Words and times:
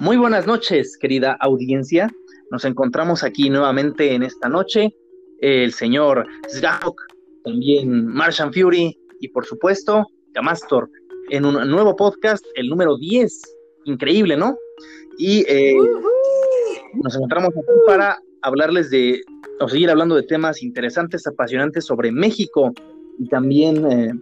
Muy 0.00 0.16
buenas 0.16 0.46
noches, 0.46 0.96
querida 0.96 1.36
audiencia. 1.40 2.08
Nos 2.52 2.64
encontramos 2.64 3.24
aquí 3.24 3.50
nuevamente 3.50 4.14
en 4.14 4.22
esta 4.22 4.48
noche. 4.48 4.94
El 5.40 5.72
señor 5.72 6.24
Zgahok, 6.48 7.02
también 7.42 8.06
Martian 8.06 8.52
Fury 8.52 8.96
y 9.18 9.28
por 9.28 9.44
supuesto 9.44 10.06
Gamastor 10.34 10.88
en 11.30 11.44
un 11.44 11.68
nuevo 11.68 11.96
podcast, 11.96 12.46
el 12.54 12.68
número 12.68 12.96
10. 12.96 13.42
Increíble, 13.86 14.36
¿no? 14.36 14.56
Y 15.18 15.44
eh, 15.48 15.76
nos 17.02 17.16
encontramos 17.16 17.50
aquí 17.50 17.66
para 17.84 18.18
hablarles 18.42 18.90
de, 18.90 19.20
o 19.58 19.68
seguir 19.68 19.90
hablando 19.90 20.14
de 20.14 20.22
temas 20.22 20.62
interesantes, 20.62 21.26
apasionantes 21.26 21.84
sobre 21.84 22.12
México 22.12 22.72
y 23.18 23.28
también 23.28 23.84
eh, 23.90 24.12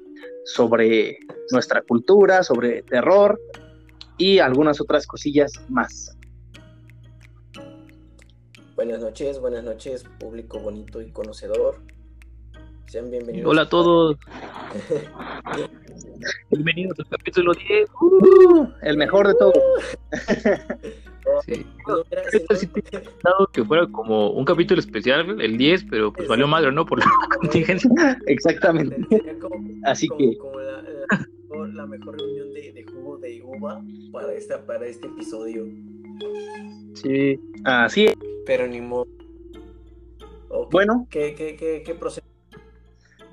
sobre 0.46 1.18
nuestra 1.50 1.82
cultura, 1.82 2.42
sobre 2.42 2.80
terror 2.82 3.38
y 4.18 4.38
algunas 4.38 4.80
otras 4.80 5.06
cosillas 5.06 5.52
más. 5.68 6.16
Buenas 8.74 9.00
noches, 9.00 9.40
buenas 9.40 9.64
noches, 9.64 10.04
público 10.18 10.58
bonito 10.58 11.00
y 11.00 11.10
conocedor. 11.10 11.80
Sean 12.86 13.10
bienvenidos. 13.10 13.50
Hola 13.50 13.62
a 13.62 13.68
todos. 13.68 14.16
bienvenidos 16.50 16.98
al 17.00 17.08
capítulo 17.08 17.52
10. 17.54 17.90
Uh, 18.00 18.68
el 18.82 18.96
mejor 18.96 19.28
de 19.28 19.34
todos. 19.34 19.58
sí. 21.46 21.66
dado 23.24 23.46
que 23.52 23.64
fuera 23.64 23.86
como 23.88 24.30
un 24.30 24.44
capítulo 24.44 24.78
especial, 24.78 25.40
el 25.40 25.58
10, 25.58 25.86
pero 25.90 26.12
pues 26.12 26.28
valió 26.28 26.46
madre, 26.46 26.70
¿no? 26.70 26.86
Por 26.86 27.00
la 27.00 27.10
contingencia. 27.40 27.90
Exactamente. 28.26 28.96
Así 29.84 30.08
que. 30.16 30.36
Como 30.38 30.60
la, 30.60 30.82
la, 30.82 31.28
mejor 31.86 32.18
reunión 32.18 32.52
de, 32.52 32.72
de, 32.72 32.84
jugo 32.84 33.18
de 33.18 33.42
uva 33.42 33.82
para, 34.12 34.32
esta, 34.32 34.64
para 34.64 34.86
este 34.86 35.06
episodio. 35.06 35.66
Sí, 36.94 37.38
así 37.64 38.06
es. 38.06 38.14
Pero 38.44 38.66
ni 38.66 38.80
modo. 38.80 39.06
Okay. 40.48 40.68
Bueno. 40.70 41.06
¿Qué, 41.10 41.34
qué, 41.34 41.56
qué, 41.56 41.82
qué 41.84 41.94
procede? 41.94 42.26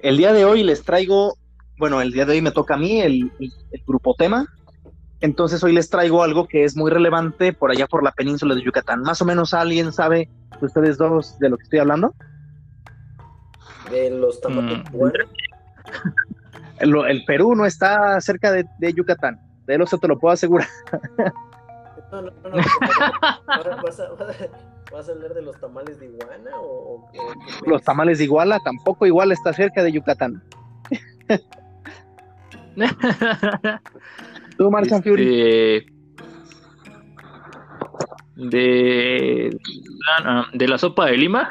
El 0.01 0.17
día 0.17 0.33
de 0.33 0.45
hoy 0.45 0.63
les 0.63 0.83
traigo, 0.83 1.37
bueno, 1.77 2.01
el 2.01 2.11
día 2.11 2.25
de 2.25 2.33
hoy 2.33 2.41
me 2.41 2.51
toca 2.51 2.73
a 2.73 2.77
mí 2.77 3.01
el, 3.01 3.31
el, 3.39 3.53
el, 3.71 3.83
grupo 3.85 4.15
tema. 4.15 4.47
Entonces 5.21 5.63
hoy 5.63 5.71
les 5.71 5.89
traigo 5.89 6.23
algo 6.23 6.47
que 6.47 6.65
es 6.65 6.75
muy 6.75 6.91
relevante 6.91 7.53
por 7.53 7.71
allá 7.71 7.87
por 7.87 8.03
la 8.03 8.11
península 8.11 8.55
de 8.55 8.63
Yucatán. 8.63 9.01
Más 9.01 9.21
o 9.21 9.25
menos 9.25 9.53
alguien 9.53 9.93
sabe 9.93 10.29
de 10.59 10.65
ustedes 10.65 10.97
dos 10.97 11.39
de 11.39 11.49
lo 11.49 11.57
que 11.57 11.63
estoy 11.63 11.79
hablando. 11.79 12.13
De 13.89 14.09
los 14.09 14.41
tamales. 14.41 14.79
Mm. 14.91 16.32
El, 16.79 16.95
el, 17.07 17.25
Perú 17.25 17.55
no 17.55 17.65
está 17.65 18.19
cerca 18.21 18.51
de, 18.51 18.65
de 18.79 18.93
Yucatán. 18.93 19.39
De 19.65 19.75
eso 19.75 19.97
te 19.97 20.07
lo 20.07 20.19
puedo 20.19 20.33
asegurar. 20.33 20.67
No, 22.11 22.21
no, 22.21 22.31
no. 22.43 22.49
no. 22.51 22.57
¿Vas, 23.81 23.99
a, 23.99 24.09
¿Vas, 24.91 25.09
a, 25.09 25.11
hablar 25.13 25.33
de 25.33 25.41
los 25.41 25.59
tamales 25.59 25.99
de 25.99 26.05
iguana 26.05 26.51
o, 26.61 27.09
o 27.09 27.09
Los 27.65 27.81
tamales 27.81 28.19
de 28.19 28.25
iguala, 28.25 28.59
tampoco 28.59 29.07
igual 29.07 29.31
está 29.31 29.51
cerca 29.51 29.81
de 29.81 29.93
Yucatán. 29.93 30.43
Tú, 34.57 34.77
este... 34.77 35.01
Fury. 35.01 35.85
De... 38.35 39.57
de 40.53 40.67
la 40.67 40.77
sopa 40.77 41.07
de 41.07 41.17
Lima. 41.17 41.49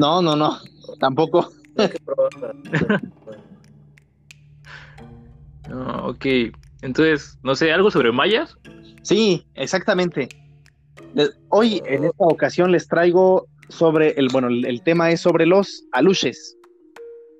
No, 0.00 0.20
no, 0.22 0.34
no, 0.34 0.58
tampoco. 0.98 1.52
no, 5.68 6.08
ok, 6.08 6.26
entonces, 6.82 7.38
no 7.42 7.54
sé, 7.54 7.72
algo 7.72 7.90
sobre 7.90 8.12
mayas. 8.12 8.56
Sí, 9.02 9.46
exactamente. 9.54 10.28
Hoy, 11.48 11.82
en 11.86 12.04
esta 12.04 12.24
ocasión, 12.24 12.72
les 12.72 12.88
traigo 12.88 13.46
sobre 13.68 14.10
el, 14.12 14.28
bueno, 14.28 14.48
el, 14.48 14.66
el 14.66 14.82
tema 14.82 15.10
es 15.10 15.20
sobre 15.20 15.46
los 15.46 15.84
aluches. 15.92 16.56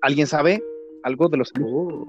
¿Alguien 0.02 0.26
sabe 0.26 0.62
algo 1.04 1.28
de 1.28 1.36
los 1.36 1.52
uh, 1.60 2.06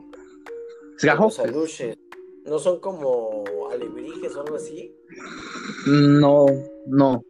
Los 1.01 1.39
aluches. 1.39 1.97
¿No 2.45 2.59
son 2.59 2.79
como 2.79 3.43
alebrijes 3.71 4.35
o 4.35 4.41
algo 4.41 4.55
así? 4.55 4.95
No, 5.87 6.45
no. 6.87 7.23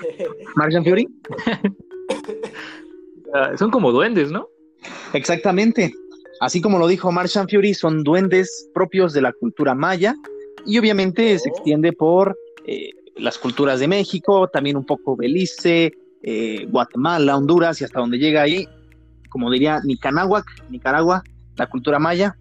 ¿Marjan 0.56 0.84
Fury? 0.84 1.08
uh, 3.28 3.56
son 3.58 3.70
como 3.70 3.92
duendes, 3.92 4.30
¿no? 4.30 4.48
Exactamente. 5.12 5.92
Así 6.42 6.60
como 6.60 6.80
lo 6.80 6.88
dijo 6.88 7.12
Martian 7.12 7.48
Fury, 7.48 7.72
son 7.72 8.02
duendes 8.02 8.68
propios 8.74 9.12
de 9.12 9.22
la 9.22 9.32
cultura 9.32 9.76
maya 9.76 10.16
y 10.66 10.76
obviamente 10.76 11.36
oh. 11.36 11.38
se 11.38 11.48
extiende 11.48 11.92
por 11.92 12.36
eh, 12.66 12.90
las 13.16 13.38
culturas 13.38 13.78
de 13.78 13.86
México, 13.86 14.48
también 14.48 14.76
un 14.76 14.84
poco 14.84 15.14
Belice, 15.14 15.92
eh, 16.20 16.66
Guatemala, 16.68 17.36
Honduras 17.36 17.80
y 17.80 17.84
hasta 17.84 18.00
donde 18.00 18.18
llega 18.18 18.42
ahí, 18.42 18.66
como 19.28 19.52
diría 19.52 19.78
Nicaragua, 19.84 20.44
Nicaragua, 20.68 21.22
la 21.54 21.68
cultura 21.68 22.00
maya. 22.00 22.36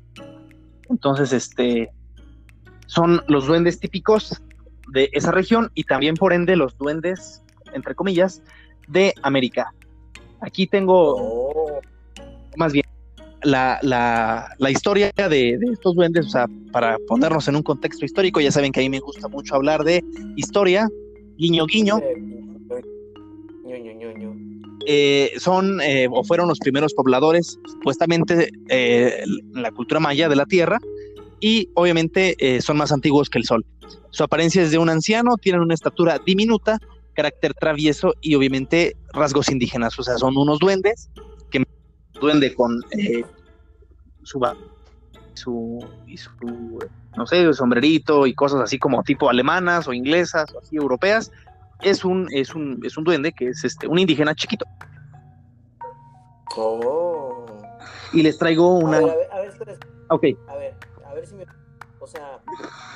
Entonces, 0.89 1.31
este, 1.31 1.91
son 2.87 3.21
los 3.27 3.45
duendes 3.45 3.79
típicos 3.79 4.41
de 4.91 5.11
esa 5.13 5.31
región 5.31 5.69
y 5.75 5.83
también 5.83 6.15
por 6.15 6.33
ende 6.33 6.55
los 6.55 6.75
duendes, 6.75 7.43
entre 7.71 7.93
comillas, 7.93 8.41
de 8.87 9.13
América. 9.21 9.75
Aquí 10.39 10.65
tengo, 10.65 11.17
oh. 11.19 11.81
más 12.57 12.73
bien, 12.73 12.90
la, 13.43 13.79
la, 13.81 14.71
historia 14.71 15.11
de, 15.15 15.57
estos 15.71 15.95
duendes, 15.95 16.27
o 16.27 16.29
sea, 16.29 16.47
para 16.71 16.97
ponernos 17.07 17.47
en 17.47 17.55
un 17.55 17.63
contexto 17.63 18.05
histórico, 18.05 18.39
ya 18.39 18.51
saben 18.51 18.71
que 18.71 18.79
a 18.79 18.83
mí 18.83 18.89
me 18.89 18.99
gusta 18.99 19.27
mucho 19.27 19.55
hablar 19.55 19.83
de 19.83 20.03
historia, 20.35 20.89
guiño, 21.37 21.65
guiño. 21.65 21.99
Eh, 24.87 25.33
son 25.37 25.79
eh, 25.81 26.07
o 26.09 26.23
fueron 26.23 26.47
los 26.47 26.59
primeros 26.59 26.93
pobladores, 26.93 27.59
supuestamente, 27.65 28.49
eh, 28.69 29.23
la 29.53 29.71
cultura 29.71 29.99
maya 29.99 30.27
de 30.27 30.35
la 30.35 30.45
tierra, 30.45 30.79
y 31.39 31.69
obviamente 31.75 32.35
eh, 32.39 32.61
son 32.61 32.77
más 32.77 32.91
antiguos 32.91 33.29
que 33.29 33.39
el 33.39 33.45
sol. 33.45 33.65
Su 34.11 34.23
apariencia 34.23 34.61
es 34.61 34.71
de 34.71 34.77
un 34.77 34.89
anciano, 34.89 35.37
tienen 35.37 35.61
una 35.61 35.73
estatura 35.73 36.19
diminuta, 36.25 36.79
carácter 37.13 37.53
travieso 37.53 38.13
y 38.21 38.35
obviamente 38.35 38.95
rasgos 39.13 39.49
indígenas, 39.49 39.99
o 39.99 40.03
sea, 40.03 40.17
son 40.17 40.37
unos 40.37 40.59
duendes 40.59 41.09
duende 42.21 42.55
con 42.55 42.81
eh, 42.91 43.25
su, 44.23 44.39
su, 45.33 45.85
y 46.07 46.17
su, 46.17 46.79
no 47.17 47.27
sé, 47.27 47.53
sombrerito 47.53 48.27
y 48.27 48.33
cosas 48.33 48.61
así 48.61 48.79
como 48.79 49.03
tipo 49.03 49.29
alemanas 49.29 49.87
o 49.87 49.93
inglesas 49.93 50.53
o 50.53 50.59
así 50.59 50.77
europeas, 50.77 51.31
es 51.81 52.05
un, 52.05 52.27
es 52.31 52.55
un, 52.55 52.79
es 52.85 52.95
un 52.97 53.03
duende 53.03 53.33
que 53.33 53.49
es 53.49 53.63
este, 53.65 53.87
un 53.87 53.99
indígena 53.99 54.35
chiquito. 54.35 54.65
Oh. 56.55 57.45
Y 58.13 58.21
les 58.21 58.37
traigo 58.37 58.75
una. 58.75 58.97
A 58.97 59.01
ver, 59.01 59.09
a 59.09 59.15
ver, 59.15 59.31
a 59.31 59.39
ver, 59.39 59.49
espera, 59.49 59.71
espera. 59.73 59.91
Ok. 60.09 60.23
A 60.47 60.55
ver, 60.55 60.75
a 61.05 61.13
ver 61.13 61.25
si 61.25 61.35
me. 61.35 61.45
O 61.99 62.07
sea, 62.07 62.39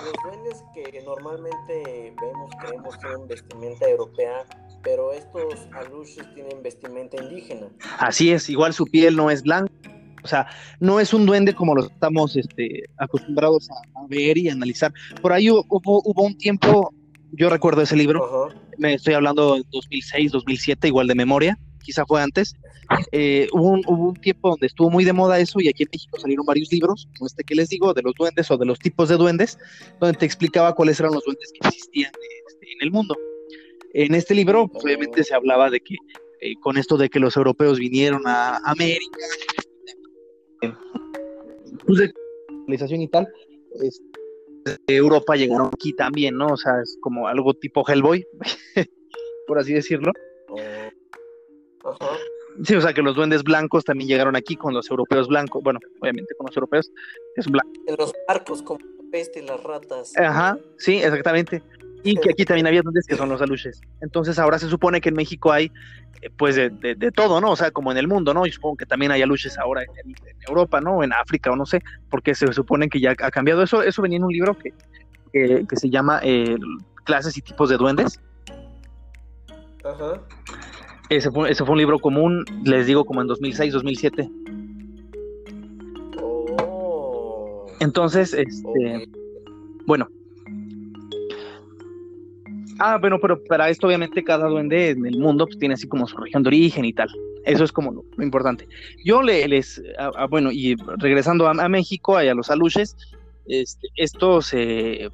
los 0.03 0.13
duendes 0.23 0.63
que 0.73 1.01
normalmente 1.03 2.15
vemos, 2.19 2.51
creemos 2.59 2.97
tienen 2.97 3.27
vestimenta 3.27 3.87
europea, 3.87 4.45
pero 4.85 5.11
estos 5.11 5.67
aluches 5.73 6.23
tienen 6.35 6.61
vestimenta 6.61 7.21
indígena. 7.21 7.67
Así 7.97 8.31
es, 8.31 8.49
igual 8.49 8.73
su 8.73 8.85
piel 8.85 9.15
no 9.15 9.31
es 9.31 9.41
blanca. 9.41 9.73
O 10.23 10.27
sea, 10.27 10.47
no 10.79 10.99
es 10.99 11.13
un 11.13 11.25
duende 11.25 11.53
como 11.53 11.75
lo 11.75 11.85
estamos 11.85 12.35
este, 12.35 12.83
acostumbrados 12.97 13.69
a, 13.69 13.99
a, 13.99 14.07
ver 14.07 14.37
y 14.37 14.49
analizar. 14.49 14.93
Por 15.21 15.33
ahí 15.33 15.49
hubo, 15.51 15.65
hubo 15.69 16.23
un 16.23 16.37
tiempo, 16.37 16.93
yo 17.31 17.49
recuerdo 17.49 17.81
ese 17.81 17.95
libro, 17.95 18.23
uh 18.23 18.49
-huh. 18.49 18.61
me 18.77 18.93
estoy 18.93 19.13
hablando 19.15 19.55
de 19.55 19.63
2006, 19.71 20.31
2007, 20.31 20.87
igual 20.87 21.07
de 21.07 21.15
memoria, 21.15 21.59
quizá 21.83 22.05
fue 22.05 22.21
antes. 22.21 22.55
Eh, 23.11 23.47
hubo, 23.51 23.69
un, 23.69 23.83
hubo, 23.87 24.09
un, 24.09 24.15
tiempo 24.15 24.49
donde 24.49 24.67
estuvo 24.67 24.89
muy 24.89 25.03
de 25.05 25.13
moda 25.13 25.39
eso 25.39 25.59
y 25.59 25.67
aquí 25.67 25.83
en 25.83 25.89
México 25.91 26.19
salieron 26.19 26.45
varios 26.45 26.71
libros, 26.71 27.07
como 27.17 27.27
este 27.27 27.43
que 27.43 27.55
les 27.55 27.69
digo, 27.69 27.93
de 27.93 28.03
los 28.03 28.13
duendes 28.15 28.49
o 28.51 28.57
de 28.57 28.65
los 28.65 28.79
tipos 28.79 29.09
de 29.09 29.17
duendes, 29.17 29.57
donde 29.99 30.17
te 30.17 30.25
explicaba 30.25 30.73
cuáles 30.73 30.99
eran 30.99 31.13
los 31.13 31.23
duendes 31.23 31.51
que 31.51 31.67
existían 31.67 32.11
este, 32.47 32.73
en 32.73 32.81
el 32.81 32.91
mundo. 32.91 33.15
En 33.97 34.13
este 34.13 34.35
libro, 34.35 34.67
pues, 34.67 34.83
obviamente 34.83 35.23
se 35.23 35.33
hablaba 35.33 35.69
de 35.69 35.79
que 35.79 35.95
eh, 36.41 36.55
con 36.59 36.77
esto 36.77 36.97
de 36.97 37.09
que 37.09 37.21
los 37.21 37.37
europeos 37.37 37.79
vinieron 37.79 38.23
a 38.25 38.57
América, 38.65 39.17
pues 41.85 41.99
de 41.99 42.13
civilización 42.49 43.01
y 43.01 43.07
tal, 43.07 43.25
es, 43.81 44.01
de 44.65 44.95
Europa 44.95 45.37
llegaron 45.37 45.67
aquí 45.67 45.93
también, 45.93 46.35
¿no? 46.35 46.47
O 46.47 46.57
sea, 46.57 46.81
es 46.83 46.97
como 46.99 47.29
algo 47.29 47.53
tipo 47.53 47.87
Hellboy, 47.87 48.27
por 49.47 49.59
así 49.59 49.71
decirlo. 49.71 50.11
Uh 50.49 50.57
-huh. 50.57 52.17
Sí, 52.65 52.75
o 52.75 52.81
sea 52.81 52.93
que 52.93 53.01
los 53.01 53.15
duendes 53.15 53.43
blancos 53.43 53.85
también 53.85 54.09
llegaron 54.09 54.35
aquí 54.35 54.57
con 54.57 54.73
los 54.73 54.89
europeos 54.89 55.29
blancos, 55.29 55.63
bueno, 55.63 55.79
obviamente 56.01 56.35
con 56.35 56.47
los 56.47 56.57
europeos 56.57 56.91
es 57.37 57.47
blanco. 57.47 57.71
En 57.87 57.95
los 57.97 58.13
barcos, 58.27 58.61
como 58.61 58.94
peste, 59.15 59.41
las 59.41 59.63
ratas. 59.63 60.13
Ajá, 60.17 60.57
sí, 60.77 60.97
exactamente. 60.97 61.63
Y 62.03 62.17
que 62.17 62.31
aquí 62.31 62.43
también 62.43 62.67
había 62.67 62.81
duendes 62.81 63.07
que 63.07 63.15
son 63.15 63.29
los 63.29 63.41
aluches. 63.41 63.79
Entonces 64.01 64.37
ahora 64.37 64.59
se 64.59 64.67
supone 64.67 64.99
que 64.99 65.07
en 65.07 65.15
México 65.15 65.53
hay, 65.53 65.71
eh, 66.21 66.29
pues, 66.37 66.55
de, 66.57 66.69
de, 66.69 66.95
de, 66.95 67.11
todo, 67.13 67.39
¿no? 67.39 67.51
O 67.51 67.55
sea, 67.55 67.71
como 67.71 67.93
en 67.93 67.97
el 67.97 68.09
mundo, 68.09 68.33
¿no? 68.33 68.45
Y 68.45 68.51
supongo 68.51 68.75
que 68.75 68.85
también 68.85 69.13
hay 69.13 69.21
aluches 69.21 69.57
ahora 69.57 69.83
en, 69.83 70.09
en, 70.09 70.37
Europa, 70.47 70.81
¿no? 70.81 71.01
En 71.01 71.13
África 71.13 71.49
o 71.49 71.55
no 71.55 71.65
sé, 71.65 71.81
porque 72.09 72.35
se 72.35 72.51
supone 72.51 72.89
que 72.89 72.99
ya 72.99 73.11
ha 73.11 73.31
cambiado. 73.31 73.63
Eso, 73.63 73.81
eso 73.81 74.01
venía 74.01 74.17
en 74.17 74.25
un 74.25 74.33
libro 74.33 74.57
que, 74.57 74.73
que, 75.31 75.75
se 75.77 75.89
llama 75.89 76.19
eh, 76.21 76.57
Clases 77.05 77.37
y 77.37 77.41
tipos 77.41 77.69
de 77.69 77.77
duendes. 77.77 78.19
Ajá. 79.85 80.21
Ese 81.09 81.31
fue, 81.31 81.49
ese 81.49 81.63
fue 81.63 81.73
un 81.73 81.79
libro 81.79 81.99
común, 81.99 82.43
les 82.63 82.85
digo, 82.85 83.05
como 83.05 83.21
en 83.21 83.27
2006, 83.27 83.73
2007. 83.73 84.29
Entonces, 87.79 88.33
este, 88.33 89.09
bueno. 89.85 90.07
Ah, 92.79 92.97
bueno, 92.99 93.19
pero 93.21 93.41
para 93.45 93.69
esto 93.69 93.87
obviamente 93.87 94.23
cada 94.23 94.47
duende 94.47 94.89
en 94.89 95.05
el 95.05 95.17
mundo 95.17 95.45
pues, 95.45 95.57
tiene 95.57 95.75
así 95.75 95.87
como 95.87 96.07
su 96.07 96.17
región 96.17 96.43
de 96.43 96.49
origen 96.49 96.85
y 96.85 96.93
tal. 96.93 97.09
Eso 97.45 97.63
es 97.63 97.71
como 97.71 97.91
lo, 97.91 98.23
importante. 98.23 98.67
Yo 99.03 99.21
le, 99.21 99.47
les, 99.47 99.81
bueno, 100.29 100.51
y 100.51 100.75
regresando 100.97 101.47
a, 101.47 101.69
México, 101.69 102.17
a 102.17 102.23
los 102.33 102.49
aluches, 102.49 102.97
este, 103.45 103.87
estos 103.95 104.51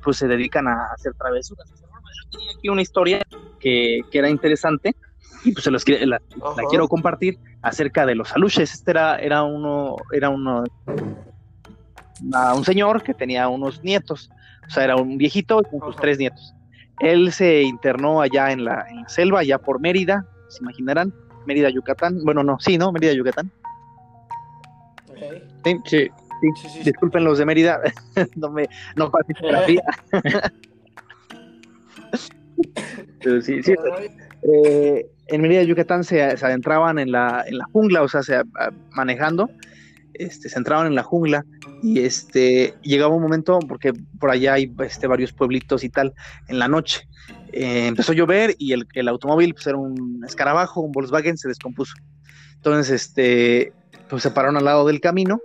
pues 0.01 0.17
se 0.17 0.27
dedican 0.27 0.67
a 0.67 0.85
hacer 0.93 1.13
travesuras. 1.13 1.69
Yo 1.69 2.29
tenía 2.31 2.51
aquí 2.57 2.69
una 2.69 2.81
historia 2.81 3.21
que, 3.59 4.01
que 4.09 4.17
era 4.17 4.29
interesante 4.29 4.95
y 5.43 5.51
pues 5.51 5.63
se 5.63 5.71
los 5.71 5.87
la, 5.87 6.05
la, 6.07 6.21
quiero 6.69 6.87
compartir 6.87 7.37
acerca 7.61 8.05
de 8.05 8.15
los 8.15 8.31
aluches. 8.33 8.73
Este 8.73 8.91
era, 8.91 9.17
era 9.17 9.43
uno, 9.43 9.95
era 10.11 10.29
uno, 10.29 10.63
un 12.55 12.65
señor 12.65 13.03
que 13.03 13.13
tenía 13.13 13.47
unos 13.47 13.83
nietos, 13.83 14.29
o 14.67 14.69
sea, 14.69 14.83
era 14.85 14.95
un 14.95 15.17
viejito 15.17 15.61
con 15.63 15.81
sus 15.81 15.95
tres 15.95 16.17
nietos. 16.17 16.53
Él 16.99 17.31
se 17.31 17.63
internó 17.63 18.21
allá 18.21 18.51
en 18.51 18.63
la, 18.65 18.85
selva, 19.07 19.39
allá 19.39 19.57
por 19.57 19.79
Mérida, 19.79 20.25
se 20.49 20.61
imaginarán, 20.61 21.11
Mérida, 21.45 21.69
Yucatán. 21.69 22.23
Bueno, 22.23 22.43
no, 22.43 22.59
sí, 22.59 22.77
¿no? 22.77 22.91
Mérida, 22.91 23.13
Yucatán. 23.13 23.51
Sí, 25.63 25.79
sí, 25.85 26.09
Disculpen 26.83 27.23
los 27.23 27.37
de 27.37 27.45
Mérida, 27.45 27.79
no 28.35 28.49
me 28.49 28.67
no 28.95 29.11
Pero 33.23 33.41
sí, 33.41 33.61
sí. 33.63 33.73
Eh, 34.43 35.05
en 35.27 35.41
Mérida, 35.41 35.63
Yucatán 35.63 36.03
se, 36.03 36.21
adentraban 36.21 36.99
en 36.99 37.11
la, 37.11 37.43
en 37.47 37.57
la 37.57 37.65
jungla, 37.65 38.01
o 38.03 38.07
sea, 38.07 38.23
se, 38.23 38.41
manejando, 38.91 39.49
este, 40.13 40.49
se 40.49 40.57
entraban 40.57 40.87
en 40.87 40.95
la 40.95 41.03
jungla 41.03 41.45
y 41.81 41.99
este, 41.99 42.73
llegaba 42.81 43.15
un 43.15 43.21
momento, 43.21 43.59
porque 43.67 43.93
por 44.19 44.29
allá 44.29 44.53
hay 44.53 44.71
este, 44.79 45.07
varios 45.07 45.33
pueblitos 45.33 45.83
y 45.83 45.89
tal, 45.89 46.13
en 46.47 46.59
la 46.59 46.67
noche. 46.67 47.07
Eh, 47.51 47.87
empezó 47.87 48.11
a 48.11 48.15
llover 48.15 48.55
y 48.57 48.73
el, 48.73 48.87
el 48.93 49.07
automóvil 49.07 49.53
pues, 49.53 49.67
era 49.67 49.77
un 49.77 50.23
escarabajo, 50.25 50.81
un 50.81 50.91
Volkswagen, 50.91 51.37
se 51.37 51.47
descompuso. 51.47 51.93
Entonces, 52.55 53.07
este, 53.07 53.73
pues 54.09 54.23
se 54.23 54.31
pararon 54.31 54.57
al 54.57 54.65
lado 54.65 54.85
del 54.85 55.01
camino 55.01 55.41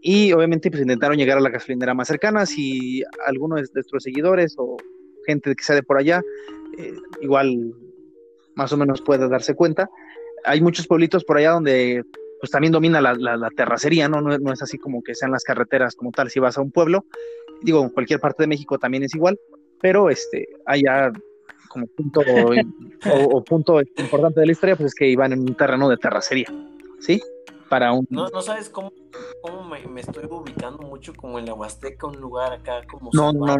y 0.00 0.32
obviamente 0.32 0.70
pues 0.70 0.82
intentaron 0.82 1.16
llegar 1.16 1.38
a 1.38 1.40
la 1.40 1.50
gasolinera 1.50 1.94
más 1.94 2.08
cercana. 2.08 2.46
Si 2.46 3.02
alguno 3.26 3.56
de 3.56 3.64
nuestros 3.74 4.02
seguidores 4.02 4.54
o 4.56 4.76
gente 5.26 5.54
que 5.54 5.64
sea 5.64 5.76
de 5.76 5.82
por 5.82 5.98
allá, 5.98 6.22
eh, 6.78 6.94
igual 7.20 7.74
más 8.54 8.72
o 8.72 8.76
menos 8.76 9.02
puede 9.02 9.28
darse 9.28 9.54
cuenta. 9.54 9.90
Hay 10.44 10.60
muchos 10.60 10.86
pueblitos 10.86 11.24
por 11.24 11.38
allá 11.38 11.52
donde 11.52 12.04
pues 12.40 12.50
también 12.50 12.72
domina 12.72 13.00
la, 13.00 13.14
la, 13.14 13.50
terracería, 13.50 14.08
¿no? 14.08 14.20
¿no? 14.20 14.52
es 14.52 14.62
así 14.62 14.78
como 14.78 15.02
que 15.02 15.14
sean 15.14 15.32
las 15.32 15.44
carreteras 15.44 15.94
como 15.94 16.10
tal, 16.10 16.30
si 16.30 16.40
vas 16.40 16.58
a 16.58 16.62
un 16.62 16.70
pueblo, 16.70 17.04
digo, 17.62 17.82
en 17.82 17.90
cualquier 17.90 18.20
parte 18.20 18.44
de 18.44 18.48
México 18.48 18.78
también 18.78 19.02
es 19.02 19.14
igual, 19.14 19.38
pero 19.80 20.10
este, 20.10 20.46
allá 20.66 21.12
como 21.68 21.86
punto 21.86 22.20
o, 23.12 23.44
punto 23.44 23.80
importante 23.80 24.40
de 24.40 24.46
la 24.46 24.52
historia, 24.52 24.76
pues 24.76 24.88
es 24.88 24.94
que 24.94 25.08
iban 25.08 25.32
en 25.32 25.40
un 25.40 25.54
terreno 25.54 25.88
de 25.88 25.96
terracería, 25.96 26.46
¿sí? 27.00 27.20
Para 27.68 27.92
un... 27.92 28.06
No, 28.08 28.28
no 28.28 28.40
sabes 28.40 28.70
cómo, 28.70 28.92
cómo 29.42 29.68
me, 29.68 30.00
estoy 30.00 30.24
ubicando 30.24 30.84
mucho 30.84 31.12
como 31.14 31.38
en 31.38 31.44
la 31.44 31.54
Huasteca, 31.54 32.06
un 32.06 32.18
lugar 32.18 32.54
acá 32.54 32.82
como 32.86 33.10
no, 33.12 33.32
no. 33.32 33.56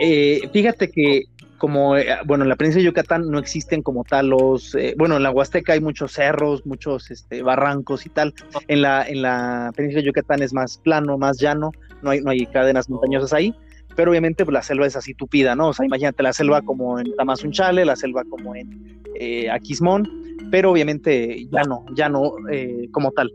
Eh, 0.00 0.48
fíjate 0.50 0.90
que 0.90 1.24
como, 1.60 1.96
eh, 1.96 2.08
bueno, 2.26 2.44
en 2.44 2.48
la 2.48 2.56
provincia 2.56 2.80
de 2.80 2.86
Yucatán 2.86 3.30
no 3.30 3.38
existen 3.38 3.82
como 3.82 4.02
tal 4.02 4.30
los, 4.30 4.74
eh, 4.74 4.94
bueno, 4.96 5.18
en 5.18 5.22
la 5.22 5.30
Huasteca 5.30 5.74
hay 5.74 5.80
muchos 5.80 6.12
cerros, 6.12 6.64
muchos 6.64 7.10
este, 7.10 7.42
barrancos 7.42 8.06
y 8.06 8.08
tal. 8.08 8.34
En 8.66 8.80
la, 8.80 9.06
en 9.06 9.20
la 9.22 9.70
península 9.76 10.00
de 10.00 10.06
Yucatán 10.06 10.42
es 10.42 10.54
más 10.54 10.78
plano, 10.78 11.18
más 11.18 11.38
llano, 11.38 11.70
no 12.02 12.10
hay, 12.10 12.22
no 12.22 12.30
hay 12.30 12.46
cadenas 12.46 12.88
montañosas 12.88 13.34
ahí, 13.34 13.54
pero 13.94 14.10
obviamente 14.10 14.44
pues, 14.44 14.54
la 14.54 14.62
selva 14.62 14.86
es 14.86 14.96
así 14.96 15.12
tupida, 15.12 15.54
¿no? 15.54 15.68
O 15.68 15.72
sea, 15.74 15.84
imagínate 15.84 16.22
la 16.22 16.32
selva 16.32 16.62
como 16.62 16.98
en 16.98 17.14
Tamazunchale, 17.14 17.84
la 17.84 17.94
selva 17.94 18.24
como 18.24 18.56
en 18.56 19.02
eh, 19.20 19.50
Aquismón, 19.50 20.08
pero 20.50 20.72
obviamente 20.72 21.46
ya 21.52 21.62
no, 21.64 21.84
ya 21.94 22.08
no 22.08 22.32
eh, 22.50 22.88
como 22.90 23.12
tal. 23.12 23.30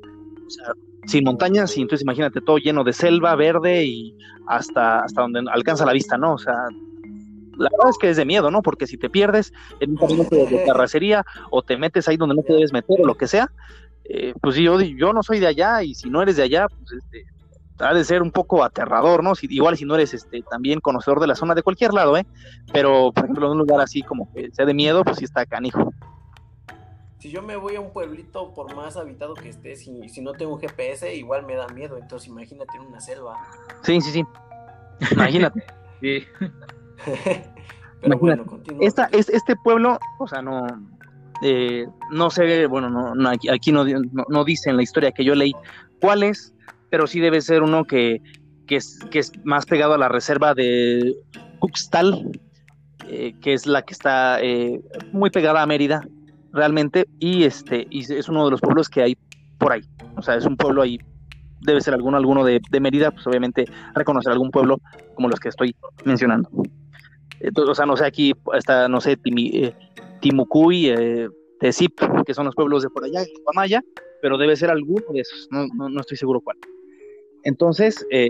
O 0.46 0.50
sea, 0.50 0.74
sin 1.06 1.24
montañas 1.24 1.78
y 1.78 1.82
entonces 1.82 2.02
imagínate 2.02 2.42
todo 2.42 2.58
lleno 2.58 2.84
de 2.84 2.92
selva 2.92 3.36
verde 3.36 3.86
y 3.86 4.18
hasta, 4.48 5.02
hasta 5.02 5.22
donde 5.22 5.44
alcanza 5.54 5.86
la 5.86 5.94
vista, 5.94 6.18
¿no? 6.18 6.34
O 6.34 6.38
sea, 6.40 6.56
la 7.58 7.70
verdad 7.70 7.90
es 7.90 7.98
que 7.98 8.10
es 8.10 8.18
de 8.18 8.26
miedo, 8.26 8.52
¿no? 8.52 8.62
Porque 8.62 8.88
si 8.88 8.98
te 8.98 9.10
pierdes 9.10 9.54
en 9.80 9.92
un 9.92 9.98
camino 9.98 10.24
de 10.24 10.64
terracería 10.66 11.26
o 11.52 11.62
te 11.62 11.78
metes 11.78 12.08
ahí 12.08 12.18
donde 12.18 12.36
no 12.36 12.44
te 12.44 12.54
debes 12.54 12.74
meter 12.74 13.02
o 13.02 13.06
lo 13.06 13.16
que 13.16 13.28
sea, 13.28 13.52
eh, 14.06 14.34
pues 14.42 14.56
yo, 14.56 14.80
yo 14.82 15.14
no 15.14 15.24
soy 15.24 15.40
de 15.40 15.48
allá 15.48 15.82
y 15.84 15.96
si 15.96 16.10
no 16.10 16.22
eres 16.22 16.38
de 16.38 16.44
allá, 16.44 16.68
pues 16.68 16.92
este, 16.92 17.26
ha 17.80 17.94
de 17.94 18.04
ser 18.04 18.22
un 18.22 18.32
poco 18.32 18.64
aterrador, 18.64 19.24
¿no? 19.24 19.36
Si, 19.36 19.48
igual 19.50 19.78
si 19.78 19.86
no 19.86 19.96
eres 19.96 20.14
este, 20.14 20.42
también 20.44 20.80
conocedor 20.80 21.20
de 21.20 21.28
la 21.28 21.36
zona 21.36 21.56
de 21.56 21.64
cualquier 21.64 21.94
lado, 21.94 22.16
¿eh? 22.18 22.26
Pero, 22.72 23.12
por 23.12 23.26
ejemplo, 23.26 23.48
en 23.48 23.54
un 23.54 23.58
lugar 23.60 23.82
así 23.82 24.02
como 24.02 24.32
que 24.34 24.52
sea 24.52 24.66
de 24.66 24.74
miedo, 24.74 25.04
pues 25.04 25.18
sí 25.18 25.26
está 25.26 25.46
canijo. 25.46 25.92
Si 27.20 27.32
yo 27.32 27.42
me 27.42 27.56
voy 27.56 27.76
a 27.76 27.82
un 27.82 27.92
pueblito, 27.92 28.54
por 28.54 28.76
más 28.76 28.98
habitado 28.98 29.34
que 29.34 29.50
esté, 29.50 29.76
si, 29.76 30.08
si 30.10 30.22
no 30.22 30.34
tengo 30.34 30.54
un 30.54 30.60
GPS, 30.60 31.16
igual 31.16 31.46
me 31.46 31.56
da 31.56 31.68
miedo. 31.70 31.98
Entonces 31.98 32.30
imagínate 32.30 32.78
en 32.78 32.84
una 32.84 33.00
selva. 33.00 33.36
Sí, 33.82 34.00
sí, 34.00 34.12
sí. 34.12 34.26
Imagínate. 35.12 35.64
sí. 36.02 36.24
Pero 38.02 38.20
bueno, 38.20 38.46
Esta, 38.82 39.06
es, 39.12 39.30
este 39.30 39.56
pueblo, 39.56 39.98
o 40.20 40.28
sea, 40.28 40.42
no, 40.42 40.68
eh, 41.42 41.88
no 42.12 42.30
sé, 42.30 42.68
bueno, 42.68 42.90
no, 42.90 43.30
aquí, 43.30 43.72
no, 43.72 43.84
no, 43.84 44.44
dice 44.44 44.70
en 44.70 44.78
la 44.78 44.84
historia 44.84 45.12
que 45.12 45.24
yo 45.24 45.36
leí 45.36 45.54
cuál 46.02 46.24
es, 46.24 46.54
pero 46.90 47.08
sí 47.08 47.20
debe 47.20 47.42
ser 47.42 47.64
uno 47.64 47.86
que, 47.86 48.22
que, 48.68 48.78
es, 48.78 49.00
que 49.12 49.20
es 49.20 49.32
más 49.44 49.66
pegado 49.66 49.94
a 49.94 49.98
la 49.98 50.08
reserva 50.08 50.54
de 50.54 51.16
Cuxtal, 51.60 52.40
eh, 53.08 53.34
que 53.42 53.54
es 53.54 53.66
la 53.66 53.82
que 53.82 53.94
está 53.94 54.40
eh, 54.42 54.82
muy 55.12 55.30
pegada 55.30 55.62
a 55.62 55.66
Mérida, 55.66 56.08
realmente, 56.54 57.08
y 57.20 57.44
este, 57.44 57.88
y 57.90 58.02
es 58.02 58.30
uno 58.30 58.46
de 58.46 58.52
los 58.52 58.62
pueblos 58.62 58.88
que 58.88 59.02
hay 59.02 59.18
por 59.58 59.74
ahí. 59.74 59.82
O 60.16 60.22
sea, 60.22 60.36
es 60.36 60.46
un 60.46 60.58
pueblo 60.58 60.82
ahí, 60.82 61.00
debe 61.62 61.82
ser 61.82 61.94
alguno, 61.94 62.18
alguno 62.18 62.46
de, 62.46 62.62
de 62.70 62.80
Mérida, 62.80 63.12
pues 63.12 63.26
obviamente 63.28 63.66
reconocer 63.94 64.32
algún 64.32 64.52
pueblo 64.52 64.80
como 65.16 65.28
los 65.28 65.40
que 65.40 65.50
estoy 65.50 65.76
mencionando. 66.06 66.50
Entonces, 67.40 67.72
o 67.72 67.76
sea, 67.76 67.86
no 67.86 67.98
sé, 67.98 68.06
aquí 68.06 68.34
está, 68.54 68.88
no 68.88 69.02
sé, 69.02 69.18
eh, 69.24 69.74
Timucuy, 70.22 70.90
eh, 70.90 71.30
Tezip, 71.60 72.00
que 72.26 72.34
son 72.34 72.46
los 72.46 72.56
pueblos 72.56 72.84
de 72.84 72.90
por 72.90 73.04
allá, 73.04 73.24
Guamaya, 73.44 73.84
pero 74.22 74.38
debe 74.38 74.56
ser 74.56 74.70
alguno 74.70 75.06
de 75.12 75.22
esos, 75.22 75.48
no, 75.52 75.68
no, 75.68 76.02
estoy 76.02 76.18
seguro 76.18 76.42
cuál. 76.42 76.58
Entonces, 77.44 78.06
eh, 78.12 78.30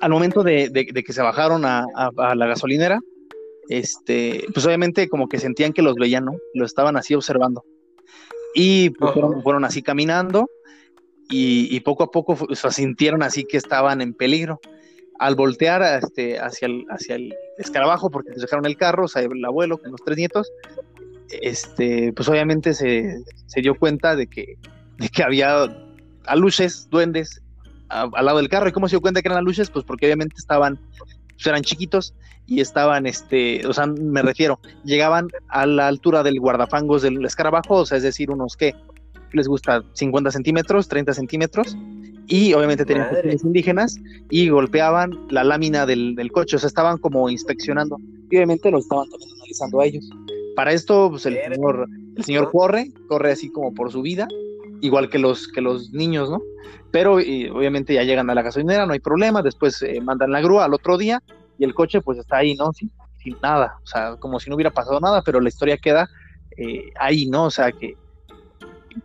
al 0.00 0.10
momento 0.10 0.42
de, 0.42 0.70
que 1.04 1.12
se 1.12 1.22
bajaron 1.22 1.64
a, 1.64 1.86
la 2.16 2.46
gasolinera, 2.46 3.00
este, 3.68 4.44
pues 4.54 4.64
obviamente 4.64 5.08
como 5.08 5.28
que 5.28 5.38
sentían 5.38 5.72
que 5.72 5.82
los 5.82 5.96
veían, 5.96 6.24
¿no? 6.24 6.36
Lo 6.54 6.64
estaban 6.64 6.96
así 6.96 7.14
observando. 7.14 7.64
Y 8.54 8.90
pues, 8.90 9.12
fueron, 9.42 9.64
así 9.64 9.82
caminando 9.82 10.48
y, 11.28 11.78
poco 11.80 12.04
a 12.04 12.10
poco 12.10 12.54
se 12.54 12.70
sintieron 12.70 13.22
así 13.22 13.44
que 13.44 13.58
estaban 13.58 14.00
en 14.00 14.14
peligro 14.14 14.60
al 15.18 15.34
voltear 15.34 15.82
este, 16.02 16.38
hacia, 16.38 16.66
el, 16.66 17.34
escarabajo, 17.58 18.10
porque 18.10 18.32
se 18.34 18.40
dejaron 18.40 18.66
el 18.66 18.76
carro, 18.76 19.04
o 19.04 19.08
sea, 19.08 19.22
el 19.22 19.44
abuelo 19.44 19.78
con 19.78 19.90
los 19.90 20.02
tres 20.04 20.16
nietos, 20.16 20.50
este, 21.42 22.12
pues 22.12 22.28
obviamente 22.28 22.74
se, 22.74 23.22
dio 23.56 23.74
cuenta 23.74 24.16
de 24.16 24.26
que, 24.28 24.56
de 24.98 25.08
que 25.08 25.22
había 25.22 25.66
aluches, 26.26 26.88
duendes, 26.90 27.42
al 27.88 28.24
lado 28.24 28.38
del 28.38 28.48
carro. 28.48 28.68
¿Y 28.68 28.72
cómo 28.72 28.88
se 28.88 28.92
dio 28.92 29.00
cuenta 29.00 29.22
que 29.22 29.28
eran 29.28 29.38
aluches? 29.38 29.70
Pues 29.70 29.84
porque 29.84 30.06
obviamente 30.06 30.36
estaban, 30.38 30.78
pues 31.32 31.46
eran 31.46 31.62
chiquitos 31.62 32.14
y 32.46 32.60
estaban, 32.60 33.06
este, 33.06 33.66
o 33.66 33.72
sea, 33.72 33.86
me 33.86 34.22
refiero, 34.22 34.60
llegaban 34.84 35.28
a 35.48 35.66
la 35.66 35.88
altura 35.88 36.22
del 36.22 36.40
guardafangos 36.40 37.02
del 37.02 37.24
escarabajo, 37.24 37.76
o 37.76 37.86
sea, 37.86 37.98
es 37.98 38.02
decir, 38.02 38.30
unos 38.30 38.56
que 38.56 38.74
les 39.32 39.48
gusta 39.48 39.84
50 39.92 40.30
centímetros, 40.30 40.88
30 40.88 41.12
centímetros, 41.12 41.76
y 42.28 42.52
obviamente 42.52 42.84
tenían 42.84 43.08
cuestiones 43.08 43.42
indígenas 43.42 43.96
y 44.28 44.50
golpeaban 44.50 45.12
la 45.30 45.44
lámina 45.44 45.86
del, 45.86 46.30
coche, 46.32 46.56
o 46.56 46.58
sea, 46.58 46.68
estaban 46.68 46.98
como 46.98 47.28
inspeccionando 47.30 47.96
y 48.30 48.36
obviamente 48.36 48.70
lo 48.70 48.78
estaban 48.78 49.08
también 49.08 49.30
analizando 49.36 49.80
a 49.80 49.86
ellos. 49.86 50.10
Para 50.54 50.72
esto, 50.72 51.08
pues 51.10 51.24
el 51.24 51.38
señor, 51.42 51.88
el 52.16 52.24
señor 52.24 52.50
corre, 52.50 52.92
corre 53.08 53.32
así 53.32 53.50
como 53.50 53.72
por 53.72 53.90
su 53.90 54.02
vida, 54.02 54.28
igual 54.82 55.08
que 55.08 55.18
los, 55.18 55.48
que 55.48 55.62
los 55.62 55.90
niños, 55.92 56.28
¿no? 56.28 56.42
Pero 56.90 57.14
obviamente 57.14 57.94
ya 57.94 58.02
llegan 58.02 58.28
a 58.28 58.34
la 58.34 58.42
gasolinera, 58.42 58.84
no 58.84 58.92
hay 58.92 59.00
problema, 59.00 59.42
después 59.42 59.80
eh, 59.82 60.00
mandan 60.02 60.30
la 60.30 60.42
grúa 60.42 60.66
al 60.66 60.74
otro 60.74 60.98
día 60.98 61.22
y 61.58 61.64
el 61.64 61.74
coche 61.74 62.02
pues 62.02 62.18
está 62.18 62.38
ahí, 62.38 62.54
¿no? 62.54 62.72
Sin, 62.72 62.90
nada, 63.42 63.76
o 63.82 63.86
sea, 63.86 64.16
como 64.16 64.40
si 64.40 64.48
no 64.48 64.56
hubiera 64.56 64.70
pasado 64.70 65.00
nada, 65.00 65.20
pero 65.20 65.38
la 65.38 65.50
historia 65.50 65.76
queda 65.76 66.08
eh, 66.56 66.90
ahí, 66.98 67.26
¿no? 67.26 67.44
O 67.44 67.50
sea, 67.50 67.72
que, 67.72 67.94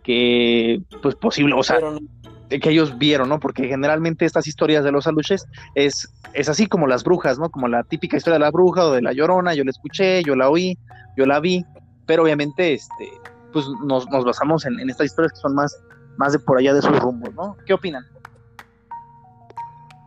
que 0.02 0.80
pues 1.02 1.14
posible, 1.14 1.54
o 1.54 1.62
sea, 1.62 1.78
que 2.48 2.70
ellos 2.70 2.98
vieron, 2.98 3.28
¿no? 3.28 3.40
Porque 3.40 3.66
generalmente 3.66 4.24
estas 4.24 4.46
historias 4.46 4.84
de 4.84 4.92
los 4.92 5.06
aluches 5.06 5.46
es, 5.74 6.12
es 6.32 6.48
así 6.48 6.66
como 6.66 6.86
las 6.86 7.04
brujas, 7.04 7.38
¿no? 7.38 7.50
Como 7.50 7.68
la 7.68 7.82
típica 7.84 8.16
historia 8.16 8.34
de 8.34 8.44
la 8.44 8.50
bruja 8.50 8.86
o 8.86 8.92
de 8.92 9.02
la 9.02 9.12
llorona, 9.12 9.54
yo 9.54 9.64
la 9.64 9.70
escuché, 9.70 10.22
yo 10.22 10.36
la 10.36 10.48
oí, 10.50 10.78
yo 11.16 11.26
la 11.26 11.40
vi, 11.40 11.64
pero 12.06 12.22
obviamente 12.22 12.74
este, 12.74 13.10
pues 13.52 13.66
nos, 13.84 14.08
nos 14.10 14.24
basamos 14.24 14.66
en, 14.66 14.78
en, 14.80 14.90
estas 14.90 15.06
historias 15.06 15.32
que 15.32 15.38
son 15.38 15.54
más, 15.54 15.82
más 16.16 16.32
de 16.32 16.38
por 16.38 16.58
allá 16.58 16.74
de 16.74 16.82
sus 16.82 16.98
rumbos, 16.98 17.34
¿no? 17.34 17.56
¿Qué 17.66 17.74
opinan? 17.74 18.04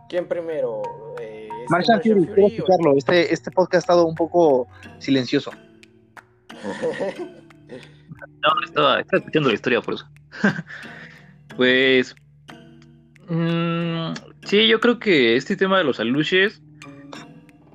¿Quién 0.10 0.28
primero? 0.28 0.82
Eh, 1.20 1.50
este 1.52 1.70
Marshall 1.70 2.02
Fury, 2.02 2.28
quiero 2.28 2.48
escucharlo. 2.48 2.98
Este, 2.98 3.34
este 3.34 3.52
podcast 3.52 3.76
ha 3.76 3.80
estado 3.80 4.06
un 4.06 4.16
poco 4.16 4.68
silencioso. 5.00 5.52
no, 7.70 8.50
estaba, 8.64 9.02
estaba 9.02 9.20
escuchando 9.20 9.50
la 9.50 9.56
historia 9.56 9.82
por 9.82 9.96
eso. 9.96 10.08
pues 11.58 12.16
Mm, 13.30 14.14
sí, 14.46 14.68
yo 14.68 14.80
creo 14.80 15.00
que 15.00 15.36
este 15.36 15.56
tema 15.58 15.78
de 15.78 15.84
los 15.84 16.00
aluches, 16.00 16.62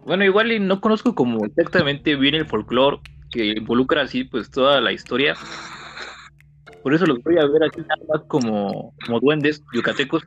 bueno, 0.05 0.25
igual 0.25 0.51
y 0.53 0.59
no 0.59 0.81
conozco 0.81 1.15
como 1.15 1.45
exactamente 1.45 2.17
bien 2.17 2.35
el 2.35 2.47
folclore 2.47 3.01
que 3.31 3.47
involucra 3.57 4.03
así 4.03 4.25
pues 4.25 4.51
toda 4.51 4.81
la 4.81 4.93
historia. 4.93 5.35
Por 6.83 6.95
eso 6.95 7.07
los 7.07 7.23
voy 7.23 7.39
a 7.39 7.47
ver 7.47 7.65
aquí 7.65 7.81
nada 7.81 8.03
más 8.09 8.23
como, 8.29 8.95
como 9.07 9.21
duendes 9.21 9.63
yucatecos. 9.73 10.23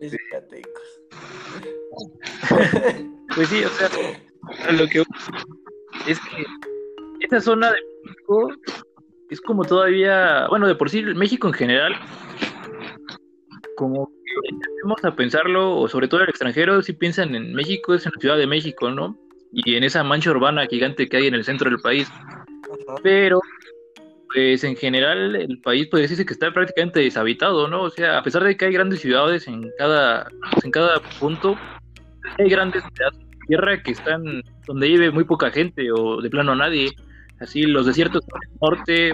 yucatecos. 0.00 1.00
pues 3.34 3.48
sí, 3.48 3.64
o 3.64 3.68
sea, 3.70 3.88
lo 4.72 4.86
que 4.86 5.02
es 6.06 6.20
que 6.20 6.44
esta 7.20 7.40
zona 7.40 7.72
de 7.72 7.78
México 8.04 8.48
es 9.30 9.40
como 9.40 9.64
todavía, 9.64 10.46
bueno, 10.48 10.66
de 10.66 10.74
por 10.74 10.90
sí 10.90 11.02
México 11.02 11.48
en 11.48 11.54
general 11.54 11.94
como 13.76 14.06
que 14.06 14.48
empecemos 14.50 15.04
a 15.04 15.16
pensarlo, 15.16 15.76
o 15.76 15.88
sobre 15.88 16.08
todo 16.08 16.22
el 16.22 16.28
extranjero, 16.28 16.82
si 16.82 16.92
piensan 16.92 17.34
en 17.34 17.54
México, 17.54 17.94
es 17.94 18.06
en 18.06 18.12
la 18.14 18.20
Ciudad 18.20 18.38
de 18.38 18.46
México, 18.46 18.90
¿no? 18.90 19.18
Y 19.52 19.76
en 19.76 19.84
esa 19.84 20.02
mancha 20.02 20.30
urbana 20.30 20.66
gigante 20.66 21.08
que 21.08 21.16
hay 21.16 21.26
en 21.26 21.34
el 21.34 21.44
centro 21.44 21.70
del 21.70 21.80
país. 21.80 22.10
Pero, 23.02 23.40
pues 24.32 24.64
en 24.64 24.76
general, 24.76 25.36
el 25.36 25.60
país 25.60 25.86
puede 25.88 26.02
decirse 26.02 26.26
que 26.26 26.32
está 26.32 26.52
prácticamente 26.52 27.00
deshabitado, 27.00 27.68
¿no? 27.68 27.82
O 27.82 27.90
sea, 27.90 28.18
a 28.18 28.22
pesar 28.22 28.42
de 28.42 28.56
que 28.56 28.66
hay 28.66 28.72
grandes 28.72 29.00
ciudades 29.00 29.46
en 29.46 29.70
cada, 29.78 30.28
en 30.62 30.70
cada 30.70 31.00
punto, 31.20 31.56
hay 32.38 32.48
grandes 32.48 32.82
pedazos 32.96 33.20
de 33.20 33.38
tierra 33.46 33.82
que 33.82 33.92
están 33.92 34.42
donde 34.66 34.88
vive 34.88 35.10
muy 35.10 35.24
poca 35.24 35.50
gente 35.50 35.90
o 35.92 36.20
de 36.20 36.30
plano 36.30 36.54
nadie. 36.54 36.90
Así, 37.40 37.62
los 37.62 37.86
desiertos 37.86 38.22
del 38.26 38.58
norte, 38.60 39.12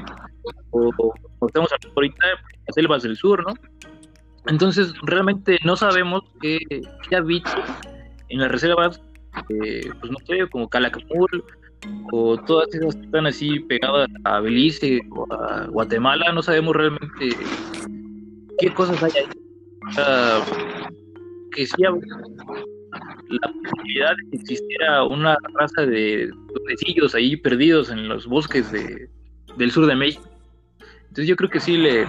o, 0.71 0.93
como 0.93 1.47
estamos 1.47 1.71
ahorita, 1.95 2.27
las 2.67 2.75
selvas 2.75 3.03
del 3.03 3.17
sur, 3.17 3.45
¿no? 3.47 3.55
Entonces, 4.47 4.93
realmente 5.03 5.59
no 5.65 5.77
sabemos 5.77 6.23
qué, 6.41 6.59
habita 7.15 7.65
en 8.29 8.41
las 8.41 8.51
reservas, 8.51 9.01
eh, 9.49 9.91
pues 10.01 10.13
no 10.13 10.19
sé, 10.27 10.49
como 10.51 10.69
Calakmul 10.69 11.45
o 12.13 12.37
todas 12.39 12.75
esas 12.75 12.95
que 12.95 13.03
están 13.03 13.27
así 13.27 13.61
pegadas 13.61 14.09
a 14.25 14.41
Belice 14.41 15.01
o 15.11 15.27
a 15.33 15.67
Guatemala, 15.67 16.33
no 16.33 16.43
sabemos 16.43 16.75
realmente 16.77 17.31
qué 18.59 18.73
cosas 18.75 19.03
hay 19.03 19.13
ahí. 19.17 19.29
que 21.53 21.67
sí 21.67 21.85
la 23.29 23.53
posibilidad 23.53 24.11
de 24.17 24.31
que 24.31 24.37
existiera 24.37 25.05
una 25.05 25.37
raza 25.55 25.87
de 25.87 26.31
duendecillos 26.49 27.15
ahí 27.15 27.37
perdidos 27.37 27.91
en 27.91 28.09
los 28.09 28.27
bosques 28.27 28.71
de, 28.73 29.09
del 29.57 29.71
sur 29.71 29.87
de 29.87 29.95
México. 29.95 30.29
Entonces 31.03 31.27
yo 31.27 31.37
creo 31.37 31.51
que 31.51 31.61
sí 31.61 31.77
le, 31.77 32.07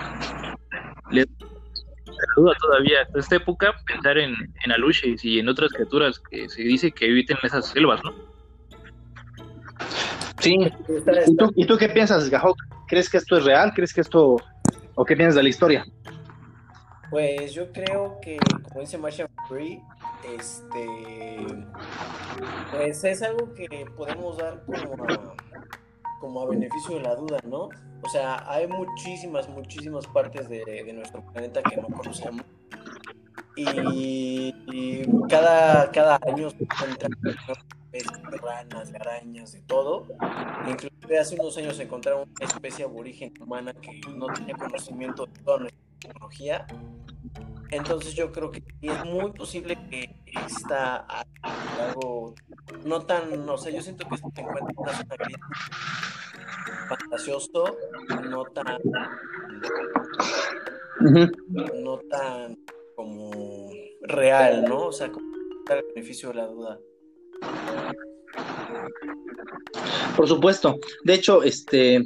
le 1.11 1.25
duda 2.35 2.53
todavía 2.61 3.01
hasta 3.01 3.19
esta 3.19 3.35
época 3.37 3.73
pensar 3.85 4.17
en, 4.17 4.35
en 4.63 4.71
aluches 4.71 5.23
y 5.25 5.39
en 5.39 5.49
otras 5.49 5.71
criaturas 5.71 6.19
que 6.19 6.47
se 6.49 6.61
dice 6.63 6.91
que 6.91 7.07
eviten 7.07 7.37
esas 7.43 7.67
selvas, 7.67 8.01
¿no? 8.03 8.13
Sí. 10.39 10.57
¿Y 11.55 11.65
tú, 11.65 11.77
qué 11.77 11.89
piensas, 11.89 12.29
Gajok? 12.29 12.57
¿Crees 12.87 13.09
que 13.09 13.17
esto 13.17 13.37
es 13.37 13.45
real? 13.45 13.73
¿Crees 13.73 13.93
que 13.93 14.01
esto... 14.01 14.37
o 14.95 15.05
qué 15.05 15.15
piensas 15.15 15.35
de 15.35 15.43
la 15.43 15.49
historia? 15.49 15.85
Pues 17.09 17.53
yo 17.53 17.71
creo 17.71 18.19
que, 18.21 18.37
como 18.63 18.81
dice 18.81 18.97
Marshall 18.97 19.29
Free, 19.47 19.81
este, 20.35 21.37
pues 22.71 23.03
es 23.03 23.21
algo 23.21 23.53
que 23.53 23.85
podemos 23.95 24.37
dar 24.37 24.63
como 24.65 25.03
a, 25.05 25.35
como 26.19 26.41
a 26.41 26.45
beneficio 26.47 26.95
de 26.95 27.01
la 27.01 27.15
duda, 27.15 27.37
¿no? 27.45 27.69
O 28.03 28.09
sea, 28.09 28.43
hay 28.49 28.67
muchísimas, 28.67 29.47
muchísimas 29.49 30.07
partes 30.07 30.49
de, 30.49 30.91
nuestro 30.93 31.23
planeta 31.31 31.61
que 31.61 31.77
no 31.77 31.87
conocemos. 31.87 32.45
Y, 33.55 35.03
cada, 35.29 35.91
cada 35.91 36.19
año 36.25 36.49
se 36.49 36.63
encuentran 36.63 37.11
ranas, 38.41 38.93
arañas, 38.93 39.51
de 39.53 39.61
todo. 39.61 40.07
Inclusive 40.67 41.19
hace 41.19 41.35
unos 41.35 41.57
años 41.57 41.79
encontraron 41.79 42.29
una 42.29 42.47
especie 42.47 42.85
aborigen 42.85 43.33
humana 43.39 43.73
que 43.73 44.01
no 44.15 44.27
tenía 44.27 44.55
conocimiento 44.55 45.25
de 45.25 45.39
toda 45.43 45.59
nuestra 45.59 45.81
tecnología. 45.99 46.67
Entonces 47.69 48.13
yo 48.13 48.31
creo 48.31 48.51
que 48.51 48.63
es 48.81 49.05
muy 49.05 49.31
posible 49.31 49.77
que 49.89 50.21
está 50.45 51.05
algo 51.41 52.35
no 52.85 53.01
tan, 53.01 53.45
no 53.45 53.57
sé, 53.57 53.73
yo 53.73 53.81
siento 53.81 54.07
que 54.07 54.17
se 54.17 54.25
encuentra 54.25 54.59
en 54.59 54.77
una 54.77 54.93
zona 54.93 55.15
gris 55.17 55.37
fantasioso, 56.89 57.77
no 58.29 58.43
tan, 58.45 58.79
no 61.81 61.97
tan 62.09 62.57
como 62.95 63.71
real, 64.01 64.65
¿no? 64.65 64.87
O 64.87 64.91
sea, 64.91 65.11
como 65.11 65.33
el 65.69 65.85
beneficio 65.93 66.29
de 66.29 66.35
la 66.35 66.47
duda. 66.47 66.79
Por 70.15 70.27
supuesto. 70.27 70.79
De 71.03 71.13
hecho, 71.13 71.43
este 71.43 72.03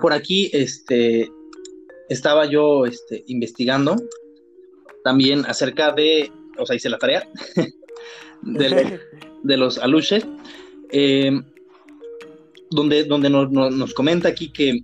por 0.00 0.12
aquí, 0.12 0.50
este 0.52 1.30
estaba 2.08 2.44
yo 2.46 2.84
este, 2.84 3.24
investigando 3.28 3.96
también 5.04 5.44
acerca 5.46 5.92
de, 5.92 6.30
o 6.58 6.66
sea, 6.66 6.76
hice 6.76 6.90
la 6.90 6.98
tarea 6.98 7.26
de, 8.42 9.56
los 9.56 9.78
aluches, 9.78 10.26
em, 10.90 11.44
donde, 12.70 13.04
donde 13.04 13.30
nos, 13.30 13.94
comenta 13.94 14.28
aquí 14.28 14.52
que, 14.52 14.80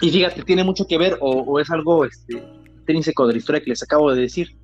y 0.00 0.10
fíjate, 0.10 0.42
tiene 0.42 0.64
mucho 0.64 0.86
que 0.86 0.98
ver, 0.98 1.16
o, 1.20 1.58
es 1.60 1.70
algo 1.70 2.04
este, 2.04 2.42
intrínseco 2.80 3.26
de 3.26 3.32
la 3.32 3.38
historia 3.38 3.62
que 3.62 3.70
les 3.70 3.82
acabo 3.82 4.12
de 4.12 4.20
decir. 4.20 4.56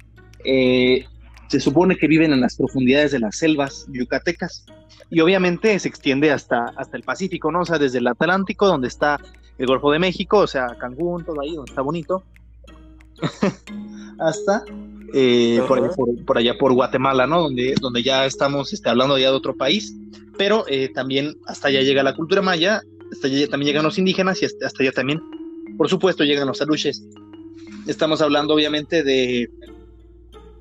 Eh, 0.45 1.07
se 1.49 1.61
supone 1.61 1.97
que 1.97 2.07
viven 2.07 2.33
en 2.33 2.41
las 2.41 2.57
profundidades 2.57 3.13
de 3.13 3.21
las 3.21 3.37
selvas 3.37 3.87
yucatecas 3.89 4.65
y 5.11 5.21
obviamente 5.21 5.79
se 5.79 5.89
extiende 5.89 6.31
hasta, 6.31 6.67
hasta 6.77 6.97
el 6.97 7.03
Pacífico, 7.03 7.51
¿no? 7.51 7.61
O 7.61 7.65
sea, 7.65 7.79
desde 7.79 7.99
el 7.99 8.07
Atlántico, 8.07 8.67
donde 8.67 8.89
está 8.89 9.19
el 9.57 9.67
Golfo 9.67 9.91
de 9.91 9.99
México, 9.99 10.39
o 10.39 10.47
sea, 10.47 10.77
Cancún, 10.79 11.25
todo 11.25 11.41
ahí, 11.41 11.55
donde 11.55 11.71
está 11.71 11.83
bonito, 11.83 12.23
hasta 14.19 14.65
eh, 15.15 15.61
por, 16.27 16.39
allá 16.39 16.59
por 16.59 16.73
Guatemala, 16.73 17.27
¿no? 17.27 17.43
Donde, 17.43 17.75
donde 17.81 18.03
ya 18.03 18.27
estamos 18.27 18.73
este, 18.73 18.89
hablando 18.89 19.19
ya 19.19 19.31
de 19.31 19.37
otro 19.37 19.57
país, 19.57 19.95
pero 20.37 20.65
eh, 20.69 20.91
también 20.95 21.37
hasta 21.47 21.69
allá 21.69 21.81
llega 21.81 22.03
la 22.03 22.15
cultura 22.15 22.43
maya, 22.43 22.83
hasta 23.11 23.27
allá 23.27 23.49
también 23.49 23.69
llegan 23.69 23.85
los 23.85 23.99
indígenas 23.99 24.43
y 24.43 24.45
hasta, 24.45 24.69
allá 24.79 24.93
también, 24.93 25.21
por 25.77 25.89
supuesto, 25.89 26.25
llegan 26.25 26.47
los 26.47 26.61
aluches. 26.61 27.03
Estamos 27.87 28.21
hablando 28.21 28.55
obviamente 28.55 29.03
de, 29.03 29.51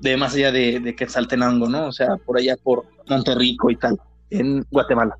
de 0.00 0.16
más 0.16 0.34
allá 0.34 0.52
de, 0.52 0.80
de 0.80 0.94
Quetzaltenango, 0.94 1.68
¿no? 1.68 1.86
O 1.86 1.92
sea, 1.92 2.16
por 2.24 2.38
allá 2.38 2.56
por 2.56 2.84
Monterrico 3.08 3.70
y 3.70 3.76
tal, 3.76 3.98
en 4.30 4.64
Guatemala. 4.70 5.16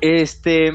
Este, 0.00 0.72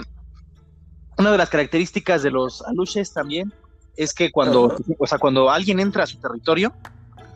una 1.18 1.32
de 1.32 1.38
las 1.38 1.50
características 1.50 2.24
de 2.24 2.32
los 2.32 2.62
aluches 2.64 3.14
también 3.14 3.54
es 3.96 4.14
que 4.14 4.32
cuando, 4.32 4.76
o 4.98 5.08
sea, 5.08 5.18
cuando 5.20 5.50
alguien 5.50 5.80
entra 5.80 6.04
a 6.04 6.08
su 6.08 6.18
territorio, 6.18 6.74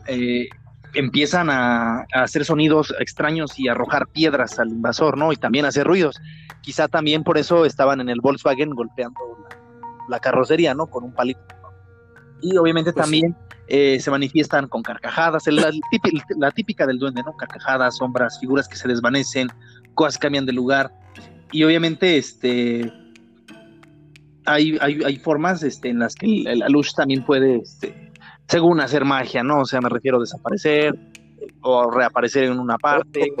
eh, 0.06 0.48
empiezan 0.94 1.50
a, 1.50 2.06
hacer 2.12 2.44
sonidos 2.44 2.94
extraños 2.98 3.58
y 3.58 3.68
arrojar 3.68 4.08
piedras 4.08 4.58
al 4.58 4.70
invasor, 4.70 5.16
¿no? 5.18 5.32
Y 5.32 5.36
también 5.36 5.64
a 5.64 5.68
hacer 5.68 5.86
ruidos. 5.86 6.20
Quizá 6.62 6.88
también 6.88 7.22
por 7.22 7.38
eso 7.38 7.64
estaban 7.64 8.00
en 8.00 8.08
el 8.08 8.20
Volkswagen 8.20 8.70
golpeando 8.70 9.20
la, 10.08 10.18
carrocería, 10.18 10.74
¿no? 10.74 10.86
Con 10.86 11.04
un 11.04 11.12
palito. 11.12 11.40
Y 12.42 12.56
obviamente 12.56 12.92
pues 12.92 13.04
también 13.04 13.34
eh, 13.68 13.98
se 14.00 14.10
manifiestan 14.10 14.68
con 14.68 14.82
carcajadas, 14.82 15.46
la, 15.48 15.72
la, 16.36 16.50
típica 16.52 16.86
del 16.86 16.98
duende, 16.98 17.22
¿no? 17.24 17.36
Carcajadas, 17.36 17.96
sombras, 17.96 18.38
figuras 18.38 18.68
que 18.68 18.76
se 18.76 18.86
desvanecen, 18.86 19.48
cosas 19.94 20.18
cambian 20.18 20.46
de 20.46 20.52
lugar. 20.52 20.92
Y 21.50 21.64
obviamente, 21.64 22.16
este, 22.16 22.92
hay, 24.44 24.78
hay, 24.80 25.00
hay 25.04 25.16
formas 25.16 25.62
este, 25.62 25.88
en 25.88 25.98
las 25.98 26.14
que 26.14 26.26
la 26.44 26.68
luz 26.68 26.94
también 26.94 27.24
puede, 27.24 27.56
este, 27.56 28.12
según 28.46 28.80
hacer 28.80 29.04
magia, 29.04 29.42
¿no? 29.42 29.60
O 29.60 29.64
sea, 29.64 29.80
me 29.80 29.88
refiero 29.88 30.18
a 30.18 30.20
desaparecer 30.20 30.94
o 31.62 31.90
reaparecer 31.90 32.44
en 32.44 32.58
una 32.58 32.78
parte. 32.78 33.32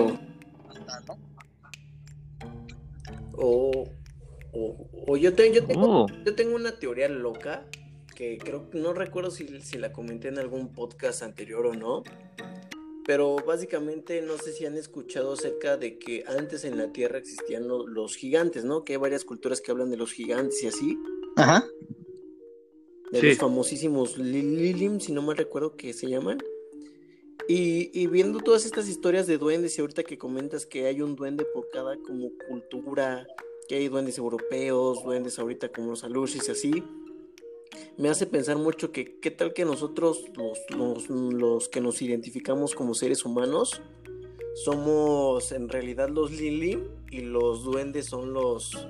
O, 3.38 3.84
o, 4.52 4.88
O 5.06 5.16
yo, 5.16 5.30
yo, 5.30 5.34
tengo, 5.34 6.04
Oh. 6.04 6.06
yo 6.24 6.34
tengo 6.34 6.56
una 6.56 6.72
teoría 6.72 7.08
loca 7.08 7.62
que 8.16 8.36
creo 8.38 8.68
que 8.68 8.78
no 8.78 8.92
recuerdo 8.92 9.30
si, 9.30 9.46
si 9.60 9.78
la 9.78 9.92
comenté 9.92 10.26
en 10.28 10.38
algún 10.38 10.72
podcast 10.72 11.22
anterior 11.22 11.66
o 11.66 11.74
no. 11.74 12.02
Pero 13.06 13.36
básicamente 13.46 14.20
no 14.22 14.36
sé 14.36 14.52
si 14.52 14.66
han 14.66 14.76
escuchado 14.76 15.34
acerca 15.34 15.76
de 15.76 15.96
que 15.98 16.24
antes 16.26 16.64
en 16.64 16.76
la 16.76 16.92
Tierra 16.92 17.18
existían 17.18 17.68
lo- 17.68 17.86
los 17.86 18.16
gigantes, 18.16 18.64
¿no? 18.64 18.82
Que 18.84 18.94
hay 18.94 18.98
varias 18.98 19.24
culturas 19.24 19.60
que 19.60 19.70
hablan 19.70 19.90
de 19.90 19.96
los 19.96 20.12
gigantes 20.12 20.60
y 20.64 20.66
así. 20.66 20.98
Ajá. 21.36 21.64
de 23.12 23.20
Sí. 23.20 23.26
los 23.28 23.38
famosísimos 23.38 24.18
Li- 24.18 24.42
Lilim, 24.42 24.98
si 24.98 25.12
no 25.12 25.22
mal 25.22 25.36
recuerdo 25.36 25.76
que 25.76 25.92
se 25.92 26.08
llaman. 26.08 26.38
Y, 27.46 27.90
y 27.94 28.08
viendo 28.08 28.40
todas 28.40 28.64
estas 28.66 28.88
historias 28.88 29.28
de 29.28 29.38
duendes 29.38 29.78
y 29.78 29.80
ahorita 29.80 30.02
que 30.02 30.18
comentas 30.18 30.66
que 30.66 30.86
hay 30.86 31.00
un 31.02 31.14
duende 31.14 31.44
por 31.54 31.68
cada 31.70 31.96
como 31.98 32.32
cultura, 32.48 33.24
que 33.68 33.76
hay 33.76 33.86
duendes 33.88 34.18
europeos, 34.18 35.04
duendes 35.04 35.38
ahorita 35.38 35.68
como 35.68 35.90
los 35.90 36.02
alushis 36.02 36.48
y 36.48 36.50
así, 36.50 36.82
me 37.98 38.08
hace 38.08 38.26
pensar 38.26 38.56
mucho 38.56 38.92
que 38.92 39.18
qué 39.20 39.30
tal 39.30 39.52
que 39.52 39.64
nosotros, 39.64 40.22
los, 40.36 40.58
los, 40.70 41.08
los 41.10 41.68
que 41.68 41.80
nos 41.80 42.00
identificamos 42.02 42.74
como 42.74 42.94
seres 42.94 43.24
humanos, 43.24 43.82
somos 44.64 45.52
en 45.52 45.68
realidad 45.68 46.08
los 46.08 46.30
Lilim 46.30 46.84
y 47.10 47.20
los 47.20 47.62
duendes 47.64 48.06
son 48.06 48.32
los, 48.32 48.88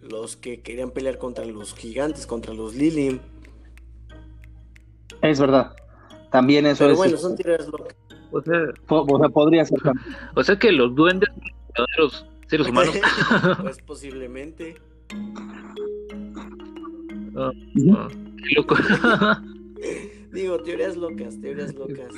los 0.00 0.36
que 0.36 0.62
querían 0.62 0.90
pelear 0.90 1.18
contra 1.18 1.44
los 1.44 1.74
gigantes, 1.74 2.26
contra 2.26 2.54
los 2.54 2.74
Lilim. 2.74 3.18
Es 5.22 5.40
verdad. 5.40 5.74
También 6.30 6.66
eso 6.66 6.84
Pero 6.84 6.92
es. 6.92 6.98
bueno, 6.98 7.16
son 7.16 7.36
locas. 7.36 7.94
O 8.32 8.42
sea, 8.42 8.58
po- 8.86 9.06
o 9.08 9.18
sea, 9.18 9.28
podría 9.28 9.64
ser. 9.64 9.80
también. 9.80 10.06
o 10.34 10.42
sea 10.42 10.58
que 10.58 10.72
los 10.72 10.94
duendes 10.94 11.28
son 11.76 11.86
los 11.98 12.26
seres 12.48 12.68
humanos. 12.68 12.94
pues 13.62 13.78
posiblemente. 13.86 14.76
Ujú. 17.34 17.96
ah, 17.96 18.08
qué 18.48 18.54
loco. 18.56 18.76
Digo, 20.32 20.58
teorías 20.62 20.96
locas, 20.96 21.40
teorías 21.40 21.74
locas. 21.74 22.14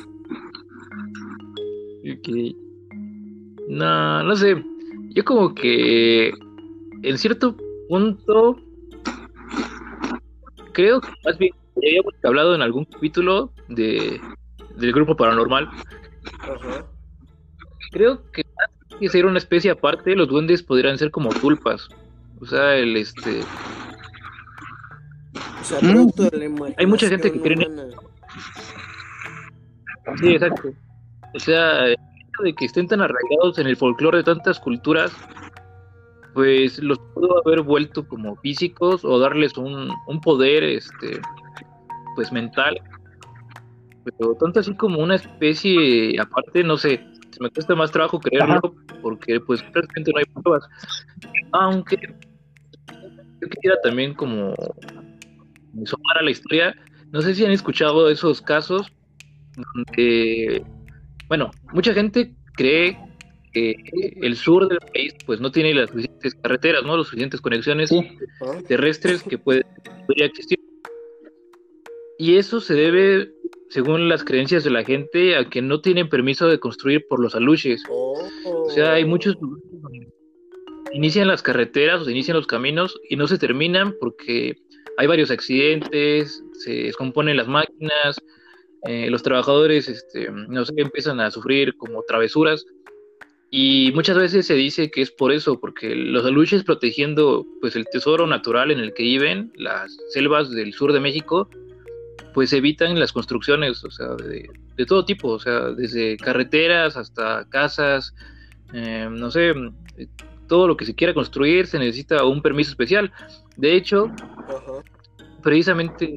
Ok. 2.11 2.29
No, 3.69 4.23
no 4.23 4.37
sé. 4.37 4.63
Yo 5.11 5.25
como 5.25 5.55
que 5.55 6.33
en 7.03 7.19
cierto 7.19 7.57
punto 7.89 8.57
creo 10.73 11.01
que 11.01 11.09
más 11.25 11.39
bien 11.39 11.53
ya 11.77 11.89
habíamos 11.89 12.15
hablado 12.23 12.55
en 12.55 12.63
algún 12.63 12.85
capítulo 12.85 13.53
de 13.69 14.21
del 14.77 14.93
grupo 14.93 15.17
paranormal. 15.17 15.69
Ajá. 16.41 16.87
Creo 17.93 18.31
que 18.33 18.43
más 18.57 18.99
que 19.01 19.09
ser 19.09 19.27
una 19.27 19.39
especie 19.39 19.71
aparte, 19.71 20.15
los 20.15 20.29
duendes 20.29 20.63
podrían 20.63 20.99
ser 20.99 21.11
como 21.11 21.31
tulpas. 21.31 21.89
O 22.41 22.47
sea, 22.47 22.77
el 22.77 22.97
este 22.97 23.41
Mm. 25.71 25.91
producto 25.91 26.23
de 26.31 26.39
la 26.39 26.45
imaginación 26.45 26.75
Hay 26.79 26.87
mucha 26.87 27.09
gente 27.09 27.33
que 27.33 27.41
cree 27.41 27.65
en-. 27.65 27.93
Sí, 30.21 30.29
exacto. 30.35 30.71
O 31.35 31.39
sea, 31.39 31.87
el 31.87 31.93
hecho 31.93 32.43
de 32.43 32.55
que 32.55 32.65
estén 32.67 32.87
tan 32.87 33.01
arraigados 33.01 33.59
en 33.59 33.67
el 33.67 33.77
folclore 33.77 34.19
de 34.19 34.25
tantas 34.25 34.61
culturas, 34.61 35.13
pues 36.35 36.79
los 36.79 36.99
pudo 37.15 37.43
haber 37.45 37.63
vuelto 37.63 38.07
como 38.07 38.37
físicos 38.37 39.05
o 39.05 39.19
darles 39.19 39.57
un, 39.57 39.91
un 40.07 40.21
poder, 40.21 40.63
este, 40.63 41.21
pues 42.15 42.31
mental. 42.31 42.81
Pero 44.05 44.35
tanto 44.35 44.61
así 44.61 44.75
como 44.77 45.01
una 45.01 45.17
especie 45.17 46.21
aparte, 46.21 46.63
no 46.63 46.77
sé, 46.77 47.05
se 47.31 47.43
me 47.43 47.51
cuesta 47.51 47.75
más 47.75 47.91
trabajo 47.91 48.21
creerlo 48.21 48.75
porque 49.03 49.41
pues 49.41 49.63
prácticamente 49.63 50.13
no 50.13 50.19
hay 50.19 50.25
pruebas. 50.43 50.69
Aunque 51.53 51.97
yo 53.41 53.49
quisiera 53.49 53.77
también 53.83 54.15
como 54.15 54.55
sumar 55.85 56.19
a 56.19 56.23
la 56.23 56.31
historia, 56.31 56.75
no 57.13 57.23
sé 57.23 57.35
si 57.35 57.45
han 57.45 57.53
escuchado 57.53 58.11
esos 58.11 58.41
casos 58.41 58.87
donde, 59.75 60.65
bueno, 61.29 61.51
mucha 61.73 61.95
gente 61.95 62.35
cree 62.55 62.99
que 63.53 63.75
el 64.21 64.37
sur 64.37 64.69
del 64.69 64.79
país 64.93 65.15
pues 65.25 65.41
no 65.41 65.51
tiene 65.51 65.75
las 65.75 65.91
suficientes 65.91 66.35
carreteras, 66.35 66.85
¿no? 66.85 66.97
Las 66.97 67.07
suficientes 67.07 67.41
conexiones 67.41 67.89
Sí. 67.89 68.07
Terrestres 68.69 69.23
que 69.23 69.39
puede, 69.39 69.65
podría 70.07 70.27
existir. 70.27 70.59
Y 72.19 72.37
eso 72.37 72.61
se 72.61 72.75
debe, 72.75 73.31
según 73.71 74.09
las 74.09 74.25
creencias 74.25 74.65
de 74.65 74.71
la 74.71 74.85
gente, 74.85 75.37
a 75.37 75.49
que 75.49 75.63
no 75.63 75.81
tienen 75.81 76.09
permiso 76.09 76.49
de 76.49 76.61
construir 76.61 77.07
por 77.09 77.21
los 77.21 77.35
aluches. 77.35 77.83
Oh. 77.89 78.19
O 78.45 78.71
sea, 78.71 78.95
hay 78.95 79.05
muchos 79.05 79.37
inician 80.93 81.29
las 81.29 81.43
carreteras 81.43 82.01
o 82.01 82.05
se 82.05 82.13
inician 82.13 82.37
los 82.37 82.47
caminos 82.47 82.99
y 83.09 83.17
no 83.17 83.27
se 83.27 83.39
terminan 83.39 83.95
porque 84.01 84.57
hay 84.97 85.07
varios 85.07 85.31
accidentes, 85.31 86.43
se 86.53 86.73
descomponen 86.85 87.37
las 87.37 87.49
máquinas, 87.49 88.21
eh, 88.87 89.11
los 89.11 89.23
trabajadores, 89.23 89.89
este, 89.89 90.31
no 90.31 90.65
sé, 90.65 90.75
empiezan 90.77 91.21
a 91.21 91.31
sufrir 91.31 91.77
como 91.77 92.03
travesuras 92.03 92.65
y 93.51 93.93
muchas 93.95 94.17
veces 94.17 94.47
se 94.47 94.55
dice 94.55 94.91
que 94.91 95.03
es 95.03 95.11
por 95.11 95.33
eso, 95.33 95.61
porque 95.61 95.95
los 95.95 96.25
aluches 96.25 96.65
protegiendo 96.65 97.47
pues 97.61 97.77
el 97.77 97.87
tesoro 97.91 98.27
natural 98.27 98.71
en 98.71 98.81
el 98.81 98.93
que 98.93 99.05
viven, 99.05 99.53
las 99.57 99.97
selvas 100.11 100.51
del 100.51 100.73
sur 100.73 100.93
de 100.93 101.01
México, 101.01 101.49
pues 102.35 102.53
evitan 102.53 102.99
las 102.99 103.13
construcciones, 103.13 103.83
o 103.85 103.91
sea, 103.91 104.09
de, 104.17 104.51
todo 104.87 105.05
tipo, 105.05 105.29
o 105.29 105.39
sea, 105.39 105.71
desde 105.71 106.17
carreteras 106.17 106.97
hasta 106.97 107.49
casas, 107.49 108.15
eh, 108.75 109.09
no 109.11 109.31
sé, 109.31 109.55
todo 110.49 110.69
lo 110.69 110.77
que 110.77 110.85
se 110.85 110.95
quiera 110.95 111.15
construir 111.15 111.67
se 111.67 111.79
necesita 111.79 112.25
un 112.25 112.43
permiso 112.43 112.71
especial. 112.71 113.13
De 113.57 113.75
hecho, 113.75 114.11
Ajá. 114.49 114.83
precisamente 115.43 116.15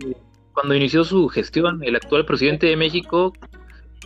cuando 0.53 0.75
inició 0.75 1.03
su 1.03 1.27
gestión, 1.29 1.81
el 1.83 1.95
actual 1.95 2.25
presidente 2.25 2.67
de 2.67 2.75
México 2.75 3.33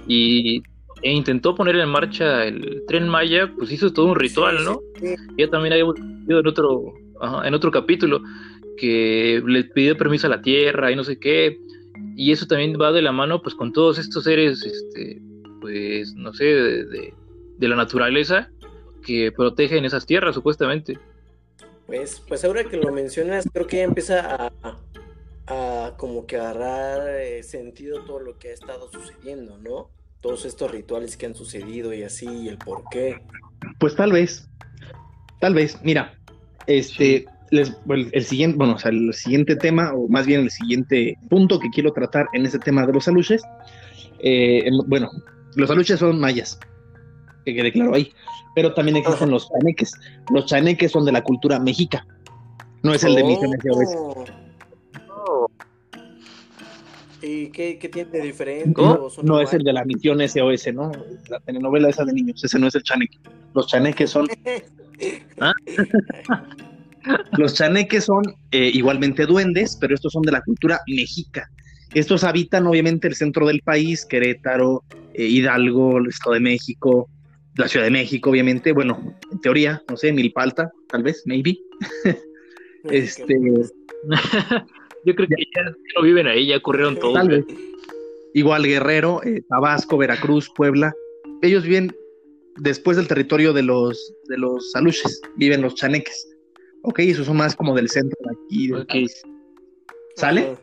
y, 0.07 0.61
e 1.01 1.11
intentó 1.11 1.55
poner 1.55 1.75
en 1.77 1.89
marcha 1.89 2.45
el 2.45 2.83
tren 2.87 3.07
Maya, 3.07 3.51
pues 3.57 3.71
hizo 3.71 3.91
todo 3.91 4.07
un 4.07 4.15
ritual, 4.15 4.63
¿no? 4.63 4.79
Sí, 5.01 5.15
Ya 5.37 5.49
también 5.49 5.73
habíamos 5.73 5.95
visto 5.95 6.39
en 6.39 6.47
otro, 6.47 6.93
ajá, 7.21 7.47
en 7.47 7.53
otro 7.53 7.71
capítulo 7.71 8.21
que 8.77 9.41
le 9.45 9.63
pidió 9.65 9.97
permiso 9.97 10.27
a 10.27 10.29
la 10.31 10.41
tierra 10.41 10.91
y 10.91 10.95
no 10.95 11.03
sé 11.03 11.17
qué. 11.19 11.57
Y 12.15 12.31
eso 12.31 12.45
también 12.45 12.75
va 12.79 12.91
de 12.91 13.01
la 13.01 13.11
mano 13.11 13.41
pues 13.41 13.55
con 13.55 13.71
todos 13.73 13.97
estos 13.97 14.23
seres, 14.25 14.63
este, 14.63 15.19
pues, 15.61 16.13
no 16.15 16.33
sé, 16.33 16.43
de, 16.45 16.85
de- 16.85 17.13
de 17.57 17.67
la 17.67 17.75
naturaleza 17.75 18.49
que 19.05 19.31
protegen 19.31 19.85
esas 19.85 20.05
tierras 20.05 20.35
supuestamente. 20.35 20.99
Pues, 21.87 22.21
pues 22.27 22.43
ahora 22.45 22.63
que 22.63 22.77
lo 22.77 22.91
mencionas, 22.91 23.47
creo 23.51 23.67
que 23.67 23.77
ya 23.77 23.83
empieza 23.83 24.35
a, 24.35 24.51
a 25.47 25.93
como 25.97 26.25
que 26.25 26.37
agarrar 26.37 27.19
eh, 27.19 27.43
sentido 27.43 28.03
todo 28.05 28.19
lo 28.19 28.37
que 28.37 28.49
ha 28.49 28.53
estado 28.53 28.89
sucediendo, 28.91 29.57
¿no? 29.57 29.89
Todos 30.21 30.45
estos 30.45 30.71
rituales 30.71 31.17
que 31.17 31.25
han 31.25 31.35
sucedido 31.35 31.93
y 31.93 32.03
así, 32.03 32.27
y 32.27 32.47
el 32.47 32.57
por 32.57 32.83
qué. 32.89 33.21
Pues 33.79 33.95
tal 33.95 34.13
vez, 34.13 34.47
tal 35.41 35.53
vez, 35.53 35.77
mira, 35.83 36.17
este, 36.67 37.25
les, 37.51 37.75
el 37.89 38.23
siguiente, 38.23 38.57
bueno, 38.57 38.75
o 38.75 38.79
sea, 38.79 38.91
el 38.91 39.13
siguiente 39.13 39.55
tema, 39.55 39.93
o 39.93 40.07
más 40.07 40.25
bien 40.25 40.41
el 40.41 40.51
siguiente 40.51 41.17
punto 41.29 41.59
que 41.59 41.69
quiero 41.69 41.91
tratar 41.91 42.27
en 42.33 42.45
este 42.45 42.59
tema 42.59 42.85
de 42.85 42.93
los 42.93 43.07
aluches, 43.07 43.43
eh, 44.19 44.63
bueno, 44.87 45.09
los 45.55 45.69
aluches 45.69 45.99
son 45.99 46.19
mayas, 46.19 46.57
que 47.43 47.53
quede 47.53 47.71
claro 47.71 47.95
ahí, 47.95 48.11
pero 48.55 48.73
también 48.73 48.97
existen 48.97 49.29
los 49.29 49.49
chaneques. 49.49 49.93
Los 50.31 50.45
chaneques 50.45 50.91
son 50.91 51.05
de 51.05 51.11
la 51.11 51.21
cultura 51.21 51.59
mexica, 51.59 52.05
no 52.83 52.93
es 52.93 53.03
el 53.03 53.15
de 53.15 53.23
Misiones 53.23 53.59
SOS. 53.63 53.95
Oh. 55.09 55.47
¿Y 57.21 57.47
qué, 57.51 57.79
qué 57.79 57.87
tiene 57.87 58.11
de 58.11 58.21
diferente? 58.21 58.73
¿Cómo? 58.73 59.05
¿O 59.05 59.09
son 59.09 59.25
No 59.25 59.39
es 59.39 59.53
el 59.53 59.63
de 59.63 59.71
la 59.71 59.85
misión 59.85 60.19
SOS, 60.19 60.73
¿no? 60.73 60.91
La 61.29 61.39
telenovela 61.39 61.87
esa 61.89 62.03
de 62.03 62.11
niños, 62.11 62.43
ese 62.43 62.59
no 62.59 62.67
es 62.67 62.75
el 62.75 62.83
chaneque. 62.83 63.17
Los 63.53 63.67
chaneques 63.67 64.09
son 64.09 64.27
Los 67.37 67.53
chaneques 67.53 68.03
son 68.05 68.23
eh, 68.51 68.69
igualmente 68.73 69.25
duendes, 69.25 69.77
pero 69.79 69.95
estos 69.95 70.11
son 70.11 70.23
de 70.23 70.33
la 70.33 70.41
cultura 70.41 70.81
mexica. 70.87 71.49
Estos 71.93 72.23
habitan 72.25 72.65
obviamente 72.67 73.07
el 73.07 73.15
centro 73.15 73.45
del 73.47 73.61
país, 73.61 74.05
Querétaro, 74.05 74.83
eh, 75.13 75.25
Hidalgo, 75.25 75.99
el 75.99 76.07
Estado 76.07 76.33
de 76.33 76.39
México, 76.41 77.07
la 77.57 77.67
Ciudad 77.67 77.85
de 77.85 77.91
México, 77.91 78.29
obviamente. 78.29 78.71
Bueno, 78.73 79.15
en 79.31 79.39
teoría, 79.41 79.81
no 79.89 79.97
sé, 79.97 80.11
Milpalta, 80.11 80.71
tal 80.89 81.03
vez, 81.03 81.23
maybe. 81.25 81.57
Este, 82.91 83.33
Yo 85.05 85.15
creo 85.15 85.27
que 85.27 85.35
ya 85.55 85.63
no 85.95 86.01
viven 86.03 86.27
ahí, 86.27 86.47
ya 86.47 86.59
corrieron 86.59 86.97
todos. 86.99 87.13
tal 87.13 87.29
vez. 87.29 87.45
Igual 88.33 88.63
Guerrero, 88.65 89.21
eh, 89.23 89.41
Tabasco, 89.47 89.97
Veracruz, 89.97 90.49
Puebla. 90.53 90.93
Ellos 91.41 91.63
viven 91.63 91.95
después 92.57 92.97
del 92.97 93.07
territorio 93.07 93.53
de 93.53 93.63
los, 93.63 94.13
de 94.27 94.37
los 94.37 94.75
aluches, 94.75 95.21
viven 95.37 95.61
los 95.61 95.75
chaneques. 95.75 96.29
Ok, 96.81 96.99
esos 96.99 97.25
son 97.25 97.37
más 97.37 97.55
como 97.55 97.73
del 97.73 97.89
centro 97.89 98.17
de 98.25 98.35
aquí. 98.35 98.67
del 98.67 98.81
Ok. 98.81 98.87
país. 98.89 99.21
¿Sale? 100.15 100.57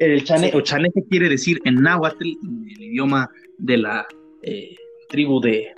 El 0.00 0.24
chane, 0.24 0.50
Sí. 0.50 0.56
o 0.56 0.60
chaneque 0.62 1.02
quiere 1.08 1.28
decir 1.28 1.60
en 1.64 1.76
náhuatl, 1.76 2.24
en 2.26 2.66
el 2.68 2.82
idioma 2.82 3.30
de 3.58 3.76
la 3.76 4.06
eh, 4.42 4.74
tribu 5.08 5.40
de, 5.40 5.68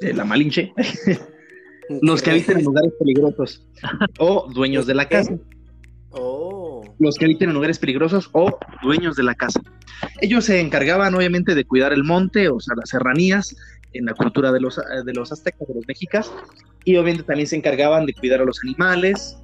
de 0.00 0.14
la 0.14 0.24
Malinche. 0.24 0.72
Los 2.02 2.20
que 2.20 2.30
habitan 2.30 2.58
en 2.58 2.64
lugares 2.64 2.92
peligrosos 2.98 3.64
o 4.18 4.50
dueños 4.52 4.86
de 4.86 4.94
la 4.94 5.08
casa. 5.08 5.38
Oh. 6.10 6.82
Los 6.98 7.16
que 7.16 7.26
habitan 7.26 7.50
en 7.50 7.54
lugares 7.54 7.78
peligrosos 7.78 8.28
o 8.32 8.58
dueños 8.82 9.14
de 9.16 9.22
la 9.22 9.34
casa. 9.34 9.60
Ellos 10.20 10.44
se 10.46 10.60
encargaban 10.60 11.14
obviamente 11.14 11.54
de 11.54 11.64
cuidar 11.64 11.92
el 11.92 12.02
monte, 12.02 12.48
o 12.48 12.58
sea, 12.58 12.74
las 12.74 12.90
serranías, 12.90 13.54
en 13.92 14.06
la 14.06 14.14
cultura 14.14 14.52
de 14.52 14.60
los, 14.60 14.76
de 14.76 15.12
los 15.12 15.32
aztecas, 15.32 15.68
de 15.68 15.74
los 15.74 15.86
mexicas, 15.86 16.32
y 16.84 16.96
obviamente 16.96 17.22
también 17.22 17.46
se 17.46 17.56
encargaban 17.56 18.06
de 18.06 18.14
cuidar 18.14 18.40
a 18.40 18.44
los 18.44 18.60
animales, 18.62 19.38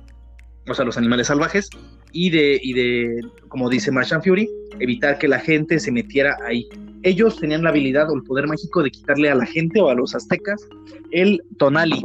o 0.69 0.75
sea, 0.75 0.85
los 0.85 0.97
animales 0.97 1.29
salvajes, 1.29 1.71
y 2.13 2.31
de, 2.31 2.59
y 2.63 2.73
de 2.73 3.21
como 3.49 3.69
dice 3.69 3.91
Martian 3.91 4.23
Fury, 4.23 4.49
evitar 4.79 5.19
que 5.19 5.29
la 5.29 5.39
gente 5.39 5.79
se 5.79 5.91
metiera 5.91 6.37
ahí. 6.47 6.69
Ellos 7.03 7.39
tenían 7.39 7.63
la 7.63 7.71
habilidad 7.71 8.11
o 8.11 8.15
el 8.15 8.23
poder 8.23 8.47
mágico 8.47 8.83
de 8.83 8.91
quitarle 8.91 9.31
a 9.31 9.35
la 9.35 9.47
gente 9.47 9.81
o 9.81 9.89
a 9.89 9.95
los 9.95 10.15
aztecas 10.15 10.69
el 11.11 11.43
tonali. 11.59 12.05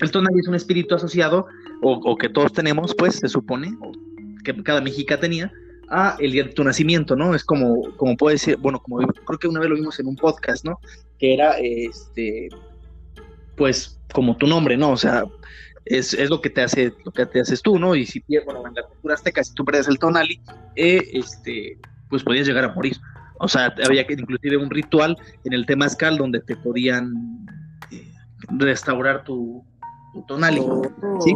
El 0.00 0.10
tonali 0.10 0.40
es 0.40 0.48
un 0.48 0.54
espíritu 0.54 0.94
asociado, 0.94 1.46
o, 1.80 2.16
que 2.16 2.28
todos 2.28 2.52
tenemos, 2.52 2.94
pues 2.94 3.16
se 3.16 3.28
supone, 3.28 3.76
o 3.80 3.92
que 4.44 4.54
cada 4.62 4.80
mexica 4.80 5.18
tenía, 5.18 5.52
a 5.88 6.16
el 6.18 6.32
día 6.32 6.44
de 6.44 6.50
tu 6.50 6.64
nacimiento, 6.64 7.16
¿no? 7.16 7.34
Es 7.34 7.44
como, 7.44 7.96
como 7.96 8.16
puede 8.16 8.38
ser, 8.38 8.56
bueno, 8.58 8.80
como 8.80 8.98
creo 8.98 9.38
que 9.38 9.48
una 9.48 9.60
vez 9.60 9.70
lo 9.70 9.76
vimos 9.76 9.98
en 9.98 10.06
un 10.06 10.16
podcast, 10.16 10.64
¿no? 10.64 10.78
Que 11.18 11.34
era, 11.34 11.58
este, 11.58 12.48
pues, 13.56 13.98
como 14.12 14.36
tu 14.36 14.46
nombre, 14.46 14.76
¿no? 14.76 14.90
O 14.90 14.96
sea, 14.96 15.24
es, 15.84 16.12
es, 16.14 16.30
lo 16.30 16.40
que 16.40 16.50
te 16.50 16.60
hace, 16.60 16.92
lo 17.04 17.12
que 17.12 17.26
te 17.26 17.40
haces 17.40 17.62
tú, 17.62 17.78
¿no? 17.78 17.94
Y 17.94 18.06
si 18.06 18.22
bueno, 18.44 18.66
en 18.66 18.74
la 18.74 18.82
cultura 18.82 19.14
azteca, 19.14 19.42
si 19.42 19.54
tú 19.54 19.64
pierdes 19.64 19.88
el 19.88 19.98
tonali, 19.98 20.40
eh, 20.76 21.02
este, 21.12 21.78
pues 22.10 22.22
podías 22.22 22.46
llegar 22.46 22.64
a 22.64 22.74
morir. 22.74 22.96
O 23.40 23.48
sea, 23.48 23.74
había 23.84 24.06
que 24.06 24.14
inclusive 24.14 24.56
un 24.56 24.70
ritual 24.70 25.16
en 25.44 25.52
el 25.52 25.66
temazcal 25.66 26.16
donde 26.18 26.40
te 26.40 26.56
podían 26.56 27.46
eh, 27.90 28.12
restaurar 28.58 29.24
tu, 29.24 29.64
tu 30.12 30.22
tonali, 30.26 30.60
Oh. 30.60 30.82
¿sí? 31.20 31.32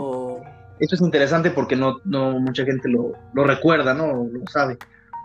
Esto 0.80 0.94
es 0.96 1.00
interesante 1.00 1.50
porque 1.50 1.76
no, 1.76 1.98
no 2.04 2.38
mucha 2.40 2.64
gente 2.64 2.88
lo, 2.88 3.12
lo 3.34 3.44
recuerda, 3.44 3.94
¿no? 3.94 4.24
Lo 4.24 4.46
sabe. 4.48 4.76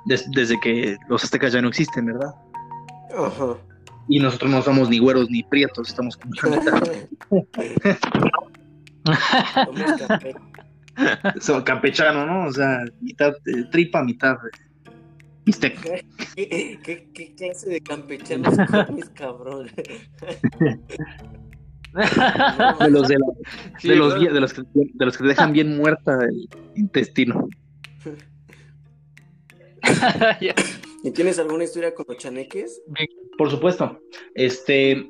Des- 0.06 0.30
desde 0.32 0.60
que 0.60 0.98
los 1.10 1.24
aztecas 1.24 1.52
ya 1.54 1.62
no 1.62 1.70
existen, 1.70 2.06
¿verdad? 2.06 2.32
Ajá. 3.18 3.56
Y 4.08 4.20
nosotros 4.20 4.52
no 4.52 4.62
somos 4.62 4.90
ni 4.90 5.00
güeros 5.00 5.30
ni 5.32 5.42
prietos, 5.44 5.90
estamos 5.90 6.16
como 6.18 6.34
Somos 11.42 11.64
campechano, 11.64 12.26
¿no? 12.26 12.48
O 12.48 12.52
sea, 12.52 12.80
mitad 13.02 13.34
eh, 13.46 13.64
tripa, 13.72 14.04
mitad 14.04 14.34
eh, 14.36 14.58
bistec. 15.48 15.80
¿Qué, 16.36 16.80
qué, 16.84 17.08
qué 17.14 17.34
clase 17.36 17.70
de 17.70 17.82
campechanos 17.82 18.56
comes, 18.70 19.10
cabrón? 19.16 19.72
De 22.80 22.90
los, 22.92 23.08
de, 23.08 23.16
la- 23.18 23.26
Sí, 23.80 23.88
de 23.88 23.96
los, 23.96 24.20
de 24.20 24.40
los 24.40 24.54
que, 24.54 24.62
de 24.74 25.06
los 25.06 25.18
que 25.18 25.24
te 25.24 25.30
dejan 25.30 25.52
bien 25.54 25.78
muerta 25.78 26.20
el 26.30 26.48
intestino. 26.76 27.48
¿Y 31.04 31.12
tienes 31.12 31.40
alguna 31.40 31.64
historia 31.64 31.94
con 31.96 32.06
los 32.08 32.18
chaneques? 32.18 32.82
Por 33.38 33.50
supuesto. 33.50 34.00
Este, 34.36 35.10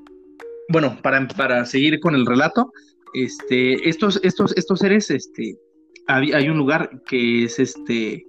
bueno, 0.70 0.98
para, 1.02 1.28
para 1.30 1.66
seguir 1.66 2.00
con 2.00 2.16
el 2.16 2.26
relato, 2.26 2.72
este, 3.14 3.90
estos, 3.90 4.22
estos, 4.24 4.56
estos 4.56 4.80
seres, 4.80 5.10
este, 5.12 5.58
hay, 6.08 6.32
hay 6.32 6.48
un 6.48 6.58
lugar 6.58 7.02
que 7.06 7.46
es 7.46 7.60
este, 7.60 8.27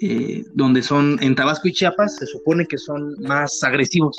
eh, 0.00 0.44
donde 0.54 0.82
son 0.82 1.18
en 1.22 1.34
Tabasco 1.34 1.68
y 1.68 1.72
Chiapas, 1.72 2.16
se 2.16 2.26
supone 2.26 2.66
que 2.66 2.78
son 2.78 3.14
más 3.20 3.62
agresivos. 3.62 4.16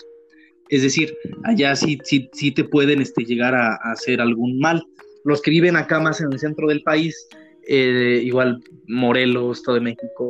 Es 0.69 0.81
decir, 0.81 1.15
allá 1.43 1.75
sí, 1.75 1.99
sí, 2.03 2.29
sí 2.33 2.51
te 2.51 2.63
pueden 2.63 3.01
este, 3.01 3.23
llegar 3.23 3.53
a, 3.55 3.75
hacer 3.91 4.21
algún 4.21 4.59
mal. 4.59 4.83
Los 5.23 5.41
que 5.41 5.51
viven 5.51 5.75
acá 5.75 5.99
más 5.99 6.21
en 6.21 6.31
el 6.31 6.39
centro 6.39 6.67
del 6.67 6.81
país, 6.81 7.27
eh, 7.67 8.21
igual 8.23 8.63
Morelos, 8.87 9.59
Estado 9.59 9.75
de 9.75 9.81
México, 9.81 10.29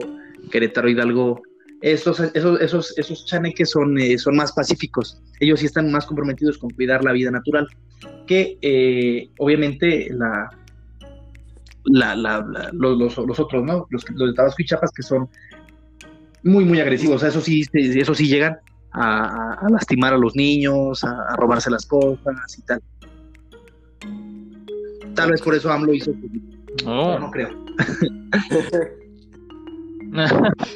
Querétaro, 0.52 0.90
Hidalgo, 0.90 1.42
esos, 1.82 2.20
esos, 2.20 2.60
esos, 2.62 2.98
esos 2.98 3.26
chaneques 3.26 3.70
son, 3.70 3.98
eh, 4.00 4.18
son 4.18 4.36
más 4.36 4.52
pacíficos. 4.54 5.22
Ellos 5.40 5.60
sí 5.60 5.68
están 5.68 5.92
más 5.92 6.06
comprometidos 6.06 6.58
con 6.58 6.70
cuidar 6.72 7.04
la 7.04 7.12
vida 7.12 7.32
natural 7.32 7.68
que 8.28 9.30
obviamente 9.38 10.08
la, 10.12 10.50
la, 11.86 12.16
la- 12.16 12.46
la- 12.48 12.70
los, 12.74 12.98
los- 12.98 13.18
los 13.28 13.40
otros, 13.40 13.64
¿no? 13.64 13.86
Los, 13.90 14.04
los 14.12 14.30
de 14.30 14.34
Tabasco 14.36 14.62
y 14.62 14.66
Chiapas 14.66 14.92
que 14.92 15.04
son 15.04 15.28
muy, 16.44 16.64
muy 16.66 16.80
agresivos. 16.80 17.18
O 17.18 17.20
sea, 17.20 17.30
eso 17.30 17.42
sí, 17.42 17.64
eso 17.74 18.14
sí 18.16 18.28
llegan 18.28 18.58
a, 18.92 19.58
lastimar 19.70 20.14
a 20.14 20.18
los 20.18 20.36
niños, 20.36 21.04
a, 21.04 21.12
a 21.30 21.36
robarse 21.36 21.70
las 21.70 21.86
cosas 21.86 22.58
y 22.58 22.62
tal. 22.64 22.82
Tal 25.16 25.32
vez 25.32 25.42
por 25.42 25.56
eso 25.56 25.72
AMLO 25.72 25.94
hizo, 25.94 26.12
pero 26.22 27.20
no 27.20 27.28
Oh. 27.28 27.32
creo. 27.32 27.50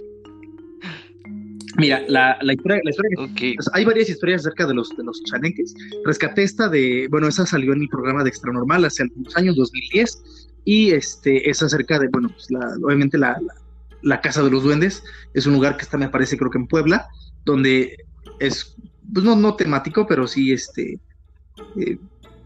Mira, 1.77 2.01
la, 2.07 2.37
la 2.41 2.53
historia, 2.53 2.81
la 2.83 2.89
historia 2.89 3.09
que 3.15 3.23
ok. 3.51 3.55
pues, 3.55 3.69
hay 3.73 3.85
varias 3.85 4.09
historias 4.09 4.41
acerca 4.41 4.65
de 4.67 4.73
los, 4.73 4.89
de 4.97 5.03
los 5.03 5.21
chaneques. 5.23 5.73
Rescaté 6.03 6.43
esta 6.43 6.67
de, 6.67 7.07
bueno, 7.09 7.27
esa 7.27 7.45
salió 7.45 7.71
en 7.73 7.79
mi 7.79 7.87
programa 7.87 8.23
de 8.23 8.29
Extra 8.29 8.51
Normal 8.51 8.83
hace 8.85 9.03
algunos 9.03 9.35
años, 9.37 9.55
2010, 9.55 10.48
y 10.65 10.91
este 10.91 11.49
es 11.49 11.61
acerca 11.61 11.99
de, 11.99 12.07
bueno, 12.09 12.29
pues 12.29 12.49
la, 12.51 12.75
obviamente 12.83 13.17
la, 13.17 13.39
la, 14.01 14.21
Casa 14.21 14.43
de 14.43 14.51
los 14.51 14.63
Duendes, 14.63 15.03
es 15.33 15.45
un 15.45 15.53
lugar 15.53 15.77
que 15.77 15.83
está, 15.83 15.97
me 15.97 16.09
parece, 16.09 16.37
creo 16.37 16.51
que 16.51 16.57
en 16.57 16.67
Puebla, 16.67 17.07
donde 17.45 17.97
es, 18.39 18.75
pues 19.13 19.25
no, 19.25 19.35
no 19.35 19.55
temático, 19.55 20.05
pero 20.07 20.27
sí, 20.27 20.51
este, 20.51 20.99
eh, 21.79 21.97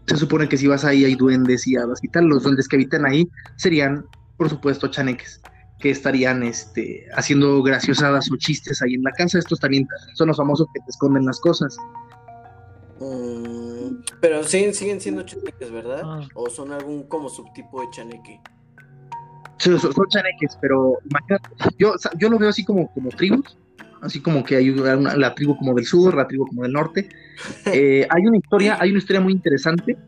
se 0.06 0.16
supone 0.16 0.48
que 0.48 0.56
si 0.56 0.66
vas 0.66 0.84
ahí 0.84 1.04
hay 1.04 1.14
duendes 1.14 1.66
y 1.66 1.76
hadas 1.76 2.02
y 2.02 2.08
tal, 2.08 2.26
los 2.26 2.42
duendes 2.42 2.68
que 2.68 2.76
habitan 2.76 3.06
ahí 3.06 3.28
serían, 3.56 4.04
por 4.36 4.50
supuesto, 4.50 4.88
chaneques 4.88 5.40
que 5.80 5.90
estarían 5.90 6.42
este, 6.42 7.06
haciendo 7.14 7.62
graciosadas 7.62 8.30
o 8.30 8.36
chistes 8.36 8.80
ahí 8.80 8.94
en 8.94 9.02
la 9.02 9.10
casa. 9.12 9.38
Estos 9.38 9.60
también 9.60 9.86
son 10.14 10.28
los 10.28 10.36
famosos 10.38 10.66
que 10.72 10.80
te 10.80 10.90
esconden 10.90 11.26
las 11.26 11.38
cosas. 11.40 11.76
Mm, 13.00 13.53
pero 14.24 14.42
siguen, 14.42 14.72
siguen 14.72 15.02
siendo 15.02 15.22
chaneques, 15.22 15.70
¿verdad? 15.70 16.00
Ah. 16.02 16.26
¿O 16.34 16.48
son 16.48 16.72
algún 16.72 17.02
como 17.02 17.28
subtipo 17.28 17.82
de 17.82 17.88
chaneque? 17.90 18.40
Sí, 19.58 19.68
son, 19.78 19.92
son 19.92 20.06
chaneques, 20.08 20.56
pero 20.62 20.96
imagínate, 21.10 21.50
yo, 21.78 21.92
yo 22.18 22.30
lo 22.30 22.38
veo 22.38 22.48
así 22.48 22.64
como, 22.64 22.90
como 22.94 23.10
tribus, 23.10 23.58
así 24.00 24.22
como 24.22 24.42
que 24.42 24.56
hay 24.56 24.70
una- 24.70 25.14
la 25.14 25.34
tribu 25.34 25.58
como 25.58 25.74
del 25.74 25.84
sur, 25.84 26.14
la 26.14 26.26
tribu 26.26 26.46
como 26.46 26.62
del 26.62 26.72
norte. 26.72 27.06
Eh, 27.66 28.06
hay 28.08 28.26
una 28.26 28.38
historia, 28.38 28.78
hay 28.80 28.88
una 28.92 28.98
historia 28.98 29.20
muy 29.20 29.34
interesante. 29.34 29.98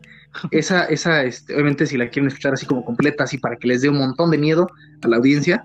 Esa, 0.49 0.85
esa, 0.85 1.23
este, 1.23 1.53
obviamente, 1.53 1.85
si 1.85 1.95
la 1.95 2.09
quieren 2.09 2.27
escuchar 2.29 2.53
así 2.53 2.65
como 2.65 2.83
completa, 2.83 3.23
así 3.25 3.37
para 3.37 3.55
que 3.57 3.67
les 3.67 3.83
dé 3.83 3.89
un 3.89 3.99
montón 3.99 4.31
de 4.31 4.39
miedo 4.39 4.67
a 5.03 5.07
la 5.07 5.17
audiencia, 5.17 5.63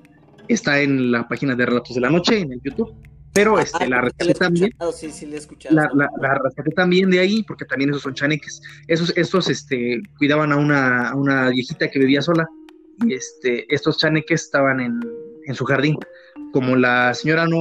está 0.48 0.78
en 0.82 1.10
la 1.10 1.26
página 1.26 1.54
de 1.54 1.64
Relatos 1.64 1.94
de 1.94 2.02
la 2.02 2.10
Noche, 2.10 2.38
en 2.38 2.52
el 2.52 2.60
YouTube. 2.62 2.94
Pero 3.34 3.58
este, 3.58 3.84
Ah, 3.84 3.88
la 3.88 4.00
sí, 4.00 4.04
rescaté 4.04 4.34
también. 4.34 4.70
Sí, 4.94 5.10
sí, 5.10 5.26
le 5.26 5.40
la, 5.70 5.90
la, 5.94 6.08
la 6.20 6.34
rescaté 6.34 6.70
también 6.72 7.10
de 7.10 7.18
ahí, 7.18 7.42
porque 7.44 7.64
también 7.64 7.90
esos 7.90 8.02
son 8.02 8.14
chaneques. 8.14 8.60
Esos, 8.88 9.12
estos 9.16 9.48
este, 9.48 10.00
cuidaban 10.18 10.52
a 10.52 10.56
una, 10.56 11.08
a 11.10 11.16
una 11.16 11.48
viejita 11.48 11.90
que 11.90 11.98
vivía 11.98 12.20
sola, 12.20 12.46
y 13.06 13.14
este, 13.14 13.72
estos 13.74 13.98
chaneques 13.98 14.42
estaban 14.42 14.80
en, 14.80 15.00
en 15.46 15.54
su 15.54 15.64
jardín. 15.64 15.96
Como 16.52 16.76
la 16.76 17.14
señora 17.14 17.46
no 17.46 17.58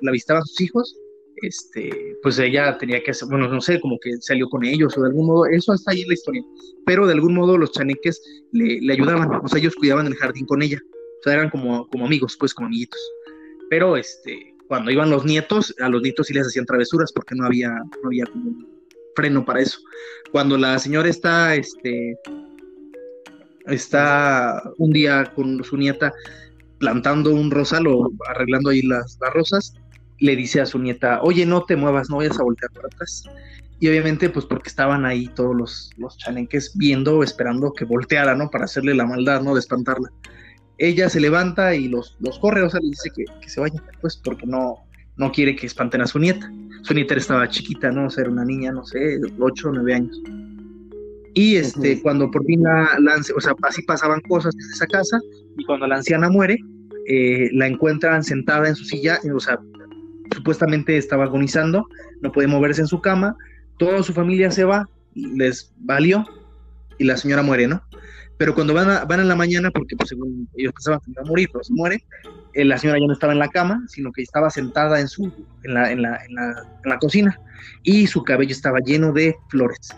la 0.00 0.10
visitaban 0.10 0.44
sus 0.44 0.60
hijos, 0.60 0.96
este, 1.42 2.16
pues 2.22 2.38
ella 2.38 2.76
tenía 2.78 3.02
que 3.02 3.12
hacer, 3.12 3.28
bueno, 3.28 3.48
no 3.48 3.60
sé, 3.60 3.80
como 3.80 3.98
que 4.00 4.16
salió 4.20 4.48
con 4.48 4.64
ellos 4.64 4.96
o 4.96 5.02
de 5.02 5.08
algún 5.08 5.26
modo, 5.26 5.46
eso 5.46 5.74
está 5.74 5.92
ahí 5.92 6.02
en 6.02 6.08
la 6.08 6.14
historia, 6.14 6.42
pero 6.86 7.06
de 7.06 7.14
algún 7.14 7.34
modo 7.34 7.58
los 7.58 7.72
chaneques 7.72 8.22
le, 8.52 8.80
le 8.80 8.92
ayudaban, 8.92 9.28
o 9.42 9.48
sea, 9.48 9.58
ellos 9.58 9.74
cuidaban 9.74 10.06
el 10.06 10.14
jardín 10.14 10.46
con 10.46 10.62
ella, 10.62 10.78
o 10.84 11.22
sea, 11.22 11.34
eran 11.34 11.50
como, 11.50 11.88
como 11.88 12.06
amigos, 12.06 12.36
pues, 12.38 12.54
como 12.54 12.66
amiguitos. 12.66 13.00
Pero 13.70 13.96
este, 13.96 14.51
cuando 14.72 14.90
iban 14.90 15.10
los 15.10 15.26
nietos, 15.26 15.74
a 15.82 15.90
los 15.90 16.00
nietos 16.00 16.28
sí 16.28 16.32
les 16.32 16.46
hacían 16.46 16.64
travesuras 16.64 17.12
porque 17.12 17.34
no 17.34 17.44
había, 17.44 17.68
no 17.68 18.06
había 18.06 18.24
como 18.24 18.56
freno 19.14 19.44
para 19.44 19.60
eso. 19.60 19.78
Cuando 20.30 20.56
la 20.56 20.78
señora 20.78 21.10
está, 21.10 21.54
este, 21.54 22.18
está 23.66 24.62
un 24.78 24.90
día 24.92 25.30
con 25.34 25.62
su 25.62 25.76
nieta 25.76 26.10
plantando 26.78 27.34
un 27.34 27.50
rosal 27.50 27.86
o 27.86 28.10
arreglando 28.30 28.70
ahí 28.70 28.80
las, 28.80 29.18
las 29.20 29.34
rosas, 29.34 29.74
le 30.20 30.36
dice 30.36 30.62
a 30.62 30.64
su 30.64 30.78
nieta, 30.78 31.20
oye, 31.20 31.44
no 31.44 31.64
te 31.64 31.76
muevas, 31.76 32.08
no 32.08 32.16
vayas 32.16 32.40
a 32.40 32.42
voltear 32.42 32.72
para 32.72 32.86
atrás. 32.86 33.24
Y 33.78 33.88
obviamente, 33.88 34.30
pues 34.30 34.46
porque 34.46 34.70
estaban 34.70 35.04
ahí 35.04 35.28
todos 35.34 35.54
los, 35.54 35.90
los 35.98 36.16
chaneques 36.16 36.72
viendo, 36.78 37.22
esperando 37.22 37.74
que 37.74 37.84
volteara, 37.84 38.34
¿no? 38.34 38.48
Para 38.48 38.64
hacerle 38.64 38.94
la 38.94 39.04
maldad, 39.04 39.42
¿no? 39.42 39.52
De 39.52 39.60
espantarla. 39.60 40.08
Ella 40.82 41.08
se 41.08 41.20
levanta 41.20 41.74
y 41.74 41.88
los, 41.88 42.16
los 42.20 42.38
corre, 42.38 42.62
o 42.62 42.70
sea, 42.70 42.80
le 42.80 42.88
dice 42.88 43.10
que, 43.14 43.24
que 43.40 43.48
se 43.48 43.60
vayan, 43.60 43.82
pues 44.00 44.16
porque 44.16 44.46
no, 44.46 44.76
no 45.16 45.30
quiere 45.30 45.54
que 45.54 45.66
espanten 45.66 46.00
a 46.00 46.06
su 46.06 46.18
nieta. 46.18 46.50
Su 46.82 46.94
nieta 46.94 47.14
estaba 47.14 47.48
chiquita, 47.48 47.90
¿no? 47.90 48.06
O 48.06 48.10
sea, 48.10 48.22
era 48.22 48.32
una 48.32 48.44
niña, 48.44 48.72
no 48.72 48.84
sé, 48.84 49.20
8 49.38 49.68
o 49.68 49.72
9 49.72 49.94
años. 49.94 50.20
Y 51.34 51.56
este, 51.56 52.02
cuando 52.02 52.30
por 52.30 52.44
fin 52.44 52.62
la, 52.62 52.98
la 53.00 53.14
o 53.34 53.40
sea, 53.40 53.54
así 53.62 53.82
pasaban 53.82 54.20
cosas 54.22 54.54
en 54.54 54.70
esa 54.70 54.86
casa, 54.86 55.18
y 55.56 55.64
cuando 55.64 55.86
la 55.86 55.96
anciana 55.96 56.28
muere, 56.28 56.58
eh, 57.06 57.48
la 57.52 57.66
encuentran 57.66 58.22
sentada 58.22 58.68
en 58.68 58.74
su 58.74 58.84
silla, 58.84 59.18
o 59.34 59.40
sea, 59.40 59.58
supuestamente 60.34 60.96
estaba 60.96 61.24
agonizando, 61.24 61.86
no 62.20 62.32
puede 62.32 62.48
moverse 62.48 62.82
en 62.82 62.86
su 62.86 63.00
cama, 63.00 63.36
toda 63.78 64.02
su 64.02 64.12
familia 64.12 64.50
se 64.50 64.64
va 64.64 64.88
les 65.14 65.72
valió 65.78 66.24
y 66.98 67.04
la 67.04 67.16
señora 67.16 67.42
muere, 67.42 67.66
¿no? 67.66 67.82
Pero 68.42 68.56
cuando 68.56 68.74
van, 68.74 68.90
a, 68.90 69.04
van 69.04 69.20
en 69.20 69.28
la 69.28 69.36
mañana, 69.36 69.70
porque 69.70 69.94
pues, 69.94 70.08
según 70.08 70.48
ellos 70.56 70.72
pensaban 70.72 70.98
que 70.98 71.12
iba 71.12 71.22
a 71.22 71.24
morir, 71.24 71.48
pero 71.52 71.62
se 71.62 71.72
muere, 71.72 72.04
eh, 72.54 72.64
la 72.64 72.76
señora 72.76 72.98
ya 72.98 73.06
no 73.06 73.12
estaba 73.12 73.32
en 73.32 73.38
la 73.38 73.46
cama, 73.46 73.84
sino 73.86 74.10
que 74.10 74.22
estaba 74.22 74.50
sentada 74.50 74.98
en, 74.98 75.06
su, 75.06 75.32
en, 75.62 75.74
la, 75.74 75.92
en, 75.92 76.02
la, 76.02 76.20
en, 76.28 76.34
la, 76.84 76.98
cocina 76.98 77.38
y 77.84 78.08
su 78.08 78.24
cabello 78.24 78.50
estaba 78.50 78.80
lleno 78.80 79.12
de 79.12 79.36
flores. 79.48 79.94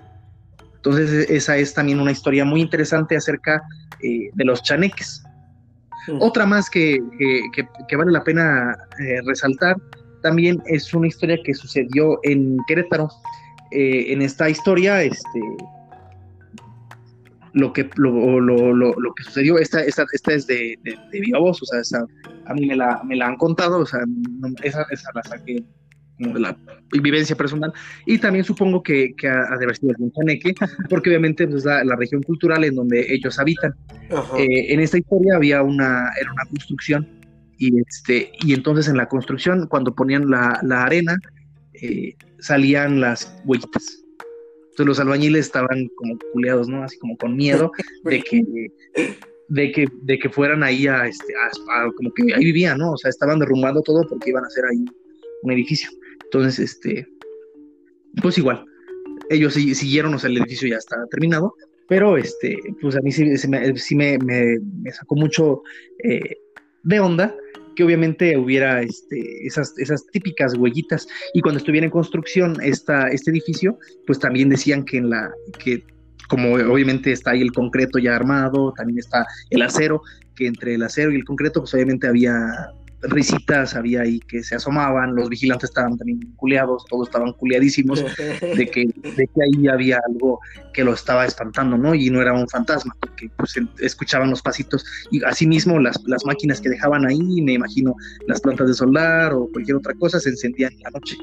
Entonces 0.75 1.31
e, 1.31 1.35
esa 1.35 1.57
es 1.57 1.73
también 1.73 2.01
una 2.01 2.13
historia 2.13 2.45
muy 2.45 2.61
interesante 2.61 3.17
acerca 3.17 3.63
eh, 4.03 4.29
de 4.35 4.45
los 4.45 4.63
chaneques. 4.63 5.25
Mm. 6.09 6.21
Otra 6.21 6.45
más 6.45 6.69
que, 6.69 6.99
que, 7.55 7.67
que, 7.89 7.97
vale 7.97 8.13
la 8.13 8.25
pena 8.25 8.77
eh, 8.99 9.23
resaltar 9.25 9.75
también 10.21 10.63
es 10.67 10.93
una 10.93 11.07
historia 11.07 11.39
que 11.43 11.55
sucedió 11.55 12.21
en 12.25 12.59
Querétaro. 12.69 13.09
En 13.71 14.23
esta 14.23 14.49
historia, 14.49 15.03
este, 15.03 15.41
lo 17.55 17.73
que, 17.73 17.89
lo, 17.97 18.41
lo, 18.41 18.75
lo, 18.75 19.15
que 19.15 19.23
sucedió, 19.23 19.59
esta, 19.59 19.81
esta, 19.81 20.05
esta 20.13 20.35
es 20.35 20.47
de, 20.47 20.77
de, 20.83 20.99
de, 21.13 21.21
viva 21.21 21.39
voz, 21.39 21.63
o 21.63 21.67
sea, 21.67 21.81
esa, 21.81 22.05
a 22.47 22.55
mí 22.55 22.67
me 22.67 22.75
la, 22.75 23.01
me 23.05 23.15
la 23.15 23.29
han 23.29 23.37
contado, 23.37 23.79
o 23.79 23.87
sea, 23.87 24.01
esa, 24.63 24.85
esa 24.91 25.11
la 25.15 25.23
saqué 25.23 25.65
de 26.19 26.41
la 26.41 26.57
vivencia 26.91 27.37
personal, 27.37 27.73
y 28.07 28.19
también 28.19 28.45
supongo 28.45 28.83
que, 28.83 29.15
que 29.17 29.29
ha, 29.29 29.57
de 29.57 29.65
haber 29.65 29.77
sido 29.77 29.91
algún 29.91 30.13
chaneque, 30.13 30.53
porque 30.91 31.11
obviamente 31.11 31.45
es 31.45 31.51
pues, 31.51 31.65
la, 31.65 31.85
la, 31.85 31.95
región 31.95 32.23
cultural 32.23 32.65
en 32.65 32.75
donde 32.75 33.07
ellos 33.13 33.39
habitan. 33.39 33.73
Eh, 34.37 34.73
en 34.73 34.81
esta 34.81 34.99
historia 34.99 35.37
había 35.37 35.63
una, 35.63 36.11
era 36.21 36.33
una 36.33 36.45
construcción, 36.51 37.09
y, 37.57 37.81
este, 37.81 38.33
y 38.41 38.53
entonces 38.53 38.89
en 38.89 38.97
la 38.97 39.07
construcción, 39.07 39.69
cuando 39.69 39.95
ponían 39.95 40.29
la, 40.29 40.59
la 40.65 40.83
arena, 40.83 41.17
eh, 41.75 42.17
salían 42.41 43.01
las 43.01 43.41
huellitas 43.45 44.04
entonces 44.75 44.87
los 44.89 44.99
albañiles 44.99 45.47
estaban 45.47 45.89
como 45.95 46.19
culeados, 46.33 46.69
¿no? 46.69 46.83
Así 46.83 46.99
como 46.99 47.17
con 47.17 47.37
miedo 47.37 47.71
de 48.05 48.21
que, 48.21 48.43
de 49.49 49.71
que, 49.71 49.87
de 50.03 50.19
que 50.19 50.29
fueran 50.29 50.65
ahí 50.65 50.89
a, 50.89 51.07
este, 51.07 51.33
a, 51.37 51.89
como 51.97 52.13
que 52.13 52.35
ahí 52.35 52.45
vivían, 52.45 52.79
¿no? 52.79 52.91
O 52.91 52.97
sea, 52.97 53.09
estaban 53.09 53.39
derrumbando 53.39 53.83
todo 53.83 54.03
porque 54.09 54.31
iban 54.31 54.43
a 54.43 54.49
hacer 54.49 54.65
ahí 54.65 54.85
un 55.43 55.53
edificio. 55.53 55.89
Entonces, 56.25 56.59
este, 56.59 57.07
pues 58.21 58.37
igual, 58.37 58.65
ellos 59.31 59.55
siguieron, 59.55 60.13
o 60.13 60.19
sea, 60.19 60.29
el 60.29 60.39
edificio 60.39 60.67
ya 60.67 60.79
está 60.79 60.97
terminado, 61.09 61.55
pero 61.87 62.17
este, 62.17 62.59
pues 62.81 62.97
a 62.97 63.01
mí 63.01 63.13
sí, 63.13 63.25
me, 63.47 63.77
sí 63.79 63.95
me, 63.95 64.19
me, 64.19 64.91
sacó 64.91 65.15
mucho 65.15 65.63
eh, 66.03 66.37
de 66.83 66.99
onda 66.99 67.33
que 67.75 67.85
obviamente 67.85 68.37
hubiera 68.37 68.83
este, 68.83 69.47
esas, 69.47 69.77
esas 69.79 70.07
típicas 70.13 70.55
huellitas. 70.57 71.07
Y 71.33 71.41
cuando 71.41 71.59
estuviera 71.59 71.85
en 71.85 71.91
construcción 71.91 72.57
esta, 72.63 73.09
este 73.09 73.31
edificio, 73.31 73.79
pues 74.07 74.19
también 74.19 74.49
decían 74.49 74.85
que 74.85 74.99
en 74.99 75.11
la, 75.11 75.31
que 75.59 75.85
como 76.29 76.55
obviamente 76.55 77.13
está 77.13 77.33
ahí 77.33 77.43
el 77.43 77.53
concreto 77.53 77.99
ya 77.99 78.17
armado, 78.17 78.73
también 78.77 78.99
está 78.99 79.27
el 79.51 79.63
acero, 79.63 80.03
que 80.35 80.47
entre 80.47 80.75
el 80.75 80.83
acero 80.83 81.13
y 81.13 81.17
el 81.17 81.25
concreto, 81.25 81.61
pues 81.61 81.75
obviamente 81.75 82.07
había 82.07 82.73
risitas 83.09 83.75
había 83.75 84.03
ahí 84.03 84.21
que 84.21 84.43
se 84.43 84.55
asomaban, 84.55 85.15
los 85.15 85.29
vigilantes 85.29 85.71
estaban 85.71 85.97
también 85.97 86.21
culeados, 86.37 86.85
todos 86.87 87.09
estaban 87.09 87.33
culeadísimos 87.33 88.03
de 88.03 88.71
que, 88.71 88.87
de 88.87 89.27
que 89.27 89.43
ahí 89.43 89.69
había 89.69 90.01
algo 90.09 90.41
que 90.73 90.85
lo 90.85 90.95
estaba 90.95 91.25
espantando, 91.27 91.77
¿no? 91.77 91.95
Y 91.95 92.11
no 92.11 92.21
era 92.21 92.33
un 92.33 92.49
fantasma, 92.49 92.95
porque 93.01 93.29
pues 93.37 93.55
escuchaban 93.81 94.31
los 94.31 94.43
pasitos 94.43 94.85
y 95.11 95.23
asimismo 95.25 95.79
las, 95.79 96.03
las 96.07 96.25
máquinas 96.25 96.61
que 96.61 96.71
dejaban 96.71 97.07
ahí, 97.07 97.43
me 97.43 97.55
imagino 97.55 97.95
las 98.27 98.41
plantas 98.41 98.69
de 98.69 98.75
soldar 98.75 99.33
o 99.35 99.49
cualquier 99.53 99.77
otra 99.77 99.95
cosa 99.95 100.21
se 100.21 100.31
encendían 100.31 100.73
en 100.73 100.81
la 100.81 100.91
noche. 100.91 101.17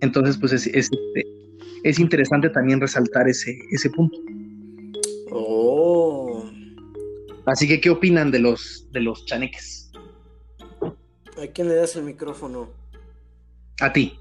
Entonces, 0.00 0.36
pues 0.38 0.52
es, 0.52 0.66
es, 0.68 0.90
este, 0.92 1.26
es 1.82 1.98
interesante 1.98 2.50
también 2.50 2.80
resaltar 2.80 3.28
ese, 3.28 3.58
ese 3.70 3.90
punto. 3.90 4.16
Oh, 5.30 6.27
Así 7.48 7.66
que, 7.66 7.80
¿qué 7.80 7.90
opinan 7.90 8.30
de 8.30 8.38
los, 8.40 8.86
de 8.92 9.00
los 9.00 9.24
chaneques? 9.26 9.90
¿A 10.82 11.46
quién 11.52 11.68
le 11.68 11.74
das 11.74 11.96
el 11.96 12.04
micrófono? 12.04 12.68
A 13.80 13.92
ti. 13.92 14.18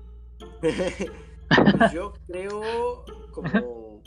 Yo 1.94 2.14
creo 2.28 3.06
como 3.32 4.02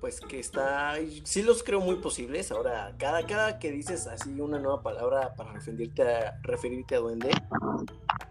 pues 0.00 0.20
que 0.20 0.38
está, 0.38 0.94
sí 1.24 1.42
los 1.42 1.62
creo 1.62 1.80
muy 1.80 1.96
posibles. 1.96 2.52
Ahora, 2.52 2.94
cada, 2.98 3.26
cada 3.26 3.58
que 3.58 3.72
dices 3.72 4.06
así 4.06 4.40
una 4.40 4.58
nueva 4.58 4.82
palabra 4.82 5.34
para 5.34 5.52
referirte 5.52 6.02
a, 6.02 6.38
referirte 6.42 6.94
a 6.94 6.98
duende, 6.98 7.30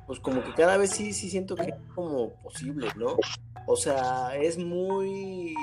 pues 0.07 0.19
como 0.19 0.43
que 0.43 0.53
cada 0.53 0.77
vez 0.77 0.91
sí, 0.91 1.11
sí 1.11 1.29
siento 1.29 1.55
que 1.55 1.63
es 1.63 1.75
como 1.93 2.33
posible, 2.41 2.87
¿no? 2.95 3.17
O 3.67 3.75
sea, 3.75 4.35
es 4.37 4.57
muy 4.57 5.53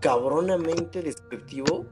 cabronamente 0.00 1.02
descriptivo 1.02 1.86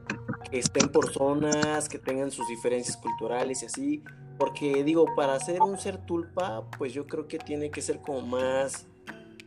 que 0.49 0.59
estén 0.59 0.89
por 0.89 1.11
zonas, 1.11 1.87
que 1.87 1.99
tengan 1.99 2.31
sus 2.31 2.47
diferencias 2.47 2.97
culturales 2.97 3.63
y 3.63 3.65
así. 3.67 4.03
Porque 4.37 4.83
digo, 4.83 5.05
para 5.15 5.39
ser 5.39 5.61
un 5.61 5.77
ser 5.77 6.05
tulpa, 6.05 6.69
pues 6.77 6.93
yo 6.93 7.07
creo 7.07 7.27
que 7.27 7.37
tiene 7.37 7.71
que 7.71 7.81
ser 7.81 8.01
como 8.01 8.21
más 8.21 8.87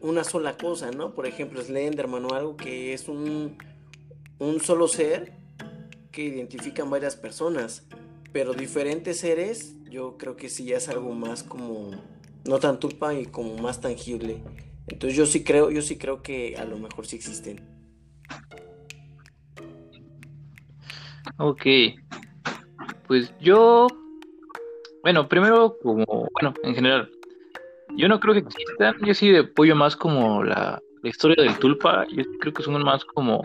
una 0.01 0.25
sola 0.25 0.57
cosa, 0.57 0.91
¿no? 0.91 1.15
Por 1.15 1.27
ejemplo, 1.27 1.63
Slenderman 1.63 2.25
o 2.27 2.35
algo 2.35 2.57
que 2.57 2.93
es 2.93 3.09
un, 3.09 3.57
un 4.39 4.61
solo 4.61 4.89
ser 4.89 5.33
que 6.11 6.25
identifican 6.25 6.91
varias 6.91 7.17
personas. 7.17 7.87
Pero 8.33 8.55
diferentes 8.55 9.19
seres, 9.21 9.75
yo 9.91 10.17
creo 10.19 10.37
que 10.37 10.49
sí 10.49 10.65
ya 10.65 10.77
es 10.77 10.89
algo 10.89 11.13
más 11.15 11.43
como, 11.43 11.91
no 12.45 12.59
tan 12.59 12.79
tulpa 12.79 13.15
y 13.15 13.27
como 13.27 13.57
más 13.57 13.81
tangible. 13.81 14.43
Entonces 14.89 15.17
yo 15.17 15.27
sí 15.27 15.43
creo, 15.45 15.71
yo 15.71 15.81
sí 15.83 15.97
creo 15.97 16.23
que 16.23 16.57
a 16.57 16.65
lo 16.65 16.79
mejor 16.79 17.07
sí 17.07 17.17
existen. 17.17 17.72
Ok. 21.39 21.67
Pues 23.07 23.33
yo, 23.41 23.89
bueno, 25.03 25.29
primero 25.29 25.77
como, 25.83 26.05
bueno, 26.07 26.55
en 26.63 26.75
general, 26.75 27.11
yo 27.97 28.09
no 28.09 28.21
creo 28.21 28.35
que 28.35 28.41
existan, 28.41 28.95
yo 29.05 29.15
sí 29.15 29.37
apoyo 29.37 29.75
más 29.75 29.97
como 29.97 30.43
la, 30.43 30.81
historia 31.03 31.43
del 31.43 31.59
tulpa, 31.59 32.07
yo 32.11 32.23
creo 32.41 32.53
que 32.53 32.63
son 32.63 32.81
más 32.83 33.05
como, 33.05 33.43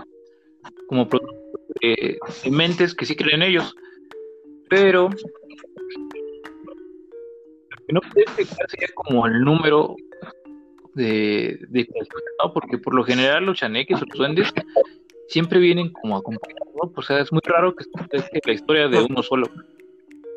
como 0.88 1.10
de, 1.82 2.20
mentes 2.52 2.94
que 2.94 3.06
sí 3.06 3.16
creen 3.16 3.42
ellos, 3.42 3.76
pero 4.70 5.10
no 7.90 8.02
puede 8.02 8.46
sería 8.46 8.90
como 8.94 9.26
el 9.26 9.42
número 9.42 9.96
de, 10.98 11.60
de 11.70 11.88
¿no? 12.44 12.54
porque 12.54 12.78
por 12.78 12.94
lo 12.94 13.04
general 13.04 13.46
los 13.46 13.60
chaneques 13.60 14.02
o 14.02 14.06
los 14.06 14.18
duendes 14.18 14.52
siempre 15.28 15.60
vienen 15.60 15.92
como 15.92 16.18
acompañados, 16.18 16.74
¿no? 16.82 16.92
O 16.94 17.02
sea, 17.02 17.20
es 17.20 17.32
muy 17.32 17.42
raro 17.46 17.76
que, 17.76 17.86
que 18.12 18.42
la 18.46 18.54
historia 18.54 18.88
de 18.88 19.02
uno 19.02 19.22
solo. 19.22 19.48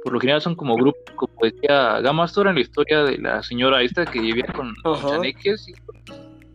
Por 0.03 0.14
lo 0.14 0.20
general 0.20 0.40
son 0.40 0.55
como 0.55 0.77
grupos, 0.77 1.03
como 1.14 1.35
decía 1.42 2.01
Gamastor 2.01 2.49
en 2.49 2.55
la 2.55 2.61
historia 2.61 3.03
de 3.05 3.18
la 3.18 3.42
señora 3.42 3.83
esta 3.83 4.07
que 4.07 4.20
vivía 4.20 4.46
con 4.46 4.75
los 4.83 5.01
chaneques, 5.03 5.66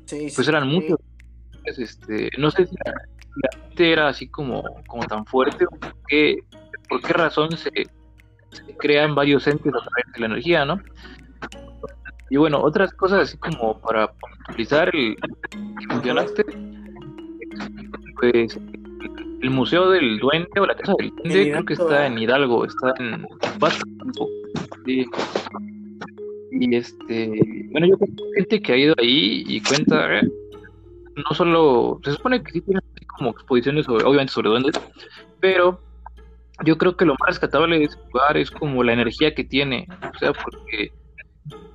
pues 0.09 0.47
eran 0.47 0.67
muchos. 0.67 0.99
este, 1.65 2.29
no 2.37 2.49
sé 2.51 2.65
si 2.65 2.75
la, 2.85 2.93
gente 3.67 3.91
era 3.91 4.07
así 4.07 4.27
como, 4.27 4.63
como 4.87 5.03
tan 5.05 5.25
fuerte, 5.25 5.65
o 5.65 5.69
por 5.69 5.93
qué, 6.07 6.37
por 6.89 7.01
qué 7.01 7.13
razón 7.13 7.55
se, 7.55 7.69
crean 8.79 9.13
varios 9.13 9.45
entes 9.47 9.73
a 9.73 9.83
través 9.83 10.13
de 10.13 10.19
la 10.19 10.25
energía, 10.25 10.65
¿no? 10.65 10.81
Y 12.29 12.37
bueno, 12.37 12.61
otras 12.61 12.91
cosas 12.93 13.21
así 13.23 13.37
como 13.37 13.79
para 13.79 14.11
utilizar 14.49 14.89
el 14.95 15.15
que 15.15 15.87
mencionaste, 15.87 16.45
pues 18.19 18.59
el 19.41 19.49
Museo 19.51 19.91
del 19.91 20.17
Duende 20.19 20.59
o 20.59 20.65
la 20.65 20.75
Casa 20.75 20.93
del 20.97 21.11
Duende 21.11 21.51
creo 21.51 21.65
que 21.65 21.73
está 21.73 22.07
en 22.07 22.17
Hidalgo, 22.17 22.65
está 22.65 22.93
en 22.99 23.27
Sí. 24.85 25.05
Y 26.51 26.75
este, 26.75 27.41
bueno, 27.71 27.87
yo 27.87 27.97
conozco 27.97 28.23
gente 28.35 28.61
que 28.61 28.73
ha 28.73 28.77
ido 28.77 28.95
ahí 28.97 29.43
y 29.45 29.61
cuenta, 29.61 30.19
eh, 30.19 30.27
no 31.15 31.35
solo, 31.35 31.99
se 32.03 32.13
supone 32.13 32.41
que 32.41 32.53
sí 32.53 32.61
tienen 32.61 32.81
como 33.17 33.31
exposiciones 33.31 33.87
obviamente 33.89 34.33
sobre 34.33 34.49
duendes, 34.49 34.75
pero 35.39 35.79
yo 36.63 36.77
creo 36.77 36.95
que 36.95 37.05
lo 37.05 37.15
más 37.19 37.27
rescatable 37.27 37.79
de 37.79 37.85
ese 37.85 37.97
lugar 38.11 38.37
es 38.37 38.49
como 38.51 38.83
la 38.83 38.93
energía 38.93 39.35
que 39.35 39.43
tiene, 39.43 39.87
o 40.13 40.17
sea, 40.17 40.31
porque 40.33 40.91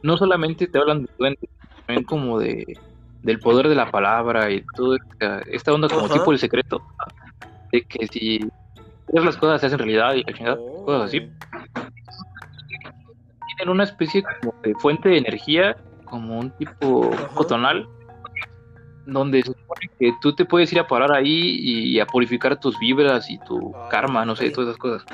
no 0.02 0.16
solamente 0.16 0.66
te 0.66 0.78
hablan 0.78 1.02
de 1.02 1.10
duendes, 1.18 1.50
también 1.86 2.04
como 2.04 2.38
de 2.38 2.64
del 3.22 3.38
poder 3.38 3.68
de 3.68 3.74
la 3.74 3.90
palabra 3.90 4.50
y 4.50 4.64
toda 4.74 4.98
esta, 5.46 5.72
onda 5.72 5.88
como 5.88 6.08
tipo 6.08 6.32
el 6.32 6.38
secreto, 6.38 6.82
de 7.70 7.82
que 7.82 8.06
si 8.06 8.40
las 9.08 9.36
cosas 9.36 9.60
se 9.60 9.66
hacen 9.66 9.78
realidad 9.78 10.14
y 10.14 10.24
cosas 10.24 11.02
así. 11.02 11.30
Tienen 13.56 13.72
una 13.72 13.84
especie 13.84 14.22
como 14.22 14.54
de 14.62 14.74
fuente 14.76 15.10
de 15.10 15.18
energía, 15.18 15.76
como 16.04 16.38
un 16.38 16.50
tipo 16.52 17.10
cotonal, 17.34 17.86
donde 19.06 19.42
se 19.42 19.52
supone 19.52 19.90
que 19.98 20.12
tú 20.22 20.34
te 20.34 20.44
puedes 20.44 20.72
ir 20.72 20.80
a 20.80 20.86
parar 20.86 21.12
ahí 21.12 21.58
y, 21.60 22.00
a 22.00 22.06
purificar 22.06 22.58
tus 22.58 22.78
vibras 22.78 23.28
y 23.30 23.38
tu 23.38 23.74
karma, 23.90 24.24
no 24.24 24.34
sé, 24.34 24.50
todas 24.50 24.70
esas 24.70 24.78
cosas. 24.78 25.04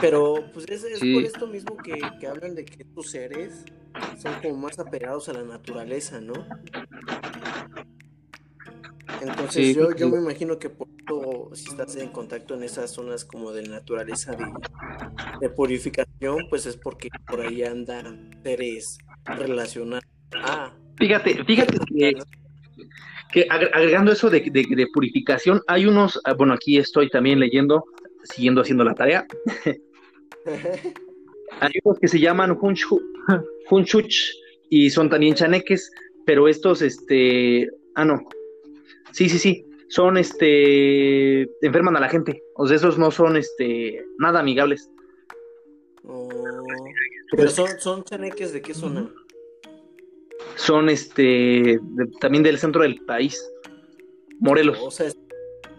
Pero 0.00 0.44
pues 0.52 0.66
es, 0.68 0.98
por 0.98 1.22
esto 1.22 1.46
mismo 1.46 1.76
que, 1.76 1.98
que 2.18 2.26
hablan 2.26 2.54
de 2.54 2.64
que 2.64 2.84
tus 2.84 3.10
seres 3.10 3.64
son 4.18 4.34
como 4.42 4.56
más 4.56 4.78
apegados 4.78 5.28
a 5.28 5.32
la 5.32 5.42
naturaleza, 5.42 6.20
¿no? 6.20 6.34
Entonces 9.20 9.76
yo, 9.76 9.94
yo 9.94 10.08
me 10.08 10.18
imagino 10.18 10.58
que 10.58 10.70
por 10.70 10.88
todo, 11.06 11.54
si 11.54 11.68
estás 11.68 11.96
en 11.96 12.08
contacto 12.08 12.54
en 12.54 12.62
esas 12.62 12.90
zonas 12.90 13.24
como 13.24 13.52
de 13.52 13.62
naturaleza 13.62 14.36
de, 15.40 15.50
purificación, 15.50 16.46
pues 16.48 16.66
es 16.66 16.76
porque 16.76 17.08
por 17.26 17.40
ahí 17.40 17.62
andan 17.62 18.30
seres 18.42 18.98
relacionados 19.24 20.04
a... 20.32 20.72
Fíjate, 20.96 21.44
fíjate 21.44 21.78
que, 23.32 23.46
agregando 23.48 24.12
eso 24.12 24.30
de, 24.30 24.40
de, 24.40 24.86
purificación, 24.92 25.60
hay 25.66 25.86
unos, 25.86 26.20
ah, 26.24 26.34
bueno, 26.34 26.54
aquí 26.54 26.78
estoy 26.78 27.08
también 27.10 27.38
leyendo, 27.38 27.84
siguiendo 28.24 28.62
haciendo 28.62 28.84
la 28.84 28.94
tarea. 28.94 29.26
hay 31.60 31.72
unos 31.84 31.98
que 31.98 32.08
se 32.08 32.20
llaman 32.20 32.58
Hunchuch 33.70 34.14
y 34.68 34.90
son 34.90 35.10
también 35.10 35.34
chaneques, 35.34 35.90
pero 36.26 36.48
estos, 36.48 36.82
este, 36.82 37.68
ah, 37.94 38.04
no, 38.04 38.26
Sí, 39.12 39.28
sí, 39.28 39.38
sí. 39.38 39.66
Son 39.88 40.16
este 40.16 41.42
enferman 41.64 41.96
a 41.96 42.00
la 42.00 42.08
gente. 42.08 42.42
O 42.54 42.66
sea, 42.66 42.76
esos 42.76 42.98
no 42.98 43.10
son 43.10 43.36
este 43.36 44.04
nada 44.18 44.40
amigables. 44.40 44.90
Oh, 46.04 46.28
pero 47.32 47.50
son, 47.50 47.68
son 47.80 48.04
chaneques 48.04 48.52
de 48.52 48.62
qué 48.62 48.72
zona? 48.72 49.12
Son 50.54 50.88
este 50.88 51.80
también 52.20 52.44
del 52.44 52.58
centro 52.58 52.82
del 52.82 53.04
país. 53.04 53.44
Morelos. 54.38 54.78
O 54.80 54.90
sea, 54.90 55.10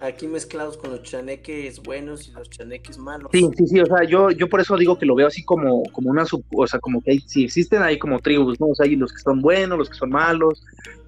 aquí 0.02 0.28
mezclados 0.28 0.78
con 0.78 0.92
los 0.92 1.04
chaneques 1.04 1.82
buenos 1.82 2.28
y 2.28 2.32
los 2.32 2.50
chaneques 2.50 2.98
malos. 2.98 3.30
Sí, 3.32 3.48
sí, 3.56 3.68
sí, 3.68 3.80
o 3.80 3.86
sea, 3.86 4.04
yo, 4.04 4.32
yo 4.32 4.50
por 4.50 4.60
eso 4.60 4.76
digo 4.76 4.98
que 4.98 5.06
lo 5.06 5.16
veo 5.16 5.28
así 5.28 5.44
como, 5.44 5.84
como 5.92 6.10
una 6.10 6.26
sub, 6.26 6.44
o 6.56 6.68
sea, 6.68 6.80
como 6.80 7.02
que 7.02 7.12
hay, 7.12 7.20
si 7.20 7.46
existen 7.46 7.84
ahí 7.84 8.00
como 8.00 8.20
tribus, 8.20 8.60
¿no? 8.60 8.68
O 8.68 8.76
sea, 8.76 8.86
hay 8.86 8.96
los 8.96 9.14
que 9.14 9.20
son 9.20 9.42
buenos, 9.42 9.78
los 9.78 9.90
que 9.90 9.96
son 9.96 10.10
malos, 10.10 10.64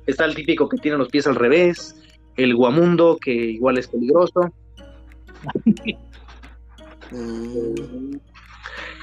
está 0.06 0.26
el 0.26 0.36
típico 0.36 0.70
que 0.70 0.78
tiene 0.78 0.98
los 0.98 1.10
pies 1.10 1.26
al 1.28 1.36
revés, 1.36 1.96
el 2.38 2.56
guamundo, 2.56 3.18
que 3.20 3.34
igual 3.34 3.78
es 3.78 3.88
peligroso. 3.88 4.54
Mm. 7.12 8.16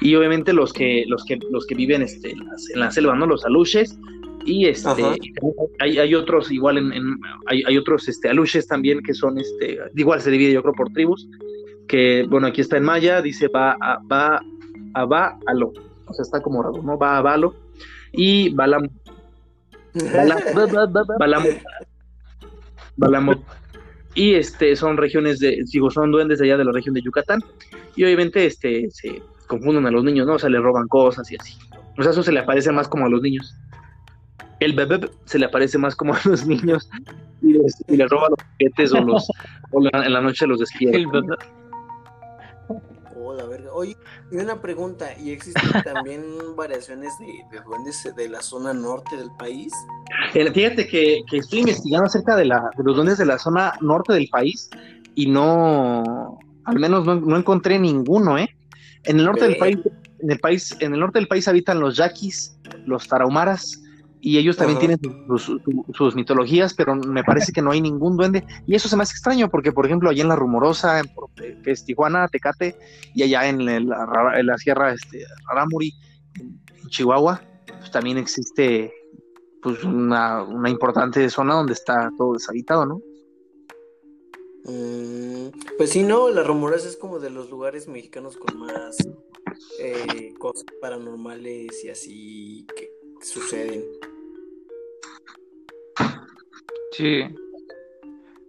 y 0.01 0.15
obviamente 0.15 0.51
los 0.51 0.73
que, 0.73 1.05
los 1.07 1.23
que, 1.23 1.39
los 1.49 1.65
que 1.65 1.75
viven 1.75 2.01
este, 2.01 2.31
en, 2.31 2.79
la 2.79 2.91
selva, 2.91 3.15
¿no? 3.15 3.25
Los 3.25 3.45
aluches. 3.45 3.97
Y 4.45 4.65
este 4.65 4.89
hay, 5.79 5.97
hay, 5.99 6.15
otros 6.15 6.51
igual 6.51 6.77
en, 6.77 7.19
hay, 7.47 7.63
hay, 7.67 7.77
otros 7.77 8.07
este 8.07 8.29
aluches 8.29 8.67
también 8.67 9.01
que 9.01 9.13
son 9.13 9.37
este 9.39 9.79
igual 9.95 10.21
se 10.21 10.31
divide 10.31 10.53
yo 10.53 10.61
creo 10.61 10.73
por 10.73 10.89
tribus 10.89 11.27
que 11.87 12.25
bueno 12.29 12.47
aquí 12.47 12.61
está 12.61 12.77
en 12.77 12.83
maya 12.83 13.21
dice 13.21 13.47
va 13.47 13.73
a 13.81 13.99
va 14.11 14.41
a 14.93 15.05
va 15.05 15.37
a 15.45 15.53
lo 15.53 15.73
o 16.05 16.13
sea 16.13 16.23
está 16.23 16.41
como 16.41 16.63
raro 16.63 16.81
no 16.81 16.97
va 16.97 17.17
a 17.17 17.21
balo 17.21 17.55
y 18.11 18.49
balam 18.53 18.89
balam, 22.97 23.43
Y 24.13 24.33
este 24.33 24.75
son 24.75 24.97
regiones 24.97 25.39
de, 25.39 25.63
digo, 25.71 25.89
son 25.89 26.11
duendes 26.11 26.39
de 26.39 26.45
allá 26.45 26.57
de 26.57 26.65
la 26.65 26.71
región 26.71 26.93
de 26.93 27.01
Yucatán. 27.01 27.41
Y 27.95 28.03
obviamente 28.03 28.45
este 28.45 28.89
se 28.91 29.21
confunden 29.47 29.85
a 29.85 29.91
los 29.91 30.03
niños, 30.03 30.27
¿no? 30.27 30.33
O 30.33 30.39
sea, 30.39 30.49
le 30.49 30.59
roban 30.59 30.87
cosas 30.87 31.31
y 31.31 31.37
así. 31.37 31.57
O 31.97 32.03
sea, 32.03 32.11
eso 32.11 32.23
se 32.23 32.31
le 32.31 32.39
aparece 32.39 32.71
más 32.71 32.87
como 32.87 33.05
a 33.05 33.09
los 33.09 33.21
niños. 33.21 33.55
El 34.61 34.73
bebé 34.73 35.09
se 35.25 35.39
le 35.39 35.47
aparece 35.47 35.79
más 35.79 35.95
como 35.95 36.13
a 36.13 36.19
los 36.25 36.45
niños 36.45 36.87
y 37.41 37.97
le 37.97 38.07
roba 38.07 38.29
los 38.29 38.37
paquetes 38.37 38.93
o 38.93 39.01
los 39.01 39.27
o 39.71 39.81
en 39.81 40.13
la 40.13 40.21
noche 40.21 40.45
los 40.45 40.59
despierta. 40.59 40.97
El 40.97 41.07
bebé. 41.07 41.35
Oh, 43.15 43.33
la 43.33 43.45
verga. 43.45 43.73
Oye, 43.73 43.97
y 44.31 44.37
una 44.37 44.61
pregunta, 44.61 45.17
¿y 45.19 45.31
existen 45.31 45.63
también 45.83 46.21
variaciones 46.55 47.11
de, 47.19 47.59
duendes 47.61 48.07
de 48.15 48.29
la 48.29 48.41
zona 48.41 48.71
norte 48.71 49.17
del 49.17 49.31
país? 49.39 49.73
Fíjate 50.31 50.87
que, 50.87 51.23
estoy 51.31 51.59
investigando 51.59 52.05
acerca 52.05 52.35
de, 52.35 52.45
la, 52.45 52.69
de 52.77 52.83
los 52.83 52.95
duendes 52.95 53.17
de 53.17 53.25
la 53.25 53.39
zona 53.39 53.73
norte 53.81 54.13
del 54.13 54.27
país 54.29 54.69
y 55.15 55.27
no, 55.27 56.37
al 56.65 56.79
menos 56.79 57.05
no, 57.05 57.35
encontré 57.35 57.79
ninguno, 57.79 58.37
¿eh? 58.37 58.55
En 59.05 59.19
el 59.19 59.25
norte 59.25 59.45
del 59.45 59.57
país, 59.57 59.79
en 60.19 60.31
el 60.31 60.39
país, 60.39 60.77
en 60.79 60.93
el 60.93 60.99
norte 60.99 61.17
del 61.17 61.27
país 61.27 61.47
habitan 61.47 61.79
los 61.79 61.97
yaquis, 61.97 62.55
los 62.85 63.07
tarahumaras, 63.07 63.81
y 64.21 64.37
ellos 64.37 64.55
también 64.55 64.77
tienen 64.77 64.99
sus, 65.93 66.15
mitologías, 66.15 66.75
pero 66.75 66.95
me 66.95 67.23
parece 67.23 67.51
que 67.51 67.61
no 67.61 67.71
hay 67.71 67.81
ningún 67.81 68.15
duende. 68.15 68.45
Y 68.67 68.75
eso 68.75 68.87
se 68.87 68.95
me 68.95 69.01
hace 69.01 69.13
extraño, 69.13 69.49
porque 69.49 69.71
por 69.71 69.87
ejemplo, 69.87 70.09
allá 70.11 70.21
en 70.21 70.29
la 70.29 70.35
Rumorosa, 70.35 70.99
en, 70.99 71.07
que 71.63 71.71
es 71.71 71.83
Tijuana, 71.83 72.27
Tecate, 72.27 72.77
y 73.15 73.23
allá 73.23 73.47
en, 73.47 73.65
la, 73.65 74.57
Sierra 74.59 74.93
este, 74.93 75.25
Raramuri, 75.49 75.93
en, 76.39 76.59
Chihuahua, 76.89 77.41
pues 77.79 77.89
también 77.89 78.19
existe 78.19 78.93
pues 79.63 79.83
una, 79.83 80.45
importante 80.67 81.27
zona 81.29 81.55
donde 81.55 81.73
está 81.73 82.11
todo 82.15 82.33
deshabitado, 82.33 82.85
¿no? 82.85 83.01
Mm, 84.65 85.49
pues 85.77 85.89
sí, 85.89 86.03
no, 86.03 86.29
la 86.29 86.43
Rumorosa 86.43 86.87
es 86.87 86.95
como 86.95 87.17
de 87.17 87.31
los 87.31 87.49
lugares 87.49 87.87
mexicanos 87.87 88.37
con 88.37 88.59
más 88.59 88.97
eh, 89.79 90.35
cosas 90.37 90.65
paranormales 90.79 91.83
y 91.83 91.89
así 91.89 92.67
que 92.75 92.91
suceden. 93.21 93.83
Sí. 96.91 97.23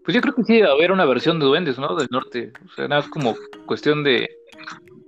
Pues 0.05 0.15
yo 0.15 0.21
creo 0.21 0.35
que 0.35 0.45
sí 0.45 0.55
debe 0.55 0.71
haber 0.71 0.93
una 0.93 1.05
versión 1.05 1.39
de 1.39 1.47
duendes, 1.47 1.79
¿no? 1.79 1.95
Del 1.95 2.09
norte. 2.11 2.53
O 2.67 2.75
sea, 2.75 2.89
nada, 2.89 3.03
es 3.03 3.09
como 3.09 3.37
cuestión 3.67 4.03
de 4.03 4.29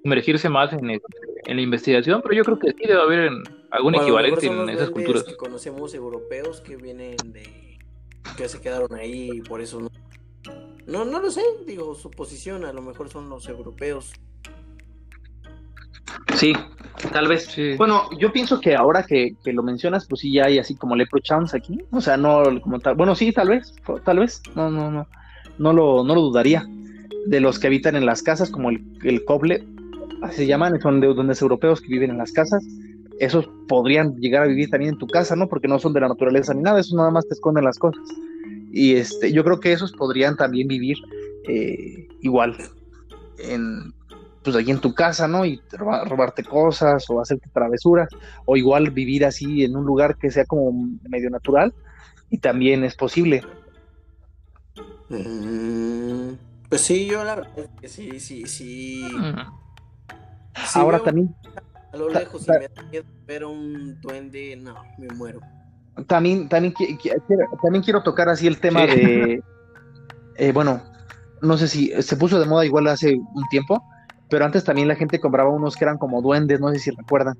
sumergirse 0.02 0.48
más 0.48 0.72
en, 0.72 0.90
en, 0.90 1.00
la 1.46 1.62
investigación, 1.62 2.20
pero 2.22 2.34
yo 2.34 2.44
creo 2.44 2.58
que 2.58 2.70
sí 2.72 2.86
debe 2.86 3.00
haber 3.00 3.30
algún 3.70 3.94
equivalente 3.96 4.46
en 4.46 4.68
esas 4.68 4.90
culturas. 4.90 5.24
Que 5.24 5.36
conocemos 5.36 5.94
europeos 5.94 6.60
que 6.60 6.76
vienen 6.76 7.16
de. 7.24 7.78
que 8.36 8.48
se 8.48 8.60
quedaron 8.60 8.94
ahí 8.94 9.30
y 9.32 9.40
por 9.40 9.60
eso 9.60 9.80
no. 9.80 9.90
No, 10.86 11.04
no 11.04 11.18
lo 11.18 11.30
sé, 11.30 11.42
digo, 11.66 11.94
su 11.94 12.10
posición, 12.10 12.66
a 12.66 12.72
lo 12.72 12.82
mejor 12.82 13.08
son 13.08 13.30
los 13.30 13.48
europeos 13.48 14.12
Sí, 16.36 16.52
tal 17.12 17.28
vez. 17.28 17.48
Bueno, 17.76 18.08
yo 18.18 18.32
pienso 18.32 18.60
que 18.60 18.74
ahora 18.74 19.04
que, 19.04 19.36
lo 19.44 19.62
mencionas, 19.62 20.06
pues 20.06 20.20
sí 20.20 20.32
ya 20.32 20.46
hay 20.46 20.58
así 20.58 20.74
como 20.74 20.96
leprechauns 20.96 21.54
aquí. 21.54 21.80
O 21.90 22.00
sea, 22.00 22.16
no 22.16 22.60
como 22.60 22.80
tal. 22.80 22.94
Bueno, 22.94 23.14
sí, 23.14 23.32
tal 23.32 23.48
vez, 23.48 23.74
tal 24.04 24.18
vez. 24.20 24.42
No, 24.54 24.70
no, 24.70 24.90
no. 24.90 25.06
No 25.58 25.72
lo, 25.72 26.04
no 26.04 26.14
lo 26.14 26.20
dudaría. 26.20 26.66
De 27.26 27.40
los 27.40 27.58
que 27.58 27.68
habitan 27.68 27.96
en 27.96 28.06
las 28.06 28.22
casas, 28.22 28.50
como 28.50 28.70
el, 28.70 28.84
el 29.02 29.24
coble, 29.24 29.66
así 30.22 30.36
se 30.38 30.46
llaman, 30.46 30.80
son 30.80 31.00
de 31.00 31.06
duendes 31.06 31.40
europeos 31.40 31.80
que 31.80 31.88
viven 31.88 32.10
en 32.10 32.18
las 32.18 32.32
casas. 32.32 32.64
Esos 33.18 33.48
podrían 33.68 34.16
llegar 34.16 34.42
a 34.42 34.46
vivir 34.46 34.68
también 34.70 34.94
en 34.94 34.98
tu 34.98 35.06
casa, 35.06 35.36
¿no? 35.36 35.48
Porque 35.48 35.68
no 35.68 35.78
son 35.78 35.92
de 35.92 36.00
la 36.00 36.08
naturaleza 36.08 36.52
ni 36.52 36.62
nada, 36.62 36.80
esos 36.80 36.94
nada 36.94 37.10
más 37.10 37.26
te 37.26 37.34
esconden 37.34 37.64
las 37.64 37.78
cosas. 37.78 38.02
Y 38.72 38.94
este, 38.94 39.32
yo 39.32 39.44
creo 39.44 39.60
que 39.60 39.72
esos 39.72 39.92
podrían 39.92 40.36
también 40.36 40.66
vivir 40.66 40.96
eh, 41.46 42.08
igual 42.20 42.56
en, 43.38 43.92
pues 44.44 44.54
ahí 44.56 44.70
en 44.70 44.80
tu 44.80 44.94
casa, 44.94 45.26
¿no? 45.26 45.46
Y 45.46 45.62
robarte 45.72 46.44
cosas 46.44 47.08
o 47.08 47.20
hacerte 47.20 47.48
travesuras, 47.52 48.08
o 48.44 48.56
igual 48.56 48.90
vivir 48.90 49.24
así 49.24 49.64
en 49.64 49.74
un 49.74 49.86
lugar 49.86 50.16
que 50.18 50.30
sea 50.30 50.44
como 50.44 50.70
medio 51.08 51.30
natural, 51.30 51.74
y 52.28 52.38
también 52.38 52.84
es 52.84 52.94
posible. 52.94 53.42
Mm, 55.08 56.34
pues 56.68 56.82
sí, 56.82 57.06
yo 57.06 57.24
la 57.24 57.36
verdad 57.36 57.52
es 57.56 57.68
que 57.80 57.88
sí, 57.88 58.20
sí, 58.20 58.46
sí. 58.46 59.08
Ahora 60.74 61.00
también. 61.00 61.34
A 61.92 61.96
lo 61.96 62.10
lejos, 62.10 62.42
si 62.42 62.50
me 62.50 62.68
da 62.68 63.04
ver 63.26 63.44
un 63.44 63.98
duende, 64.00 64.56
no, 64.56 64.74
me 64.98 65.08
muero. 65.14 65.40
También, 66.06 66.48
también, 66.48 66.74
también 67.62 67.82
quiero 67.82 68.02
tocar 68.02 68.28
así 68.28 68.46
el 68.46 68.60
tema 68.60 68.86
de. 68.86 69.42
Eh, 70.36 70.52
bueno, 70.52 70.82
no 71.40 71.56
sé 71.56 71.68
si 71.68 71.90
se 72.02 72.16
puso 72.16 72.40
de 72.40 72.46
moda 72.46 72.66
igual 72.66 72.88
hace 72.88 73.14
un 73.14 73.44
tiempo, 73.48 73.80
pero 74.28 74.44
antes 74.44 74.64
también 74.64 74.88
la 74.88 74.96
gente 74.96 75.20
compraba 75.20 75.50
unos 75.50 75.76
que 75.76 75.84
eran 75.84 75.98
como 75.98 76.22
duendes, 76.22 76.60
no 76.60 76.70
sé 76.70 76.78
si 76.78 76.90
recuerdan. 76.90 77.36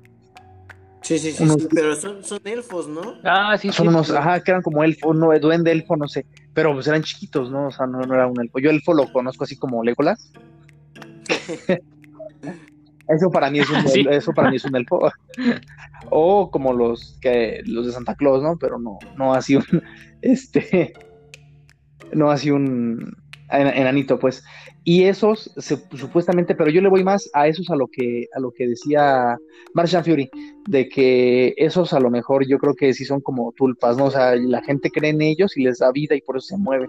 Sí, 1.01 1.19
sí, 1.19 1.33
sí, 1.33 1.45
pero 1.71 1.95
son, 1.95 2.23
son, 2.23 2.39
elfos, 2.45 2.87
¿no? 2.87 3.13
Ah, 3.23 3.55
sí, 3.59 3.71
son 3.71 3.89
unos, 3.89 4.09
ajá, 4.09 4.39
que 4.39 4.49
eran 4.49 4.63
como 4.63 4.83
elfo, 4.83 5.13
no, 5.13 5.37
duende, 5.37 5.71
elfo, 5.71 5.95
no 5.95 6.07
sé, 6.07 6.25
pero 6.51 6.73
pues 6.73 6.87
eran 6.87 7.03
chiquitos, 7.03 7.51
¿no? 7.51 7.67
O 7.67 7.71
sea, 7.71 7.85
no, 7.85 8.01
no 8.01 8.15
era 8.15 8.25
un 8.25 8.41
elfo. 8.41 8.57
Yo 8.57 8.71
elfo 8.71 8.91
lo 8.91 9.13
conozco 9.13 9.43
así 9.43 9.55
como 9.55 9.83
Legolas. 9.83 10.31
eso 13.07 13.29
para 13.29 13.51
mí 13.51 13.59
es 13.59 13.69
un, 13.69 13.85
eso 14.11 14.33
para 14.33 14.49
mí 14.49 14.55
es 14.55 14.65
un 14.65 14.75
elfo. 14.75 15.11
o 16.09 16.49
como 16.49 16.73
los 16.73 17.19
que 17.21 17.61
los 17.65 17.85
de 17.85 17.91
Santa 17.91 18.15
Claus, 18.15 18.41
¿no? 18.41 18.57
Pero 18.57 18.79
no, 18.79 18.97
no 19.15 19.35
así 19.35 19.57
un, 19.57 19.83
este, 20.23 20.93
no 22.13 22.31
así 22.31 22.49
un 22.49 23.15
enanito, 23.49 24.17
pues. 24.17 24.43
Y 24.87 25.05
esos, 25.05 25.51
supuestamente, 25.95 26.53
pero 26.53 26.69
yo 26.69 26.79
le 26.79 26.89
voy 26.89 27.03
más 27.03 27.27
a 27.33 27.47
esos 27.47 27.71
a 27.71 27.75
lo 27.75 27.87
que, 27.87 28.27
a 28.35 28.39
lo 28.39 28.51
que 28.51 28.67
decía 28.67 29.35
Martian 29.73 30.05
Fury, 30.05 30.29
de 30.67 30.87
que 30.87 31.55
esos 31.57 31.91
a 31.91 31.99
lo 31.99 32.11
mejor 32.11 32.47
yo 32.47 32.59
creo 32.59 32.75
que 32.75 32.93
sí 32.93 33.03
son 33.03 33.19
como 33.19 33.51
tulpas, 33.53 33.97
¿no? 33.97 34.05
O 34.05 34.11
sea, 34.11 34.35
la 34.35 34.61
gente 34.61 34.91
cree 34.91 35.09
en 35.09 35.23
ellos 35.23 35.57
y 35.57 35.63
les 35.63 35.79
da 35.79 35.91
vida 35.91 36.13
y 36.13 36.21
por 36.21 36.37
eso 36.37 36.49
se 36.49 36.57
mueve. 36.57 36.87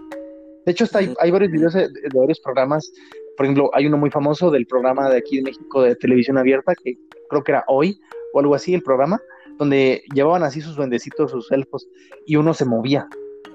De 0.67 0.73
hecho, 0.73 0.85
hay, 0.93 1.11
hay 1.19 1.31
varios 1.31 1.51
videos 1.51 1.73
de, 1.73 1.89
varios 2.13 2.39
programas. 2.39 2.93
Por 3.35 3.47
ejemplo, 3.47 3.71
hay 3.73 3.87
uno 3.87 3.97
muy 3.97 4.11
famoso 4.11 4.51
del 4.51 4.67
programa 4.67 5.09
de 5.09 5.17
aquí 5.17 5.37
de 5.37 5.43
México 5.43 5.81
de 5.81 5.95
televisión 5.95 6.37
abierta, 6.37 6.75
que 6.75 6.93
creo 7.31 7.43
que 7.43 7.53
era 7.53 7.63
hoy 7.67 7.99
o 8.31 8.39
algo 8.39 8.53
así, 8.53 8.75
el 8.75 8.83
programa, 8.83 9.19
donde 9.57 10.03
llevaban 10.13 10.43
así 10.43 10.61
sus 10.61 10.75
duendecitos, 10.75 11.31
sus 11.31 11.51
elfos, 11.51 11.87
y 12.27 12.35
uno 12.35 12.53
se 12.53 12.65
movía. 12.65 13.07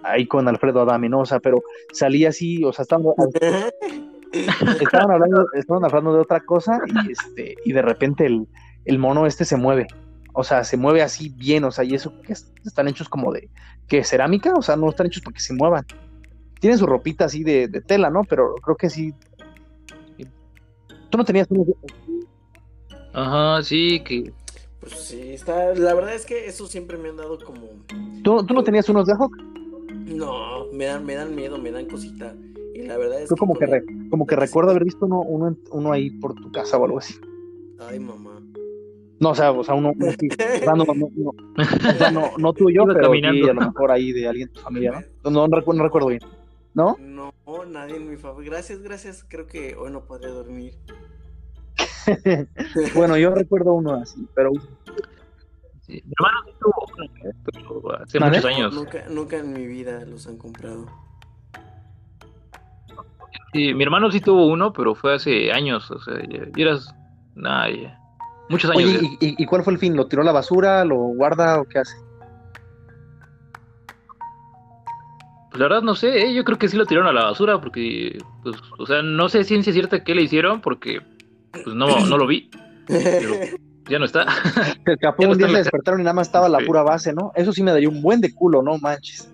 ahí 0.02 0.26
con 0.26 0.48
Alfredo 0.48 0.80
Adame, 0.80 1.08
¿no? 1.08 1.20
O 1.20 1.26
sea, 1.26 1.38
pero 1.38 1.62
salía 1.92 2.30
así, 2.30 2.64
o 2.64 2.72
sea, 2.72 2.82
estaban, 2.82 3.04
estaban, 4.32 5.10
hablando, 5.10 5.46
estaban 5.54 5.84
hablando 5.84 6.14
de 6.14 6.20
otra 6.20 6.40
cosa 6.40 6.80
y, 6.86 7.12
este, 7.12 7.54
y 7.64 7.72
de 7.72 7.82
repente 7.82 8.26
el, 8.26 8.46
el 8.84 8.98
mono 8.98 9.26
este 9.26 9.44
se 9.44 9.56
mueve. 9.56 9.86
O 10.34 10.44
sea, 10.44 10.64
se 10.64 10.76
mueve 10.76 11.02
así 11.02 11.28
bien, 11.28 11.64
o 11.64 11.70
sea, 11.70 11.84
y 11.84 11.94
eso 11.94 12.12
que 12.22 12.32
están 12.32 12.88
hechos 12.88 13.08
como 13.08 13.32
de, 13.32 13.50
que 13.86 14.02
cerámica, 14.02 14.54
o 14.54 14.62
sea, 14.62 14.76
no 14.76 14.88
están 14.88 15.06
hechos 15.06 15.22
para 15.22 15.34
que 15.34 15.40
se 15.40 15.52
muevan. 15.52 15.84
Tienen 16.58 16.78
su 16.78 16.86
ropita 16.86 17.26
así 17.26 17.44
de, 17.44 17.68
de 17.68 17.80
tela, 17.80 18.08
¿no? 18.08 18.24
Pero 18.24 18.54
creo 18.62 18.76
que 18.76 18.88
sí. 18.88 19.12
Tú 21.10 21.18
no 21.18 21.24
tenías 21.24 21.46
unos... 21.50 21.66
Ajá, 23.12 23.62
sí, 23.62 24.00
que... 24.04 24.32
Pues 24.80 24.94
sí, 24.94 25.34
está, 25.34 25.74
la 25.74 25.92
verdad 25.92 26.14
es 26.14 26.24
que 26.24 26.46
eso 26.46 26.66
siempre 26.66 26.96
me 26.96 27.10
han 27.10 27.16
dado 27.16 27.38
como... 27.44 27.68
¿Tú, 28.24 28.44
tú 28.46 28.54
no 28.54 28.64
tenías 28.64 28.88
unos 28.88 29.06
de 29.06 29.12
Hawk? 29.12 29.36
No, 30.06 30.66
me 30.72 30.86
dan, 30.86 31.04
me 31.04 31.14
dan 31.14 31.34
miedo, 31.34 31.58
me 31.58 31.70
dan 31.70 31.86
cosita. 31.86 32.34
Y 32.74 32.82
la 32.82 32.96
verdad 32.96 33.22
es 33.22 33.30
Yo 33.30 33.36
como 33.36 33.54
que, 33.54 33.66
re, 33.66 33.84
como 34.10 34.26
que 34.26 34.36
recuerdo 34.36 34.70
haber 34.70 34.84
visto 34.84 35.06
uno, 35.06 35.20
uno, 35.20 35.56
uno 35.70 35.92
ahí 35.92 36.10
por 36.10 36.34
tu 36.34 36.50
casa 36.50 36.78
o 36.78 36.84
algo 36.84 36.98
así. 36.98 37.14
Ay, 37.78 38.00
mamá. 38.00 38.40
No, 39.20 39.30
o 39.30 39.34
sea, 39.34 39.52
o 39.52 39.62
sea, 39.62 39.74
uno, 39.74 39.92
uno 39.94 40.10
sí, 40.18 40.28
no, 40.66 40.74
no, 40.74 40.84
o 40.84 41.94
sea, 41.96 42.10
no, 42.10 42.32
no 42.38 42.52
tuyo, 42.52 42.82
Iba 42.82 42.94
pero 42.94 43.06
caminando. 43.06 43.44
sí, 43.44 43.50
a 43.50 43.52
lo 43.52 43.60
mejor 43.60 43.90
ahí 43.92 44.12
de 44.12 44.26
alguien 44.26 44.48
de 44.48 44.54
tu 44.54 44.60
familia, 44.60 45.06
¿no? 45.22 45.30
No, 45.30 45.46
no, 45.46 45.56
recuerdo, 45.56 45.78
no 45.78 45.84
recuerdo 45.84 46.08
bien. 46.08 46.20
¿No? 46.74 46.96
No, 46.98 47.32
nadie 47.68 47.96
en 47.96 48.10
mi 48.10 48.16
favor. 48.16 48.44
Gracias, 48.44 48.82
gracias. 48.82 49.24
Creo 49.28 49.46
que 49.46 49.76
hoy 49.76 49.92
no 49.92 50.04
podré 50.06 50.28
dormir. 50.28 50.74
bueno, 52.96 53.16
yo 53.16 53.32
recuerdo 53.32 53.74
uno 53.74 53.94
así, 53.94 54.26
pero. 54.34 54.50
Mi 54.50 56.02
hermano 56.18 56.38
sí 56.46 56.52
tuvo 56.58 56.86
uno, 56.96 57.32
pero 57.44 57.94
hace 57.94 58.18
muchos 58.18 58.44
años. 58.44 58.74
Nunca, 58.74 59.04
nunca 59.08 59.36
en 59.38 59.52
mi 59.52 59.66
vida 59.66 60.04
los 60.04 60.26
han 60.26 60.36
comprado. 60.36 60.86
Sí, 63.52 63.74
mi 63.74 63.82
hermano 63.84 64.10
sí 64.10 64.20
tuvo 64.20 64.46
uno, 64.46 64.72
pero 64.72 64.94
fue 64.94 65.14
hace 65.14 65.52
años, 65.52 65.90
o 65.90 66.00
sea, 66.00 66.14
ya, 66.28 66.46
ya 66.54 66.62
eras... 66.64 66.94
Nah, 67.34 67.68
ya. 67.68 67.98
Muchos 68.48 68.70
años. 68.70 68.84
Oye, 68.84 68.92
ya. 68.94 69.08
¿y, 69.20 69.28
y, 69.28 69.42
y 69.42 69.46
cuál 69.46 69.62
fue 69.62 69.72
el 69.74 69.78
fin? 69.78 69.94
¿Lo 69.96 70.06
tiró 70.06 70.22
a 70.22 70.24
la 70.24 70.32
basura? 70.32 70.84
¿Lo 70.84 70.96
guarda 70.96 71.60
o 71.60 71.64
qué 71.64 71.78
hace? 71.80 71.96
Pues 75.50 75.60
la 75.60 75.66
verdad 75.68 75.82
no 75.82 75.94
sé, 75.94 76.22
¿eh? 76.28 76.34
yo 76.34 76.44
creo 76.44 76.58
que 76.58 76.68
sí 76.68 76.76
lo 76.78 76.86
tiraron 76.86 77.08
a 77.08 77.12
la 77.12 77.24
basura 77.24 77.60
porque, 77.60 78.18
pues, 78.42 78.56
o 78.78 78.86
sea, 78.86 79.02
no 79.02 79.28
sé 79.28 79.44
ciencia 79.44 79.70
cierta 79.72 80.02
qué 80.02 80.14
le 80.14 80.22
hicieron 80.22 80.62
porque, 80.62 81.00
pues 81.62 81.76
no, 81.76 82.06
no 82.06 82.16
lo 82.16 82.26
vi, 82.26 82.48
pero 82.86 83.38
ya 83.86 83.98
no 83.98 84.06
está. 84.06 84.24
Capaz 85.00 85.16
Ya 85.18 85.26
no 85.26 85.32
un 85.32 85.38
día 85.38 85.46
se 85.48 85.52
la- 85.52 85.58
despertaron 85.58 86.00
y 86.00 86.04
nada 86.04 86.14
más 86.14 86.28
estaba 86.28 86.48
la 86.48 86.58
Sí. 86.60 86.64
pura 86.64 86.82
base, 86.82 87.12
¿no? 87.12 87.32
Eso 87.34 87.52
sí 87.52 87.62
me 87.62 87.70
daría 87.70 87.90
un 87.90 88.00
buen 88.00 88.22
de 88.22 88.32
culo, 88.32 88.62
no 88.62 88.78
manches. 88.78 89.30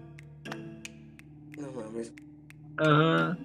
No 1.56 1.68
mames. 1.72 2.12
Ajá. 2.78 3.38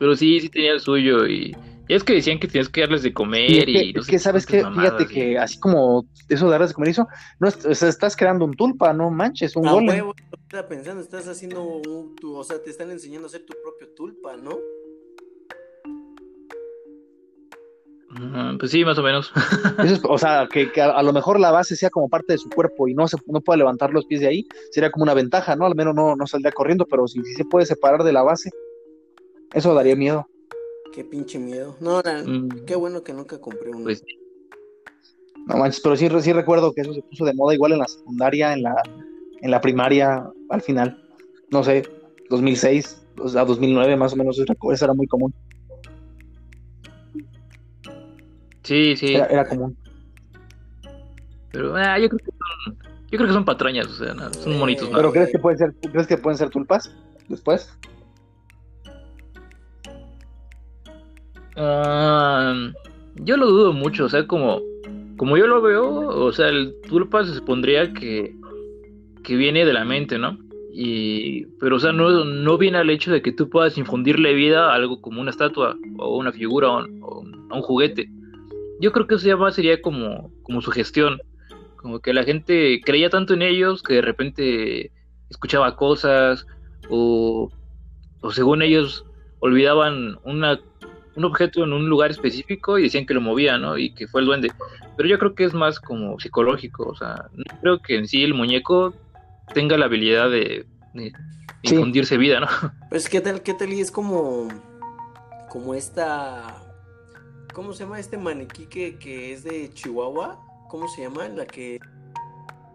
Pero 0.00 0.16
sí, 0.16 0.40
sí 0.40 0.48
tenía 0.48 0.72
el 0.72 0.80
suyo 0.80 1.26
y, 1.26 1.54
y 1.86 1.94
es 1.94 2.02
que 2.02 2.14
decían 2.14 2.40
que 2.40 2.48
tenías 2.48 2.70
que 2.70 2.80
darles 2.80 3.02
de 3.02 3.10
Y 3.10 3.12
comer 3.12 3.58
es 3.58 3.64
que, 3.66 3.82
y 3.84 3.92
no 3.92 4.00
es 4.00 4.06
sé 4.06 4.12
que 4.12 4.18
sabes 4.18 4.46
que, 4.46 4.62
cuántas 4.62 4.74
fíjate 4.74 4.96
mamadas, 5.04 5.12
que 5.12 5.32
y- 5.32 5.36
así 5.36 5.58
como 5.58 6.06
eso 6.28 6.46
de 6.46 6.50
darles 6.52 6.70
de 6.70 6.74
comer 6.74 6.90
eso, 6.90 7.06
no 7.38 7.48
es- 7.48 7.64
o 7.66 7.74
sea, 7.74 7.88
estás 7.90 8.16
creando 8.16 8.46
un 8.46 8.54
tulpa, 8.54 8.94
no 8.94 9.10
manches, 9.10 9.54
un 9.56 9.68
golem. 9.70 9.88
huevo, 9.96 10.14
estaba 10.48 10.66
pensando, 10.66 11.02
estás 11.02 11.28
haciendo 11.28 11.62
un, 11.62 12.16
tu, 12.18 12.34
o 12.34 12.42
sea, 12.42 12.62
te 12.62 12.70
están 12.70 12.90
enseñando 12.90 13.26
a 13.26 13.28
hacer 13.28 13.44
tu 13.44 13.52
propio 13.62 13.88
tulpa, 13.94 14.36
¿no? 14.38 14.58
Pues 18.58 18.72
sí, 18.72 18.84
más 18.84 18.98
o 18.98 19.02
menos. 19.02 19.30
Eso 19.84 19.94
es- 19.94 20.00
o 20.02 20.18
sea, 20.18 20.48
que, 20.50 20.70
que 20.72 20.80
a, 20.80 20.90
a 20.90 21.02
lo 21.02 21.12
mejor 21.12 21.38
la 21.38 21.50
base 21.52 21.76
sea 21.76 21.90
como 21.90 22.08
parte 22.08 22.32
de 22.32 22.38
su 22.38 22.50
cuerpo 22.50 22.88
y 22.88 22.94
no 22.94 23.06
se 23.06 23.16
no 23.26 23.40
pueda 23.40 23.56
levantar 23.58 23.92
los 23.92 24.04
pies 24.06 24.20
de 24.20 24.28
ahí, 24.28 24.46
sería 24.72 24.90
como 24.90 25.04
una 25.04 25.14
ventaja, 25.14 25.54
¿no? 25.56 25.66
Al 25.66 25.74
menos 25.76 25.94
no, 25.94 26.16
no 26.16 26.26
saldría 26.26 26.52
corriendo, 26.52 26.86
pero 26.86 27.06
si, 27.06 27.22
si 27.22 27.34
se 27.34 27.44
puede 27.44 27.66
separar 27.66 28.02
de 28.02 28.12
la 28.12 28.22
base, 28.22 28.50
eso 29.52 29.74
daría 29.74 29.96
miedo. 29.96 30.26
Qué 30.92 31.04
pinche 31.04 31.38
miedo. 31.38 31.76
No, 31.80 32.00
la- 32.02 32.22
Mm, 32.22 32.64
qué 32.66 32.74
bueno 32.76 33.02
que 33.02 33.12
nunca 33.12 33.40
compré 33.40 33.70
uno. 33.70 33.84
Pues 33.84 34.02
No 35.46 35.56
manches, 35.56 35.80
pero 35.82 35.96
sí, 35.96 36.08
sí 36.20 36.32
recuerdo 36.32 36.72
que 36.72 36.82
eso 36.82 36.92
se 36.92 37.02
puso 37.02 37.24
de 37.24 37.34
moda 37.34 37.54
igual 37.54 37.72
en 37.72 37.78
la 37.78 37.86
secundaria, 37.88 38.52
en 38.52 38.62
la, 38.62 38.74
en 39.40 39.50
la 39.50 39.60
primaria, 39.60 40.24
al 40.48 40.62
final. 40.62 40.96
No 41.50 41.64
sé, 41.64 41.88
2006, 42.28 43.02
o 43.18 43.28
sea, 43.28 43.44
2009 43.44 43.96
más 43.96 44.12
o 44.12 44.16
menos, 44.16 44.36
eso 44.38 44.44
era- 44.44 44.74
eso 44.74 44.84
era 44.84 44.94
muy 44.94 45.06
común. 45.06 45.32
sí, 48.62 48.96
sí, 48.96 49.14
Era, 49.14 49.26
era 49.26 49.48
común. 49.48 49.76
pero 51.50 51.74
ah, 51.76 51.98
yo 51.98 52.08
creo 52.08 52.20
que 52.20 52.30
son, 52.64 52.78
yo 53.10 53.18
creo 53.18 53.26
que 53.26 53.34
son 53.34 53.44
patrañas, 53.44 53.86
o 53.86 53.94
sea, 53.94 54.14
no, 54.14 54.32
son 54.34 54.58
monitos. 54.58 54.88
¿no? 54.90 54.96
¿Pero 54.96 55.12
crees 55.12 55.32
que 55.32 55.38
pueden 55.38 55.58
ser, 55.58 55.74
crees 55.90 56.06
que 56.06 56.18
pueden 56.18 56.38
ser 56.38 56.50
tulpas 56.50 56.88
después? 57.28 57.68
Ah, 61.62 62.54
yo 63.16 63.36
lo 63.36 63.46
dudo 63.46 63.74
mucho, 63.74 64.06
o 64.06 64.08
sea, 64.08 64.26
como, 64.26 64.62
como 65.18 65.36
yo 65.36 65.46
lo 65.46 65.60
veo, 65.60 66.08
o 66.08 66.32
sea, 66.32 66.48
el 66.48 66.74
tulpa 66.88 67.22
se 67.26 67.34
supondría 67.34 67.92
que, 67.92 68.34
que 69.22 69.36
viene 69.36 69.66
de 69.66 69.74
la 69.74 69.84
mente, 69.84 70.18
¿no? 70.18 70.38
Y, 70.72 71.44
pero, 71.60 71.76
o 71.76 71.78
sea, 71.78 71.92
no, 71.92 72.24
no 72.24 72.56
viene 72.56 72.78
al 72.78 72.88
hecho 72.88 73.12
de 73.12 73.20
que 73.20 73.32
tú 73.32 73.50
puedas 73.50 73.76
infundirle 73.76 74.32
vida 74.32 74.70
a 74.70 74.74
algo 74.74 75.02
como 75.02 75.20
una 75.20 75.30
estatua, 75.30 75.76
o 75.98 76.16
una 76.16 76.32
figura, 76.32 76.70
o, 76.70 77.20
un- 77.20 77.48
juguete. 77.60 78.08
Yo 78.80 78.90
creo 78.92 79.06
que 79.06 79.16
eso 79.16 79.26
ya 79.26 79.36
más 79.36 79.54
sería 79.54 79.82
como, 79.82 80.32
como 80.42 80.62
su 80.62 80.70
como 81.76 82.00
que 82.00 82.14
la 82.14 82.24
gente 82.24 82.80
creía 82.82 83.10
tanto 83.10 83.34
en 83.34 83.42
ellos 83.42 83.82
que 83.82 83.94
de 83.94 84.02
repente 84.02 84.92
escuchaba 85.28 85.76
cosas, 85.76 86.46
o, 86.88 87.50
o 88.22 88.30
según 88.30 88.62
ellos 88.62 89.04
olvidaban 89.40 90.16
una 90.24 90.58
un 91.16 91.24
objeto 91.24 91.64
en 91.64 91.72
un 91.72 91.88
lugar 91.88 92.10
específico 92.10 92.78
y 92.78 92.84
decían 92.84 93.06
que 93.06 93.14
lo 93.14 93.20
movía, 93.20 93.58
¿no? 93.58 93.76
Y 93.78 93.92
que 93.94 94.06
fue 94.06 94.20
el 94.20 94.26
duende. 94.26 94.52
Pero 94.96 95.08
yo 95.08 95.18
creo 95.18 95.34
que 95.34 95.44
es 95.44 95.54
más 95.54 95.80
como 95.80 96.18
psicológico, 96.20 96.84
o 96.84 96.94
sea, 96.94 97.28
no 97.32 97.44
creo 97.60 97.80
que 97.82 97.96
en 97.96 98.06
sí 98.06 98.22
el 98.22 98.34
muñeco 98.34 98.94
tenga 99.54 99.76
la 99.78 99.86
habilidad 99.86 100.30
de, 100.30 100.66
de 100.94 101.12
Sí. 101.62 101.74
infundirse 101.74 102.16
vida, 102.16 102.40
¿no? 102.40 102.46
Pues 102.88 103.08
qué 103.08 103.20
tal, 103.20 103.42
qué 103.42 103.52
tal 103.52 103.70
y 103.72 103.80
es 103.80 103.90
como, 103.90 104.48
como 105.50 105.74
esta, 105.74 106.56
¿cómo 107.52 107.72
se 107.74 107.84
llama 107.84 108.00
este 108.00 108.16
maniquí 108.16 108.66
que, 108.66 108.96
que 108.96 109.32
es 109.34 109.44
de 109.44 109.68
Chihuahua? 109.74 110.40
¿Cómo 110.70 110.88
se 110.88 111.02
llama? 111.02 111.28
La 111.28 111.46
que, 111.46 111.78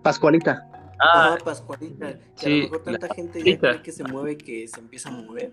Pascualita. 0.04 0.68
Ah, 1.00 1.34
ajá, 1.34 1.38
Pascualita, 1.44 2.14
que 2.14 2.46
a 2.46 2.50
sí, 2.50 2.58
lo 2.58 2.64
mejor 2.64 2.84
tanta 2.84 3.14
gente 3.16 3.44
ya 3.44 3.58
cree 3.58 3.82
que 3.82 3.92
se 3.92 4.04
mueve 4.04 4.38
que 4.38 4.68
se 4.68 4.80
empieza 4.80 5.10
a 5.10 5.14
mover. 5.14 5.52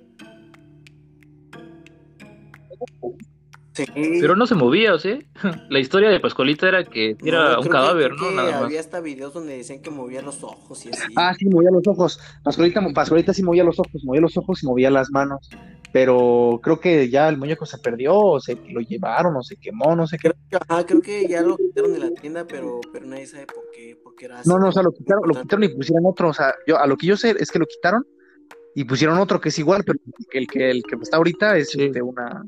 Sí. 3.74 3.86
pero 4.20 4.36
no 4.36 4.46
se 4.46 4.54
movía, 4.54 4.92
o 4.92 4.98
sea, 4.98 5.18
la 5.70 5.78
historia 5.78 6.10
de 6.10 6.20
Pascualita 6.20 6.68
era 6.68 6.84
que 6.84 7.16
era 7.24 7.58
un 7.58 7.68
cadáver, 7.68 8.10
¿no? 8.12 8.28
que 8.28 8.34
Nada 8.34 8.50
más. 8.52 8.62
Había 8.64 8.80
hasta 8.80 9.00
videos 9.00 9.32
donde 9.32 9.56
decían 9.56 9.80
que 9.80 9.88
movía 9.88 10.20
los 10.20 10.44
ojos 10.44 10.84
y 10.84 10.90
así. 10.90 11.00
Ah, 11.16 11.32
sí, 11.38 11.46
movía 11.46 11.70
los 11.70 11.86
ojos. 11.86 12.20
Pascualita, 12.44 12.82
Pascualita 12.94 13.32
sí 13.32 13.42
movía 13.42 13.64
los 13.64 13.78
ojos, 13.78 14.04
movía 14.04 14.20
los 14.20 14.36
ojos 14.36 14.62
y 14.62 14.66
movía 14.66 14.90
las 14.90 15.10
manos. 15.10 15.48
Pero 15.90 16.60
creo 16.62 16.80
que 16.80 17.08
ya 17.08 17.28
el 17.30 17.38
muñeco 17.38 17.64
se 17.64 17.78
perdió, 17.78 18.14
o 18.14 18.40
se 18.40 18.56
lo 18.56 18.80
llevaron, 18.80 19.36
o 19.36 19.42
se 19.42 19.56
quemó, 19.56 19.96
no 19.96 20.06
sé 20.06 20.18
qué. 20.18 20.32
Ajá, 20.68 20.84
creo 20.84 21.00
que 21.00 21.26
ya 21.26 21.40
lo 21.40 21.56
quitaron 21.56 21.94
de 21.94 21.98
la 21.98 22.10
tienda, 22.10 22.46
pero, 22.46 22.78
pero 22.92 23.06
nadie 23.06 23.26
sabe 23.26 23.46
por 23.46 23.70
qué, 23.74 23.96
por 24.02 24.14
qué 24.16 24.26
era 24.26 24.40
así. 24.40 24.48
No, 24.50 24.58
no, 24.58 24.68
o 24.68 24.72
sea, 24.72 24.82
lo 24.82 24.92
quitaron, 24.92 25.22
lo 25.26 25.34
quitaron 25.40 25.64
y 25.64 25.68
pusieron 25.70 26.04
otro. 26.04 26.28
O 26.28 26.34
sea, 26.34 26.54
yo 26.66 26.78
a 26.78 26.86
lo 26.86 26.96
que 26.98 27.06
yo 27.06 27.16
sé 27.16 27.34
es 27.38 27.50
que 27.50 27.58
lo 27.58 27.66
quitaron 27.66 28.06
y 28.74 28.84
pusieron 28.84 29.16
otro 29.18 29.40
que 29.40 29.48
es 29.50 29.58
igual, 29.58 29.82
pero 29.84 29.98
el 30.32 30.46
que 30.46 30.70
el 30.70 30.82
que 30.82 30.96
está 31.00 31.16
ahorita 31.18 31.56
es 31.56 31.70
Sí. 31.70 31.84
este, 31.84 32.02
una. 32.02 32.42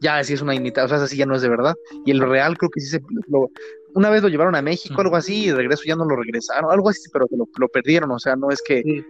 Ya, 0.00 0.22
sí 0.22 0.34
es 0.34 0.42
una 0.42 0.54
imitación, 0.54 0.94
o 0.94 0.98
sea, 0.98 1.04
así 1.04 1.16
ya 1.16 1.26
no 1.26 1.34
es 1.34 1.42
de 1.42 1.48
verdad. 1.48 1.74
Y 2.06 2.10
el 2.12 2.20
real 2.20 2.56
creo 2.56 2.70
que 2.70 2.80
sí 2.80 2.86
se. 2.88 3.00
Lo, 3.28 3.50
una 3.94 4.10
vez 4.10 4.22
lo 4.22 4.28
llevaron 4.28 4.54
a 4.54 4.62
México, 4.62 5.00
algo 5.00 5.16
así, 5.16 5.44
y 5.44 5.48
de 5.48 5.56
regreso 5.56 5.82
ya 5.86 5.96
no 5.96 6.04
lo 6.04 6.14
regresaron, 6.16 6.70
algo 6.70 6.88
así, 6.90 7.08
pero 7.12 7.26
lo, 7.30 7.48
lo 7.58 7.68
perdieron. 7.68 8.10
O 8.12 8.18
sea, 8.18 8.36
no 8.36 8.50
es 8.50 8.62
que 8.62 8.82
Sí. 8.82 9.02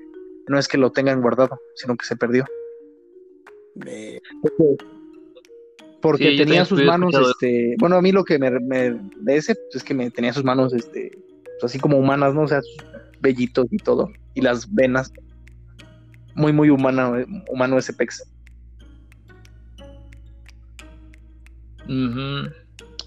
no 0.48 0.58
es 0.58 0.66
que 0.68 0.78
lo 0.78 0.90
tengan 0.90 1.20
guardado, 1.20 1.58
sino 1.74 1.96
que 1.96 2.06
se 2.06 2.16
perdió. 2.16 2.44
Porque 6.00 6.30
Sí, 6.30 6.36
tenía 6.36 6.64
sus 6.64 6.82
manos, 6.84 7.12
escuchado. 7.12 7.30
este, 7.32 7.74
bueno, 7.78 7.96
a 7.96 8.02
mí 8.02 8.12
lo 8.12 8.24
que 8.24 8.38
me, 8.38 8.50
me 8.60 8.90
de 9.20 9.36
ese 9.36 9.54
pues, 9.54 9.76
es 9.76 9.84
que 9.84 9.94
me 9.94 10.10
tenía 10.10 10.32
sus 10.32 10.44
manos, 10.44 10.72
este, 10.72 11.10
pues, 11.60 11.64
así 11.64 11.78
como 11.80 11.98
humanas, 11.98 12.34
¿no? 12.34 12.42
O 12.42 12.48
sea, 12.48 12.62
sus 12.62 12.76
vellitos 13.20 13.66
y 13.70 13.78
todo, 13.78 14.08
y 14.34 14.40
las 14.40 14.72
venas. 14.72 15.12
Muy, 16.36 16.52
muy 16.52 16.70
humana, 16.70 17.26
humano 17.50 17.78
ese 17.78 17.92
pex. 17.92 18.22
Ujú. 21.88 22.50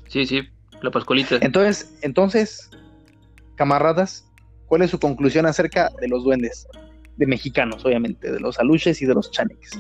Sí, 0.07 0.25
sí, 0.25 0.41
la 0.81 0.91
Pascualita. 0.91 1.37
Entonces, 1.41 1.97
entonces, 2.01 2.69
camaradas, 3.55 4.27
¿cuál 4.65 4.81
es 4.81 4.91
su 4.91 4.99
conclusión 4.99 5.45
acerca 5.45 5.89
de 6.01 6.07
los 6.07 6.23
duendes? 6.23 6.67
De 7.17 7.27
mexicanos, 7.27 7.85
obviamente, 7.85 8.31
de 8.31 8.39
los 8.39 8.59
aluches 8.59 9.01
y 9.01 9.05
de 9.05 9.13
los 9.13 9.31
chaneques. 9.31 9.71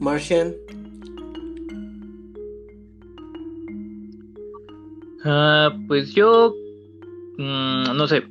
Martian, 0.00 0.54
Ah, 5.24 5.76
pues 5.88 6.14
yo, 6.14 6.54
mm, 7.38 7.96
no 7.96 8.06
sé, 8.06 8.22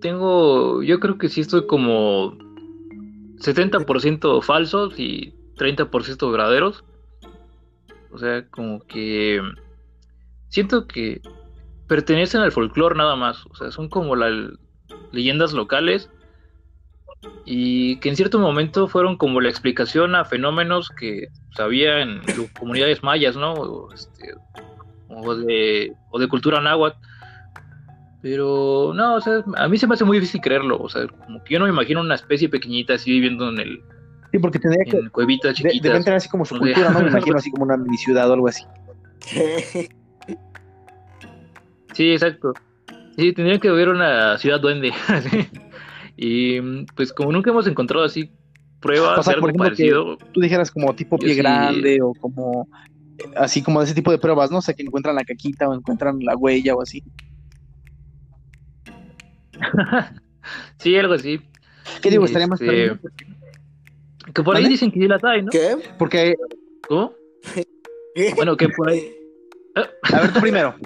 tengo, 0.00 0.82
yo 0.82 0.98
creo 0.98 1.18
que 1.18 1.28
sí 1.28 1.42
estoy 1.42 1.66
como 1.66 2.36
70% 3.38 4.40
falsos 4.42 4.98
y 4.98 5.34
30% 5.56 6.30
verdaderos. 6.30 6.84
O 8.12 8.18
sea, 8.18 8.46
como 8.48 8.80
que 8.86 9.40
siento 10.48 10.86
que 10.86 11.20
pertenecen 11.86 12.40
al 12.40 12.52
folclore 12.52 12.96
nada 12.96 13.16
más. 13.16 13.46
O 13.46 13.54
sea, 13.54 13.70
son 13.70 13.88
como 13.88 14.16
las 14.16 14.32
leyendas 15.12 15.52
locales 15.52 16.10
y 17.44 17.96
que 17.96 18.08
en 18.08 18.16
cierto 18.16 18.38
momento 18.38 18.88
fueron 18.88 19.16
como 19.16 19.40
la 19.40 19.48
explicación 19.48 20.14
a 20.14 20.24
fenómenos 20.24 20.88
que 20.90 21.28
había 21.58 22.00
en 22.00 22.20
comunidades 22.58 23.02
mayas, 23.02 23.36
¿no? 23.36 23.52
O, 23.54 23.92
este, 23.92 24.34
de, 25.46 25.92
o 26.10 26.18
de 26.18 26.28
cultura 26.28 26.60
náhuatl. 26.60 26.98
Pero 28.22 28.92
no, 28.94 29.14
o 29.14 29.20
sea, 29.20 29.42
a 29.56 29.68
mí 29.68 29.78
se 29.78 29.86
me 29.86 29.94
hace 29.94 30.04
muy 30.04 30.18
difícil 30.18 30.40
creerlo. 30.40 30.78
O 30.78 30.88
sea, 30.88 31.06
como 31.06 31.42
que 31.42 31.54
yo 31.54 31.58
no 31.58 31.64
me 31.64 31.72
imagino 31.72 32.00
una 32.00 32.14
especie 32.14 32.48
pequeñita 32.48 32.94
así 32.94 33.10
viviendo 33.10 33.48
en 33.48 33.58
el. 33.58 33.82
Sí, 34.30 34.38
porque 34.38 34.58
tendría 34.58 34.84
que. 34.84 34.96
En 34.96 35.10
cuevitas 35.10 35.54
chiquitas. 35.54 35.82
Deben 35.82 36.04
tener 36.04 36.16
así 36.16 36.28
como 36.28 36.44
su 36.44 36.56
cultura, 36.56 36.90
¿no? 36.90 37.00
Me 37.00 37.08
imagino 37.10 37.36
así 37.36 37.50
como 37.50 37.64
una 37.64 37.76
mini 37.76 37.96
ciudad 37.96 38.30
o 38.30 38.34
algo 38.34 38.48
así. 38.48 38.64
sí, 41.92 42.12
exacto. 42.12 42.52
Sí, 43.16 43.32
tendría 43.32 43.58
que 43.58 43.68
haber 43.68 43.88
una 43.88 44.38
ciudad 44.38 44.60
duende. 44.60 44.92
y 46.16 46.60
pues, 46.94 47.12
como 47.12 47.32
nunca 47.32 47.50
hemos 47.50 47.66
encontrado 47.66 48.04
así 48.04 48.30
pruebas 48.80 49.26
de 49.26 49.32
algo 49.32 49.52
parecido. 49.52 50.16
tú 50.32 50.40
dijeras 50.40 50.70
como 50.70 50.94
tipo 50.94 51.18
pie 51.18 51.34
grande 51.34 52.00
o 52.02 52.12
como. 52.14 52.68
Así 53.36 53.62
como 53.62 53.82
ese 53.82 53.94
tipo 53.94 54.10
de 54.10 54.18
pruebas, 54.18 54.50
¿no? 54.50 54.58
O 54.58 54.62
sea, 54.62 54.72
que 54.74 54.82
encuentran 54.82 55.14
la 55.14 55.24
caquita 55.24 55.68
o 55.68 55.74
encuentran 55.74 56.20
la 56.20 56.34
huella 56.36 56.74
o 56.74 56.80
así. 56.80 57.02
sí, 60.78 60.96
algo 60.96 61.12
así. 61.14 61.38
¿Qué 62.00 62.08
digo? 62.10 62.24
Estaría 62.24 62.46
más 62.46 62.60
este... 62.62 62.98
Que 64.34 64.42
por 64.42 64.56
ahí 64.56 64.68
dicen 64.68 64.90
que 64.90 65.00
sí 65.00 65.08
las 65.08 65.24
hay, 65.24 65.42
¿no? 65.42 65.50
¿Qué? 65.50 65.76
Porque. 65.98 66.34
¿Cómo? 66.86 67.14
Bueno, 68.36 68.56
que 68.56 68.68
por 68.68 68.90
ahí. 68.90 69.14
A 70.12 70.20
ver, 70.20 70.32
tú 70.32 70.40
primero. 70.40 70.74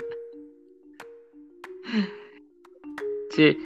Sí, 3.30 3.58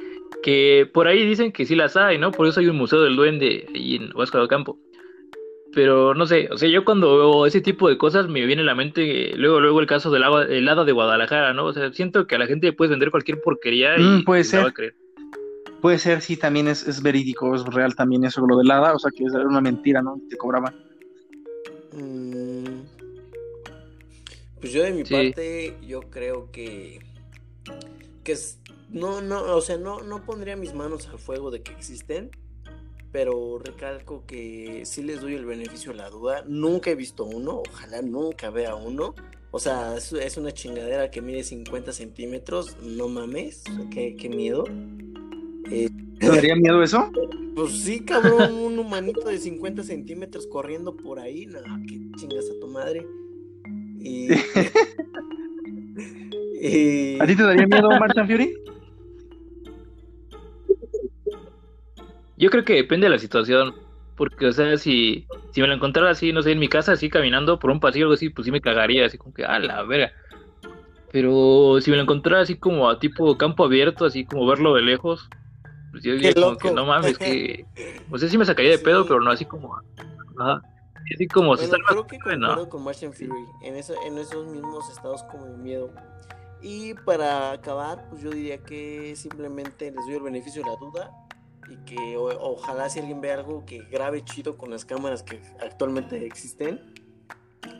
que 0.42 0.88
por 0.94 1.08
ahí 1.08 1.26
dicen 1.26 1.52
que 1.52 1.66
sí 1.66 1.74
las 1.74 1.94
hay, 1.94 2.16
¿no? 2.16 2.32
Por 2.32 2.46
eso 2.46 2.60
hay 2.60 2.68
un 2.68 2.76
museo 2.76 3.02
del 3.02 3.16
duende 3.16 3.66
ahí 3.74 3.96
en 3.96 4.16
Huasco 4.16 4.40
de 4.40 4.48
Campo. 4.48 4.78
Pero 5.74 6.14
no 6.14 6.26
sé, 6.26 6.48
o 6.50 6.56
sea, 6.56 6.70
yo 6.70 6.84
cuando 6.84 7.18
veo 7.18 7.46
ese 7.46 7.60
tipo 7.60 7.88
de 7.88 7.98
cosas 7.98 8.28
me 8.28 8.46
viene 8.46 8.62
a 8.62 8.64
la 8.64 8.74
mente 8.74 9.34
luego 9.36 9.60
luego 9.60 9.80
el 9.80 9.86
caso 9.86 10.10
del 10.10 10.24
agua, 10.24 10.44
el 10.44 10.66
hada 10.66 10.84
de 10.84 10.92
Guadalajara, 10.92 11.52
¿no? 11.52 11.66
O 11.66 11.72
sea, 11.74 11.92
siento 11.92 12.26
que 12.26 12.36
a 12.36 12.38
la 12.38 12.46
gente 12.46 12.68
le 12.68 12.72
puedes 12.72 12.90
vender 12.90 13.10
cualquier 13.10 13.42
porquería 13.42 13.98
y 13.98 14.02
mm, 14.02 14.24
puede 14.24 14.44
ser. 14.44 14.72
Puede 15.80 15.98
ser, 15.98 16.20
sí, 16.22 16.36
también 16.36 16.66
es, 16.66 16.86
es, 16.86 17.02
verídico, 17.02 17.54
es 17.54 17.64
real 17.64 17.94
también 17.94 18.24
eso, 18.24 18.44
lo 18.46 18.58
del 18.58 18.70
hada, 18.70 18.94
o 18.94 18.98
sea, 18.98 19.12
que 19.16 19.24
es 19.24 19.32
una 19.32 19.60
mentira, 19.60 20.02
¿no? 20.02 20.20
Te 20.28 20.36
cobraban. 20.36 20.74
Mm, 21.92 22.80
pues 24.60 24.72
yo 24.72 24.82
de 24.82 24.92
mi 24.92 25.04
parte, 25.04 25.76
yo 25.86 26.00
creo 26.00 26.50
que, 26.50 27.00
que 28.24 28.32
es, 28.32 28.58
no, 28.90 29.20
no, 29.20 29.56
o 29.56 29.60
sea, 29.60 29.78
no, 29.78 30.02
no 30.02 30.24
pondría 30.24 30.56
mis 30.56 30.74
manos 30.74 31.06
al 31.08 31.18
fuego 31.18 31.50
de 31.52 31.62
que 31.62 31.72
existen, 31.72 32.30
pero 33.12 33.58
recalco 33.58 34.24
que 34.26 34.82
sí 34.84 35.02
les 35.02 35.20
doy 35.20 35.34
el 35.34 35.46
beneficio 35.46 35.92
de 35.92 35.98
la 35.98 36.10
duda. 36.10 36.44
Nunca 36.46 36.90
he 36.90 36.94
visto 36.96 37.24
uno, 37.24 37.62
ojalá 37.68 38.02
nunca 38.02 38.50
vea 38.50 38.74
uno. 38.74 39.14
O 39.50 39.58
sea, 39.58 39.96
es, 39.96 40.36
una 40.36 40.52
chingadera 40.52 41.10
que 41.10 41.22
mide 41.22 41.42
50 41.42 41.92
centímetros, 41.92 42.76
no 42.82 43.08
mames, 43.08 43.62
qué, 43.90 44.14
qué 44.16 44.28
miedo. 44.28 44.64
Eh, 45.70 45.90
¿Te 46.18 46.28
daría 46.28 46.56
miedo 46.56 46.82
eso? 46.82 47.12
Pues 47.54 47.72
sí, 47.72 48.04
cabrón, 48.04 48.54
un 48.54 48.78
humanito 48.78 49.28
de 49.28 49.38
50 49.38 49.82
centímetros 49.82 50.46
corriendo 50.46 50.96
por 50.96 51.18
ahí, 51.18 51.46
no, 51.46 51.60
qué 51.86 52.00
chingas 52.16 52.46
a 52.50 52.60
tu 52.60 52.68
madre. 52.68 53.06
Y... 54.00 54.32
¿A 57.20 57.26
ti 57.26 57.36
te 57.36 57.42
daría 57.42 57.66
miedo 57.66 57.90
Marta 57.90 58.26
Fury? 58.26 58.54
Yo 62.36 62.50
creo 62.50 62.64
que 62.64 62.74
depende 62.74 63.06
de 63.06 63.10
la 63.10 63.18
situación. 63.18 63.74
Porque, 64.18 64.46
o 64.46 64.52
sea, 64.52 64.76
si, 64.76 65.28
si 65.52 65.60
me 65.60 65.68
lo 65.68 65.74
encontrara 65.74 66.10
así, 66.10 66.32
no 66.32 66.42
sé, 66.42 66.50
en 66.50 66.58
mi 66.58 66.66
casa, 66.66 66.90
así 66.90 67.08
caminando 67.08 67.60
por 67.60 67.70
un 67.70 67.78
pasillo 67.78 68.06
o 68.06 68.08
algo 68.08 68.14
así, 68.14 68.30
pues 68.30 68.46
sí 68.46 68.50
me 68.50 68.60
cagaría, 68.60 69.06
así 69.06 69.16
como 69.16 69.32
que, 69.32 69.44
a 69.44 69.60
la 69.60 69.84
verga. 69.84 70.10
Pero 71.12 71.78
si 71.80 71.92
me 71.92 71.96
lo 71.96 72.02
encontrara 72.02 72.42
así 72.42 72.56
como 72.56 72.90
a 72.90 72.98
tipo 72.98 73.38
campo 73.38 73.64
abierto, 73.64 74.04
así 74.04 74.24
como 74.24 74.44
verlo 74.44 74.74
de 74.74 74.82
lejos, 74.82 75.30
pues 75.98 76.04
yo 76.04 76.12
diría 76.12 76.34
como 76.34 76.56
que 76.56 76.70
no 76.70 76.86
mames, 76.86 77.18
que. 77.18 77.66
O 78.10 78.18
sea, 78.18 78.28
sí 78.28 78.38
me 78.38 78.44
sacaría 78.44 78.70
de 78.70 78.78
pedo, 78.78 79.06
pero 79.06 79.20
no 79.20 79.30
así 79.30 79.44
como. 79.44 79.76
Ajá. 80.38 80.62
Así 81.14 81.26
como 81.26 81.56
bueno, 81.56 81.62
creo 81.88 82.06
que 82.06 82.18
concuerdo 82.18 82.68
con 82.68 82.84
Martian 82.84 83.14
Fury 83.14 83.30
en, 83.62 83.76
eso, 83.76 83.94
en 84.06 84.18
esos 84.18 84.46
mismos 84.46 84.90
estados 84.90 85.22
como 85.24 85.46
de 85.46 85.56
miedo. 85.56 85.90
Y 86.60 86.92
para 86.94 87.52
acabar, 87.52 88.06
pues 88.10 88.20
yo 88.20 88.30
diría 88.30 88.58
que 88.58 89.14
simplemente 89.16 89.90
les 89.90 90.04
doy 90.04 90.16
el 90.16 90.22
beneficio 90.22 90.62
de 90.62 90.68
la 90.68 90.76
duda 90.76 91.10
y 91.70 91.76
que 91.78 92.16
ojalá 92.18 92.90
si 92.90 92.98
alguien 92.98 93.22
ve 93.22 93.32
algo 93.32 93.64
que 93.64 93.84
grabe 93.84 94.22
chido 94.22 94.58
con 94.58 94.70
las 94.70 94.84
cámaras 94.84 95.22
que 95.22 95.40
actualmente 95.62 96.26
existen, 96.26 96.92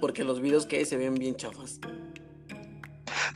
porque 0.01 0.25
los 0.25 0.41
videos 0.41 0.65
que 0.65 0.79
hay 0.79 0.85
se 0.87 0.97
ven 0.97 1.15
bien 1.15 1.37
chafas. 1.37 1.81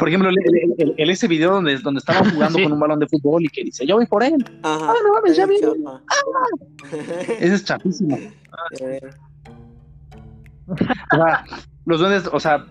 Por 0.02 0.08
ejemplo, 0.08 0.30
el, 0.30 1.10
ese 1.10 1.28
video 1.28 1.52
donde, 1.52 1.78
donde 1.78 2.00
estaba 2.00 2.28
jugando 2.28 2.60
con 2.60 2.72
un 2.72 2.80
balón 2.80 2.98
de 2.98 3.06
fútbol 3.06 3.44
y 3.44 3.48
que 3.48 3.62
dice, 3.62 3.86
yo 3.86 3.94
voy 3.94 4.06
por 4.06 4.24
él. 4.24 4.44
Ajá, 4.64 4.90
ah, 4.90 4.94
no 5.00 5.12
mames, 5.12 5.36
ya 5.36 5.46
vi. 5.46 5.60
Ah. 5.86 6.00
Ese 7.38 7.54
es 7.54 7.64
chafísimo. 7.64 8.18
Eh. 8.80 9.00
los 11.86 12.00
duendes, 12.00 12.28
o 12.32 12.40
sea, 12.40 12.66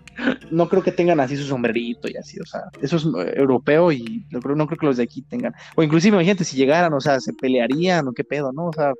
no 0.51 0.67
creo 0.67 0.83
que 0.83 0.91
tengan 0.91 1.21
así 1.21 1.37
su 1.37 1.45
sombrerito 1.45 2.09
y 2.09 2.17
así, 2.17 2.37
o 2.37 2.45
sea, 2.45 2.63
eso 2.81 2.97
es 2.97 3.05
eh, 3.05 3.33
europeo 3.37 3.93
y 3.93 4.27
no 4.29 4.41
creo, 4.41 4.57
no 4.57 4.67
creo 4.67 4.79
que 4.79 4.87
los 4.87 4.97
de 4.97 5.03
aquí 5.03 5.21
tengan. 5.21 5.53
O 5.77 5.83
inclusive, 5.83 6.17
imagínate, 6.17 6.43
si 6.43 6.57
llegaran, 6.57 6.91
o 6.91 6.99
sea, 6.99 7.21
se 7.21 7.31
pelearían 7.31 8.09
o 8.09 8.11
qué 8.11 8.25
pedo, 8.25 8.51
¿no? 8.51 8.65
O 8.65 8.73
sea, 8.73 8.91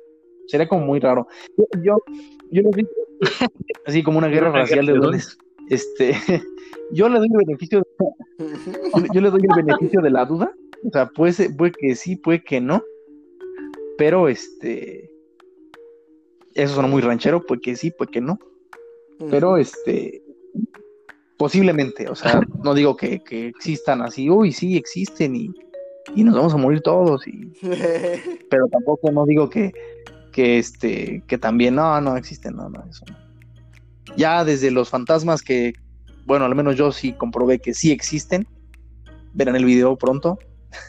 sería 0.46 0.66
como 0.66 0.86
muy 0.86 1.00
raro. 1.00 1.28
Yo, 1.82 1.98
yo, 2.50 2.62
lo 2.62 2.70
vi 2.70 2.86
así 3.84 4.02
como 4.02 4.16
una 4.16 4.28
guerra 4.28 4.52
racial 4.52 4.86
de 4.86 4.94
duendes. 4.94 5.36
Este, 5.72 6.12
yo 6.92 7.08
le 7.08 7.18
doy 7.18 7.28
el 7.28 7.46
beneficio, 7.46 7.80
de, 7.80 9.08
yo, 9.14 9.20
le 9.22 9.30
doy 9.30 9.40
el 9.40 9.64
beneficio 9.64 10.02
de 10.02 10.10
la 10.10 10.26
duda, 10.26 10.52
o 10.86 10.90
sea, 10.90 11.08
puede, 11.08 11.48
puede 11.48 11.72
que 11.72 11.94
sí, 11.94 12.16
puede 12.16 12.44
que 12.44 12.60
no, 12.60 12.82
pero 13.96 14.28
este, 14.28 15.10
eso 16.52 16.74
suena 16.74 16.90
muy 16.90 17.00
ranchero, 17.00 17.40
puede 17.46 17.62
que 17.62 17.76
sí, 17.76 17.90
puede 17.90 18.10
que 18.10 18.20
no. 18.20 18.38
Pero 19.30 19.56
este, 19.56 20.22
posiblemente, 21.38 22.06
o 22.06 22.14
sea, 22.14 22.42
no 22.62 22.74
digo 22.74 22.94
que, 22.94 23.22
existan 23.30 24.02
así, 24.02 24.28
uy, 24.28 24.52
sí, 24.52 24.76
existen 24.76 25.36
y, 25.36 25.54
nos 26.16 26.34
vamos 26.34 26.52
a 26.52 26.58
morir 26.58 26.82
todos, 26.82 27.26
y, 27.26 27.50
pero 28.50 28.66
tampoco 28.68 29.10
no 29.10 29.24
digo 29.24 29.48
que, 29.48 29.72
que 30.32 30.58
este, 30.58 31.22
que 31.26 31.38
también, 31.38 31.76
no, 31.76 31.98
no 32.02 32.18
existen, 32.18 32.56
no, 32.56 32.68
no, 32.68 32.84
eso 32.90 33.06
no. 33.08 33.31
Ya 34.16 34.44
desde 34.44 34.70
los 34.70 34.88
fantasmas 34.90 35.42
que, 35.42 35.72
bueno, 36.26 36.44
al 36.44 36.54
menos 36.54 36.76
yo 36.76 36.92
sí 36.92 37.12
comprobé 37.12 37.58
que 37.58 37.74
sí 37.74 37.90
existen, 37.92 38.46
verán 39.32 39.56
el 39.56 39.64
video 39.64 39.96
pronto, 39.96 40.38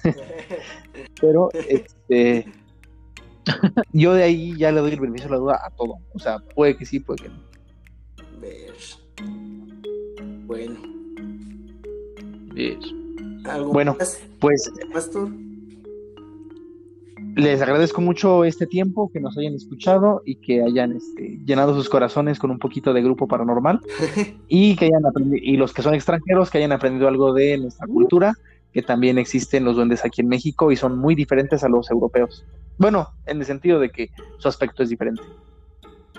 pero 1.21 1.49
este, 1.53 2.45
yo 3.91 4.13
de 4.13 4.23
ahí 4.23 4.57
ya 4.57 4.71
le 4.71 4.81
doy 4.81 4.91
el 4.91 4.99
beneficio 4.99 5.29
de 5.29 5.35
la 5.35 5.39
duda 5.39 5.61
a 5.63 5.69
todo, 5.71 5.95
o 6.13 6.19
sea, 6.19 6.39
puede 6.39 6.77
que 6.77 6.85
sí, 6.85 6.99
puede 6.99 7.23
que 7.23 7.29
no. 7.29 7.53
Bueno. 10.45 10.79
bueno, 13.71 13.97
pues. 14.39 14.71
Les 17.35 17.61
agradezco 17.61 18.01
mucho 18.01 18.45
este 18.45 18.67
tiempo 18.67 19.09
que 19.11 19.19
nos 19.19 19.37
hayan 19.37 19.55
escuchado 19.55 20.21
y 20.25 20.35
que 20.35 20.61
hayan 20.61 20.91
este, 20.91 21.39
llenado 21.45 21.73
sus 21.73 21.89
corazones 21.89 22.37
con 22.37 22.51
un 22.51 22.59
poquito 22.59 22.93
de 22.93 23.01
grupo 23.01 23.27
paranormal 23.27 23.79
y 24.47 24.75
que 24.75 24.85
hayan 24.85 25.05
aprendido, 25.05 25.43
y 25.43 25.57
los 25.57 25.73
que 25.73 25.81
son 25.81 25.95
extranjeros 25.95 26.51
que 26.51 26.59
hayan 26.59 26.71
aprendido 26.71 27.07
algo 27.07 27.33
de 27.33 27.57
nuestra 27.57 27.87
cultura, 27.87 28.33
que 28.71 28.83
también 28.83 29.17
existen 29.17 29.65
los 29.65 29.75
duendes 29.75 30.05
aquí 30.05 30.21
en 30.21 30.27
México 30.27 30.71
y 30.71 30.75
son 30.75 30.97
muy 30.97 31.15
diferentes 31.15 31.63
a 31.63 31.69
los 31.69 31.89
europeos. 31.89 32.45
Bueno, 32.77 33.09
en 33.25 33.39
el 33.39 33.45
sentido 33.45 33.79
de 33.79 33.89
que 33.89 34.09
su 34.37 34.47
aspecto 34.47 34.83
es 34.83 34.89
diferente. 34.89 35.23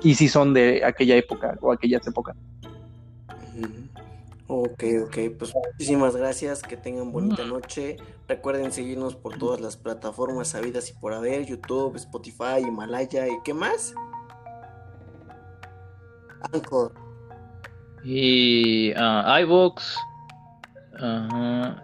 Y 0.03 0.15
si 0.15 0.29
son 0.29 0.53
de 0.53 0.85
aquella 0.85 1.17
época 1.17 1.57
o 1.61 1.73
aquellas 1.73 2.07
épocas. 2.07 2.37
Ok, 4.47 4.85
ok, 5.07 5.17
pues 5.39 5.55
muchísimas 5.55 6.15
gracias, 6.15 6.63
que 6.63 6.77
tengan 6.77 7.13
bonita 7.13 7.45
noche. 7.45 7.97
Recuerden 8.29 8.73
seguirnos 8.73 9.15
por 9.15 9.39
todas 9.39 9.61
las 9.61 9.79
plataformas 9.79 10.49
sabidas 10.49 10.91
y 10.91 10.93
por 10.95 11.15
haber, 11.15 11.47
YouTube, 11.47 11.97
Spotify, 11.97 12.61
Himalaya 12.61 13.27
y 13.27 13.33
qué 13.43 13.55
más. 13.55 13.95
Anchor. 16.53 16.93
Y 18.05 18.93
uh, 18.93 19.39
iVoox. 19.41 19.83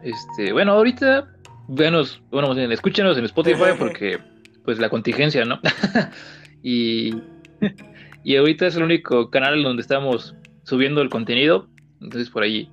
este, 0.03 0.53
bueno, 0.53 0.73
ahorita, 0.73 1.33
venos, 1.69 2.23
bueno, 2.31 2.53
escúchenos 2.53 3.17
en 3.17 3.25
Spotify 3.25 3.71
porque, 3.79 4.19
pues, 4.67 4.79
la 4.79 4.91
contingencia, 4.91 5.45
¿no? 5.45 5.61
Y, 6.63 7.15
y 8.23 8.37
ahorita 8.37 8.67
es 8.67 8.77
el 8.77 8.83
único 8.83 9.31
canal 9.31 9.63
donde 9.63 9.81
estamos 9.81 10.35
subiendo 10.63 11.01
el 11.01 11.09
contenido. 11.09 11.70
Entonces 12.01 12.31
por 12.31 12.43
allí, 12.43 12.71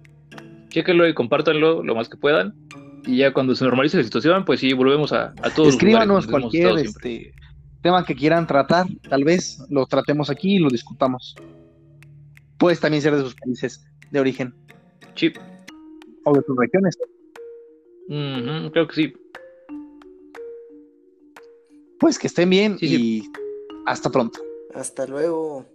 chéquenlo 0.69 1.07
y 1.07 1.13
compártanlo 1.13 1.83
lo 1.83 1.95
más 1.95 2.09
que 2.09 2.17
puedan. 2.17 2.53
Y 3.05 3.17
ya 3.17 3.31
cuando 3.31 3.55
se 3.55 3.63
normalice 3.63 3.97
la 3.97 4.03
situación, 4.03 4.43
pues 4.43 4.59
sí, 4.59 4.73
volvemos 4.73 5.13
a, 5.13 5.33
a 5.41 5.49
todos. 5.49 5.69
Escríbanos 5.69 6.27
cualquier 6.27 6.77
este, 6.79 7.33
tema 7.81 8.05
que 8.05 8.15
quieran 8.15 8.45
tratar. 8.47 8.85
Tal 9.09 9.23
vez 9.23 9.63
lo 9.69 9.85
tratemos 9.85 10.29
aquí 10.29 10.55
y 10.55 10.59
lo 10.59 10.69
discutamos. 10.69 11.35
Puedes 12.57 12.79
también 12.79 13.01
ser 13.01 13.15
de 13.15 13.21
sus 13.21 13.35
países 13.35 13.85
de 14.11 14.19
origen. 14.19 14.53
Sí. 15.15 15.31
O 16.25 16.33
de 16.33 16.41
sus 16.41 16.57
regiones. 16.57 16.97
creo 18.71 18.87
que 18.87 18.95
sí. 18.95 19.13
Pues 21.99 22.19
que 22.19 22.27
estén 22.27 22.49
bien 22.49 22.77
y 22.81 23.23
hasta 23.85 24.11
pronto. 24.11 24.39
Hasta 24.73 25.07
luego. 25.07 25.65